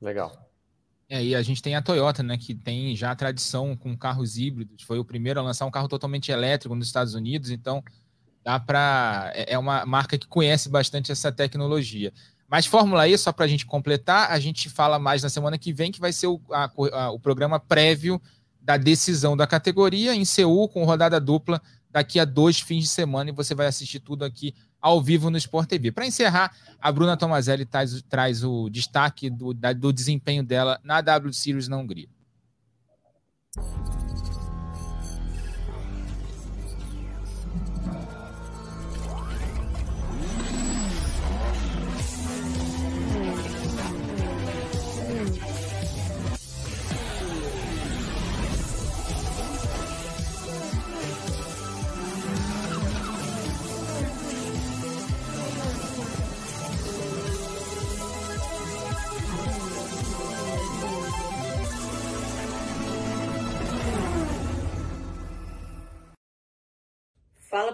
Legal. 0.00 0.48
É, 1.08 1.24
e 1.24 1.34
a 1.34 1.40
gente 1.40 1.62
tem 1.62 1.74
a 1.74 1.80
Toyota, 1.80 2.22
né, 2.22 2.36
que 2.36 2.54
tem 2.54 2.94
já 2.94 3.14
tradição 3.14 3.74
com 3.74 3.96
carros 3.96 4.36
híbridos, 4.36 4.82
foi 4.82 4.98
o 4.98 5.04
primeiro 5.04 5.40
a 5.40 5.42
lançar 5.42 5.64
um 5.64 5.70
carro 5.70 5.88
totalmente 5.88 6.30
elétrico 6.30 6.74
nos 6.74 6.86
Estados 6.86 7.14
Unidos, 7.14 7.50
então 7.50 7.82
dá 8.44 8.60
para 8.60 9.32
é, 9.34 9.54
é 9.54 9.58
uma 9.58 9.86
marca 9.86 10.18
que 10.18 10.26
conhece 10.26 10.68
bastante 10.68 11.10
essa 11.10 11.32
tecnologia. 11.32 12.12
Mas 12.46 12.66
Fórmula 12.66 13.06
E, 13.06 13.16
só 13.16 13.30
para 13.32 13.44
a 13.44 13.48
gente 13.48 13.66
completar, 13.66 14.30
a 14.30 14.38
gente 14.38 14.70
fala 14.70 14.98
mais 14.98 15.22
na 15.22 15.28
semana 15.28 15.58
que 15.58 15.72
vem, 15.72 15.92
que 15.92 16.00
vai 16.00 16.12
ser 16.12 16.28
o, 16.28 16.40
a, 16.50 16.70
a, 16.92 17.10
o 17.10 17.20
programa 17.20 17.60
prévio 17.60 18.20
da 18.60 18.76
decisão 18.76 19.36
da 19.36 19.46
categoria 19.46 20.14
em 20.14 20.24
Seul, 20.24 20.68
com 20.68 20.84
rodada 20.84 21.20
dupla 21.20 21.60
daqui 21.90 22.20
a 22.20 22.24
dois 22.24 22.60
fins 22.60 22.84
de 22.84 22.90
semana, 22.90 23.30
e 23.30 23.32
você 23.32 23.54
vai 23.54 23.66
assistir 23.66 24.00
tudo 24.00 24.24
aqui 24.24 24.54
ao 24.80 25.02
vivo 25.02 25.30
no 25.30 25.38
Sport 25.38 25.68
TV. 25.68 25.90
Para 25.90 26.06
encerrar, 26.06 26.54
a 26.80 26.92
Bruna 26.92 27.16
Tomazelli 27.16 27.64
traz, 27.64 28.02
traz 28.02 28.44
o 28.44 28.68
destaque 28.68 29.30
do, 29.30 29.52
da, 29.52 29.72
do 29.72 29.92
desempenho 29.92 30.44
dela 30.44 30.80
na 30.84 31.00
W 31.00 31.32
Series 31.32 31.68
na 31.68 31.76
Hungria. 31.76 32.08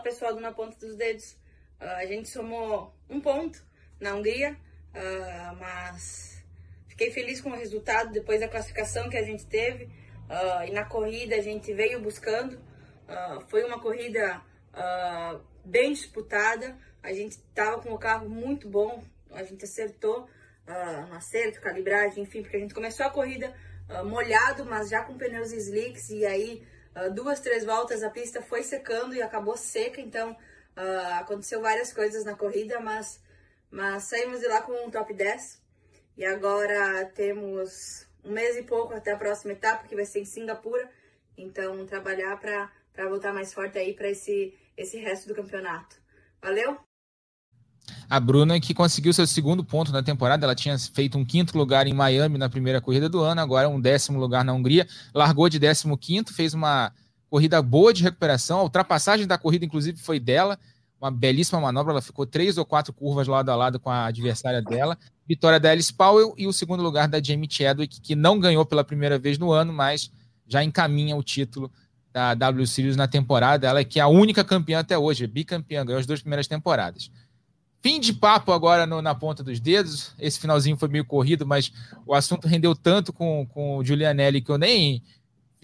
Pessoal 0.04 0.38
Na 0.38 0.52
Ponta 0.52 0.76
dos 0.86 0.96
Dedos. 0.96 1.32
Uh, 1.80 1.96
a 1.96 2.04
gente 2.04 2.28
somou 2.28 2.94
um 3.08 3.22
ponto 3.22 3.64
na 3.98 4.14
Hungria, 4.14 4.52
uh, 4.52 5.56
mas 5.58 6.44
fiquei 6.86 7.10
feliz 7.10 7.40
com 7.40 7.48
o 7.48 7.56
resultado 7.56 8.12
depois 8.12 8.38
da 8.40 8.46
classificação 8.46 9.08
que 9.08 9.16
a 9.16 9.22
gente 9.22 9.46
teve. 9.46 9.86
Uh, 9.86 10.68
e 10.68 10.72
na 10.72 10.84
corrida 10.84 11.36
a 11.36 11.40
gente 11.40 11.72
veio 11.72 12.02
buscando. 12.02 12.60
foi 13.48 13.64
uma 13.64 13.80
corrida 13.80 14.42
bem 15.64 15.94
disputada. 15.94 16.76
A 17.02 17.10
gente 17.14 17.32
estava 17.32 17.80
com 17.80 17.90
o 17.94 17.98
carro 17.98 18.28
muito 18.28 18.68
bom. 18.68 19.02
A 19.30 19.42
gente 19.42 19.64
acertou 19.64 20.28
no 21.08 21.14
acerto, 21.14 21.62
calibragem, 21.62 22.24
enfim, 22.24 22.42
porque 22.42 22.58
a 22.58 22.60
gente 22.60 22.74
começou 22.74 23.06
a 23.06 23.10
corrida 23.10 23.54
molhado, 24.04 24.66
mas 24.66 24.90
já 24.90 25.02
com 25.02 25.16
pneus 25.16 25.50
slicks. 25.50 26.10
E 26.10 26.26
aí 26.26 26.62
uh, 26.96 27.12
duas, 27.12 27.40
três 27.40 27.64
voltas 27.64 28.02
a 28.02 28.10
pista 28.10 28.42
foi 28.42 28.62
secando 28.62 29.14
e 29.14 29.22
acabou 29.22 29.56
seca, 29.56 30.00
então 30.00 30.36
Uh, 30.76 31.20
aconteceu 31.20 31.60
várias 31.60 31.92
coisas 31.92 32.24
na 32.24 32.34
corrida, 32.34 32.80
mas, 32.80 33.22
mas 33.70 34.04
saímos 34.04 34.40
de 34.40 34.48
lá 34.48 34.60
com 34.60 34.72
um 34.86 34.90
top 34.90 35.14
10. 35.14 35.62
E 36.16 36.24
agora 36.24 37.06
temos 37.14 38.06
um 38.24 38.32
mês 38.32 38.56
e 38.56 38.62
pouco 38.62 38.94
até 38.94 39.12
a 39.12 39.16
próxima 39.16 39.52
etapa, 39.52 39.86
que 39.86 39.94
vai 39.94 40.04
ser 40.04 40.20
em 40.20 40.24
Singapura. 40.24 40.90
Então, 41.36 41.86
trabalhar 41.86 42.38
para 42.38 43.08
voltar 43.08 43.32
mais 43.32 43.52
forte 43.52 43.78
aí 43.78 43.94
para 43.94 44.08
esse, 44.08 44.56
esse 44.76 44.98
resto 44.98 45.28
do 45.28 45.34
campeonato. 45.34 45.96
Valeu? 46.42 46.78
A 48.08 48.18
Bruna, 48.20 48.60
que 48.60 48.74
conseguiu 48.74 49.12
seu 49.12 49.26
segundo 49.26 49.64
ponto 49.64 49.92
na 49.92 50.02
temporada, 50.02 50.46
ela 50.46 50.54
tinha 50.54 50.78
feito 50.78 51.18
um 51.18 51.24
quinto 51.24 51.56
lugar 51.56 51.86
em 51.86 51.92
Miami 51.92 52.38
na 52.38 52.48
primeira 52.48 52.80
corrida 52.80 53.08
do 53.08 53.20
ano, 53.20 53.40
agora 53.40 53.68
um 53.68 53.80
décimo 53.80 54.18
lugar 54.18 54.44
na 54.44 54.52
Hungria, 54.52 54.86
largou 55.14 55.48
de 55.48 55.58
décimo 55.58 55.96
quinto, 55.96 56.32
fez 56.32 56.54
uma 56.54 56.92
corrida 57.28 57.60
boa 57.60 57.92
de 57.92 58.02
recuperação, 58.02 58.60
a 58.60 58.62
ultrapassagem 58.62 59.26
da 59.26 59.36
corrida, 59.36 59.64
inclusive, 59.64 59.98
foi 59.98 60.20
dela, 60.20 60.58
uma 61.00 61.10
belíssima 61.10 61.60
manobra, 61.60 61.92
ela 61.92 62.02
ficou 62.02 62.24
três 62.24 62.56
ou 62.56 62.64
quatro 62.64 62.92
curvas 62.92 63.26
lado 63.26 63.50
a 63.50 63.56
lado 63.56 63.78
com 63.80 63.90
a 63.90 64.06
adversária 64.06 64.62
dela, 64.62 64.96
vitória 65.26 65.58
da 65.58 65.70
Alice 65.70 65.92
Powell 65.92 66.34
e 66.38 66.46
o 66.46 66.52
segundo 66.52 66.82
lugar 66.82 67.08
da 67.08 67.22
Jamie 67.22 67.48
Chadwick, 67.50 68.00
que 68.00 68.14
não 68.14 68.38
ganhou 68.38 68.64
pela 68.64 68.84
primeira 68.84 69.18
vez 69.18 69.38
no 69.38 69.50
ano, 69.50 69.72
mas 69.72 70.10
já 70.46 70.62
encaminha 70.62 71.16
o 71.16 71.22
título 71.22 71.70
da 72.12 72.32
W 72.34 72.66
Series 72.66 72.96
na 72.96 73.08
temporada, 73.08 73.66
ela 73.66 73.80
é 73.80 73.84
que 73.84 73.98
é 73.98 74.02
a 74.02 74.06
única 74.06 74.44
campeã 74.44 74.78
até 74.78 74.96
hoje, 74.96 75.26
bicampeã, 75.26 75.84
ganhou 75.84 75.98
as 75.98 76.06
duas 76.06 76.20
primeiras 76.20 76.46
temporadas. 76.46 77.10
Fim 77.84 78.00
de 78.00 78.14
papo 78.14 78.50
agora 78.50 78.86
no, 78.86 79.02
na 79.02 79.14
ponta 79.14 79.44
dos 79.44 79.60
dedos. 79.60 80.14
Esse 80.18 80.40
finalzinho 80.40 80.74
foi 80.74 80.88
meio 80.88 81.04
corrido, 81.04 81.46
mas 81.46 81.70
o 82.06 82.14
assunto 82.14 82.48
rendeu 82.48 82.74
tanto 82.74 83.12
com, 83.12 83.46
com 83.52 83.76
o 83.76 83.84
Giulianelli 83.84 84.40
que 84.40 84.50
eu 84.50 84.56
nem 84.56 85.02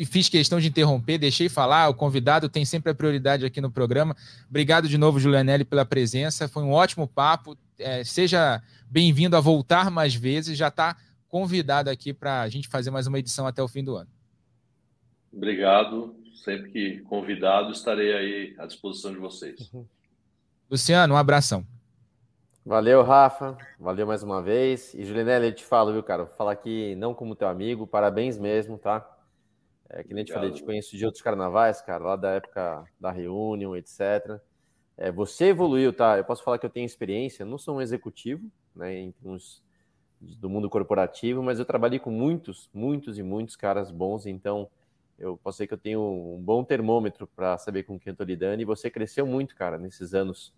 fiz 0.04 0.28
questão 0.28 0.60
de 0.60 0.68
interromper, 0.68 1.16
deixei 1.16 1.48
falar. 1.48 1.88
O 1.88 1.94
convidado 1.94 2.46
tem 2.46 2.62
sempre 2.62 2.92
a 2.92 2.94
prioridade 2.94 3.46
aqui 3.46 3.58
no 3.58 3.70
programa. 3.70 4.14
Obrigado 4.50 4.86
de 4.86 4.98
novo, 4.98 5.18
Giulianelli, 5.18 5.64
pela 5.64 5.86
presença. 5.86 6.46
Foi 6.46 6.62
um 6.62 6.72
ótimo 6.72 7.08
papo. 7.08 7.56
É, 7.78 8.04
seja 8.04 8.62
bem-vindo 8.84 9.34
a 9.34 9.40
voltar 9.40 9.90
mais 9.90 10.14
vezes. 10.14 10.58
Já 10.58 10.68
está 10.68 10.98
convidado 11.26 11.88
aqui 11.88 12.12
para 12.12 12.42
a 12.42 12.48
gente 12.50 12.68
fazer 12.68 12.90
mais 12.90 13.06
uma 13.06 13.18
edição 13.18 13.46
até 13.46 13.62
o 13.62 13.68
fim 13.68 13.82
do 13.82 13.96
ano. 13.96 14.10
Obrigado. 15.32 16.14
Sempre 16.34 16.70
que 16.70 16.98
convidado, 17.00 17.72
estarei 17.72 18.12
aí 18.12 18.54
à 18.58 18.66
disposição 18.66 19.10
de 19.10 19.18
vocês. 19.18 19.70
Luciano, 20.70 21.14
um 21.14 21.16
abração. 21.16 21.66
Valeu, 22.70 23.02
Rafa. 23.02 23.58
Valeu 23.80 24.06
mais 24.06 24.22
uma 24.22 24.40
vez. 24.40 24.94
E 24.94 25.04
Julinelli, 25.04 25.46
eu 25.46 25.52
te 25.52 25.64
falo, 25.64 25.92
viu, 25.92 26.04
cara? 26.04 26.22
Vou 26.22 26.32
falar 26.36 26.52
aqui 26.52 26.94
não 26.94 27.12
como 27.12 27.34
teu 27.34 27.48
amigo, 27.48 27.84
parabéns 27.84 28.38
mesmo, 28.38 28.78
tá? 28.78 29.04
É, 29.88 30.04
que 30.04 30.14
nem 30.14 30.24
te 30.24 30.32
falei, 30.32 30.52
te 30.52 30.62
conheço 30.62 30.96
de 30.96 31.04
outros 31.04 31.20
carnavais, 31.20 31.80
cara, 31.80 32.04
lá 32.04 32.14
da 32.14 32.30
época 32.30 32.84
da 33.00 33.10
Reunion, 33.10 33.74
etc. 33.74 34.40
É, 34.96 35.10
você 35.10 35.46
evoluiu, 35.46 35.92
tá? 35.92 36.16
Eu 36.16 36.24
posso 36.24 36.44
falar 36.44 36.60
que 36.60 36.66
eu 36.66 36.70
tenho 36.70 36.86
experiência, 36.86 37.44
não 37.44 37.58
sou 37.58 37.78
um 37.78 37.80
executivo, 37.80 38.48
né, 38.72 39.00
em 39.00 39.10
termos 39.10 39.64
do 40.20 40.48
mundo 40.48 40.70
corporativo, 40.70 41.42
mas 41.42 41.58
eu 41.58 41.64
trabalhei 41.64 41.98
com 41.98 42.12
muitos, 42.12 42.70
muitos 42.72 43.18
e 43.18 43.22
muitos 43.24 43.56
caras 43.56 43.90
bons, 43.90 44.26
então 44.26 44.70
eu 45.18 45.36
posso 45.36 45.56
dizer 45.56 45.66
que 45.66 45.74
eu 45.74 45.78
tenho 45.78 46.00
um 46.00 46.40
bom 46.40 46.62
termômetro 46.62 47.26
para 47.26 47.58
saber 47.58 47.82
com 47.82 47.98
quem 47.98 48.12
eu 48.12 48.16
tô 48.16 48.22
lidando, 48.22 48.62
e 48.62 48.64
você 48.64 48.88
cresceu 48.88 49.26
muito, 49.26 49.56
cara, 49.56 49.76
nesses 49.76 50.14
anos 50.14 50.54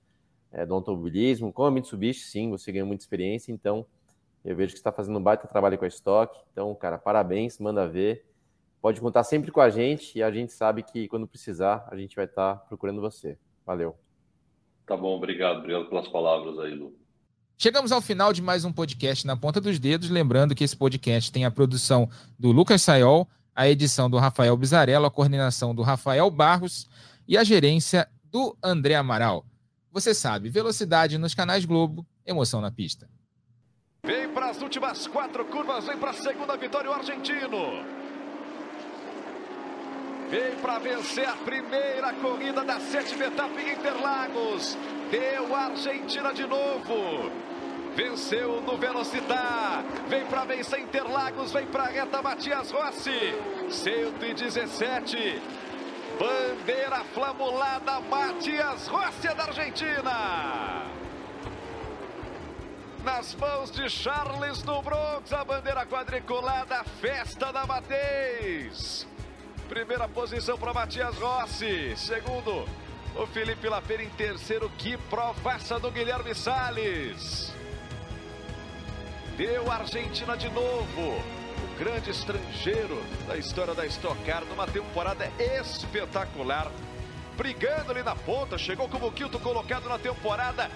é, 0.52 0.66
do 0.66 0.74
automobilismo. 0.74 1.52
Com 1.52 1.64
a 1.64 1.70
Mitsubishi, 1.70 2.20
sim, 2.20 2.50
você 2.50 2.70
ganhou 2.70 2.86
muita 2.86 3.02
experiência, 3.02 3.50
então 3.50 3.86
eu 4.44 4.54
vejo 4.54 4.72
que 4.72 4.78
está 4.78 4.92
fazendo 4.92 5.18
um 5.18 5.22
baita 5.22 5.48
trabalho 5.48 5.78
com 5.78 5.84
a 5.84 5.88
estoque. 5.88 6.38
Então, 6.52 6.74
cara, 6.74 6.98
parabéns, 6.98 7.58
manda 7.58 7.88
ver. 7.88 8.26
Pode 8.80 9.00
contar 9.00 9.22
sempre 9.24 9.52
com 9.52 9.60
a 9.60 9.70
gente 9.70 10.18
e 10.18 10.22
a 10.22 10.30
gente 10.30 10.52
sabe 10.52 10.82
que 10.82 11.06
quando 11.06 11.26
precisar, 11.26 11.86
a 11.90 11.96
gente 11.96 12.16
vai 12.16 12.24
estar 12.24 12.56
tá 12.56 12.60
procurando 12.66 13.00
você. 13.00 13.38
Valeu. 13.64 13.96
Tá 14.84 14.96
bom, 14.96 15.16
obrigado. 15.16 15.58
Obrigado 15.58 15.88
pelas 15.88 16.08
palavras 16.08 16.58
aí, 16.58 16.74
Lu. 16.74 16.92
Chegamos 17.56 17.92
ao 17.92 18.00
final 18.00 18.32
de 18.32 18.42
mais 18.42 18.64
um 18.64 18.72
podcast 18.72 19.24
na 19.24 19.36
ponta 19.36 19.60
dos 19.60 19.78
dedos. 19.78 20.10
Lembrando 20.10 20.52
que 20.52 20.64
esse 20.64 20.76
podcast 20.76 21.30
tem 21.30 21.44
a 21.44 21.50
produção 21.50 22.10
do 22.36 22.50
Lucas 22.50 22.82
Sayol, 22.82 23.28
a 23.54 23.68
edição 23.68 24.10
do 24.10 24.18
Rafael 24.18 24.56
Bizarello, 24.56 25.06
a 25.06 25.10
coordenação 25.10 25.72
do 25.72 25.82
Rafael 25.82 26.28
Barros 26.28 26.88
e 27.28 27.38
a 27.38 27.44
gerência 27.44 28.08
do 28.24 28.56
André 28.60 28.96
Amaral. 28.96 29.46
Você 29.92 30.14
sabe, 30.14 30.48
velocidade 30.48 31.18
nos 31.18 31.34
canais 31.34 31.66
Globo, 31.66 32.06
emoção 32.24 32.62
na 32.62 32.70
pista. 32.70 33.06
Vem 34.02 34.26
para 34.30 34.48
as 34.48 34.62
últimas 34.62 35.06
quatro 35.06 35.44
curvas, 35.44 35.84
vem 35.84 35.98
para 35.98 36.10
a 36.10 36.14
segunda 36.14 36.56
vitória 36.56 36.90
o 36.90 36.94
argentino. 36.94 37.84
Vem 40.30 40.56
para 40.62 40.78
vencer 40.78 41.28
a 41.28 41.36
primeira 41.36 42.14
corrida 42.14 42.64
da 42.64 42.80
sétima 42.80 43.26
etapa 43.26 43.60
em 43.60 43.74
Interlagos. 43.74 44.78
Deu 45.10 45.54
a 45.54 45.66
Argentina 45.66 46.32
de 46.32 46.46
novo. 46.46 47.30
Venceu 47.94 48.62
no 48.62 48.78
Velocitar. 48.78 49.84
Vem 50.08 50.24
para 50.24 50.44
vencer 50.44 50.80
Interlagos. 50.80 51.52
Vem 51.52 51.66
para 51.66 51.82
a 51.82 51.88
reta 51.88 52.22
Matias 52.22 52.70
Rossi. 52.70 53.34
117. 53.68 55.42
Bandeira 56.22 57.02
flamulada, 57.12 57.98
Matias 58.02 58.86
Rossi 58.86 59.26
da 59.34 59.42
Argentina. 59.42 60.84
Nas 63.02 63.34
mãos 63.34 63.72
de 63.72 63.90
Charles 63.90 64.62
do 64.62 64.80
Bronx, 64.82 65.32
a 65.32 65.44
bandeira 65.44 65.84
quadriculada, 65.84 66.84
festa 67.00 67.52
da 67.52 67.66
Mateis. 67.66 69.04
Primeira 69.68 70.06
posição 70.06 70.56
para 70.56 70.72
Matias 70.72 71.16
Rossi. 71.16 71.92
Segundo, 71.96 72.68
o 73.16 73.26
Felipe 73.26 73.68
Lapena 73.68 74.04
em 74.04 74.10
terceiro. 74.10 74.70
Que 74.78 74.96
provaça 74.96 75.80
do 75.80 75.90
Guilherme 75.90 76.36
Salles. 76.36 77.52
Deu 79.36 79.68
a 79.68 79.74
Argentina 79.74 80.36
de 80.36 80.48
novo 80.50 81.41
grande 81.82 82.12
estrangeiro 82.12 83.02
da 83.26 83.36
história 83.36 83.74
da 83.74 83.84
Stock 83.86 84.16
Car, 84.22 84.44
numa 84.44 84.68
temporada 84.68 85.28
espetacular. 85.36 86.70
Brigando 87.36 87.90
ali 87.90 88.04
na 88.04 88.14
ponta, 88.14 88.56
chegou 88.56 88.88
como 88.88 89.10
quinto 89.10 89.36
colocado 89.40 89.88
na 89.88 89.98
temporada. 89.98 90.70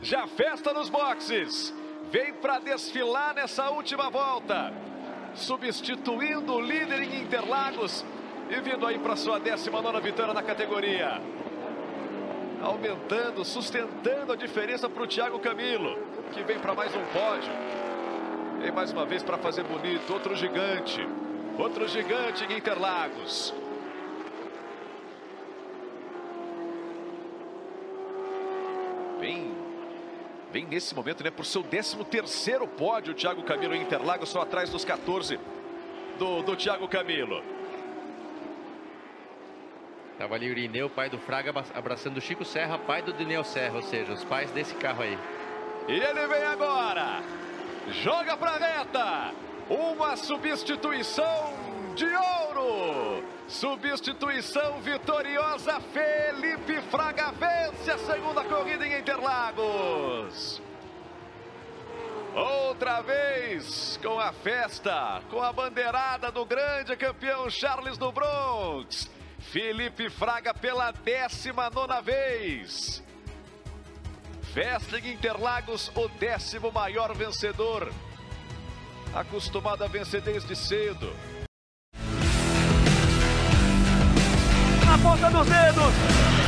Já 0.00 0.24
festa 0.28 0.72
nos 0.72 0.88
boxes. 0.88 1.74
Vem 2.12 2.34
para 2.34 2.60
desfilar 2.60 3.34
nessa 3.34 3.70
última 3.70 4.08
volta. 4.08 4.72
Substituindo 5.34 6.54
o 6.54 6.60
líder 6.60 7.02
em 7.02 7.22
Interlagos 7.22 8.04
e 8.48 8.60
vindo 8.60 8.86
aí 8.86 9.00
para 9.00 9.16
sua 9.16 9.40
19 9.40 10.00
vitória 10.00 10.32
na 10.32 10.44
categoria. 10.44 11.20
Aumentando, 12.62 13.44
sustentando 13.44 14.32
a 14.32 14.36
diferença 14.36 14.88
para 14.88 15.02
o 15.02 15.08
Thiago 15.08 15.40
Camilo, 15.40 15.98
que 16.32 16.44
vem 16.44 16.60
para 16.60 16.72
mais 16.72 16.94
um 16.94 17.04
pódio. 17.06 17.81
Vem 18.62 18.70
mais 18.70 18.92
uma 18.92 19.04
vez 19.04 19.24
para 19.24 19.36
fazer 19.38 19.64
bonito. 19.64 20.12
Outro 20.12 20.36
gigante. 20.36 21.04
Outro 21.58 21.88
gigante 21.88 22.44
em 22.44 22.56
Interlagos. 22.56 23.52
Vem, 29.18 29.52
vem 30.52 30.64
nesse 30.64 30.94
momento, 30.94 31.24
né? 31.24 31.30
Por 31.32 31.44
seu 31.44 31.64
13 31.64 32.04
terceiro 32.04 32.68
pódio, 32.68 33.12
o 33.12 33.16
Thiago 33.16 33.42
Camilo 33.42 33.74
em 33.74 33.82
Interlagos, 33.82 34.28
só 34.28 34.42
atrás 34.42 34.70
dos 34.70 34.84
14 34.84 35.40
do, 36.16 36.42
do 36.42 36.54
Thiago 36.54 36.86
Camilo. 36.86 37.42
Tava 40.16 40.36
ali 40.36 40.48
o 40.48 40.52
Irineu, 40.52 40.88
pai 40.88 41.10
do 41.10 41.18
Fraga, 41.18 41.52
abraçando 41.74 42.18
o 42.18 42.20
Chico 42.20 42.44
Serra, 42.44 42.78
pai 42.78 43.02
do 43.02 43.12
Dineu 43.12 43.42
Serra, 43.42 43.74
ou 43.74 43.82
seja, 43.82 44.12
os 44.12 44.22
pais 44.22 44.52
desse 44.52 44.76
carro 44.76 45.02
aí. 45.02 45.18
E 45.88 45.94
ele 45.94 46.26
vem 46.28 46.44
agora 46.44 47.41
joga 47.88 48.36
para 48.36 48.52
a 48.52 48.58
reta. 48.58 49.34
Uma 49.68 50.16
substituição 50.16 51.54
de 51.94 52.06
ouro. 52.06 53.24
Substituição 53.48 54.80
vitoriosa. 54.80 55.80
Felipe 55.80 56.80
Fraga 56.90 57.32
vence 57.32 57.90
a 57.90 57.98
segunda 57.98 58.44
corrida 58.44 58.86
em 58.86 58.98
Interlagos. 58.98 60.60
Outra 62.34 63.02
vez 63.02 63.98
com 64.02 64.18
a 64.18 64.32
festa, 64.32 65.22
com 65.30 65.42
a 65.42 65.52
bandeirada 65.52 66.30
do 66.30 66.46
grande 66.46 66.96
campeão 66.96 67.50
Charles 67.50 67.98
do 67.98 68.10
Bronx. 68.10 69.10
Felipe 69.38 70.08
Fraga 70.08 70.54
pela 70.54 70.92
19 70.92 71.74
nona 71.74 72.00
vez. 72.00 73.02
Vesting 74.54 75.12
Interlagos, 75.12 75.90
o 75.94 76.08
décimo 76.08 76.70
maior 76.70 77.16
vencedor. 77.16 77.90
Acostumado 79.14 79.82
a 79.82 79.88
vencer 79.88 80.20
desde 80.20 80.54
cedo. 80.54 81.16
Na 84.84 84.98
ponta 84.98 85.30
dos 85.30 85.46
dedos. 85.46 86.41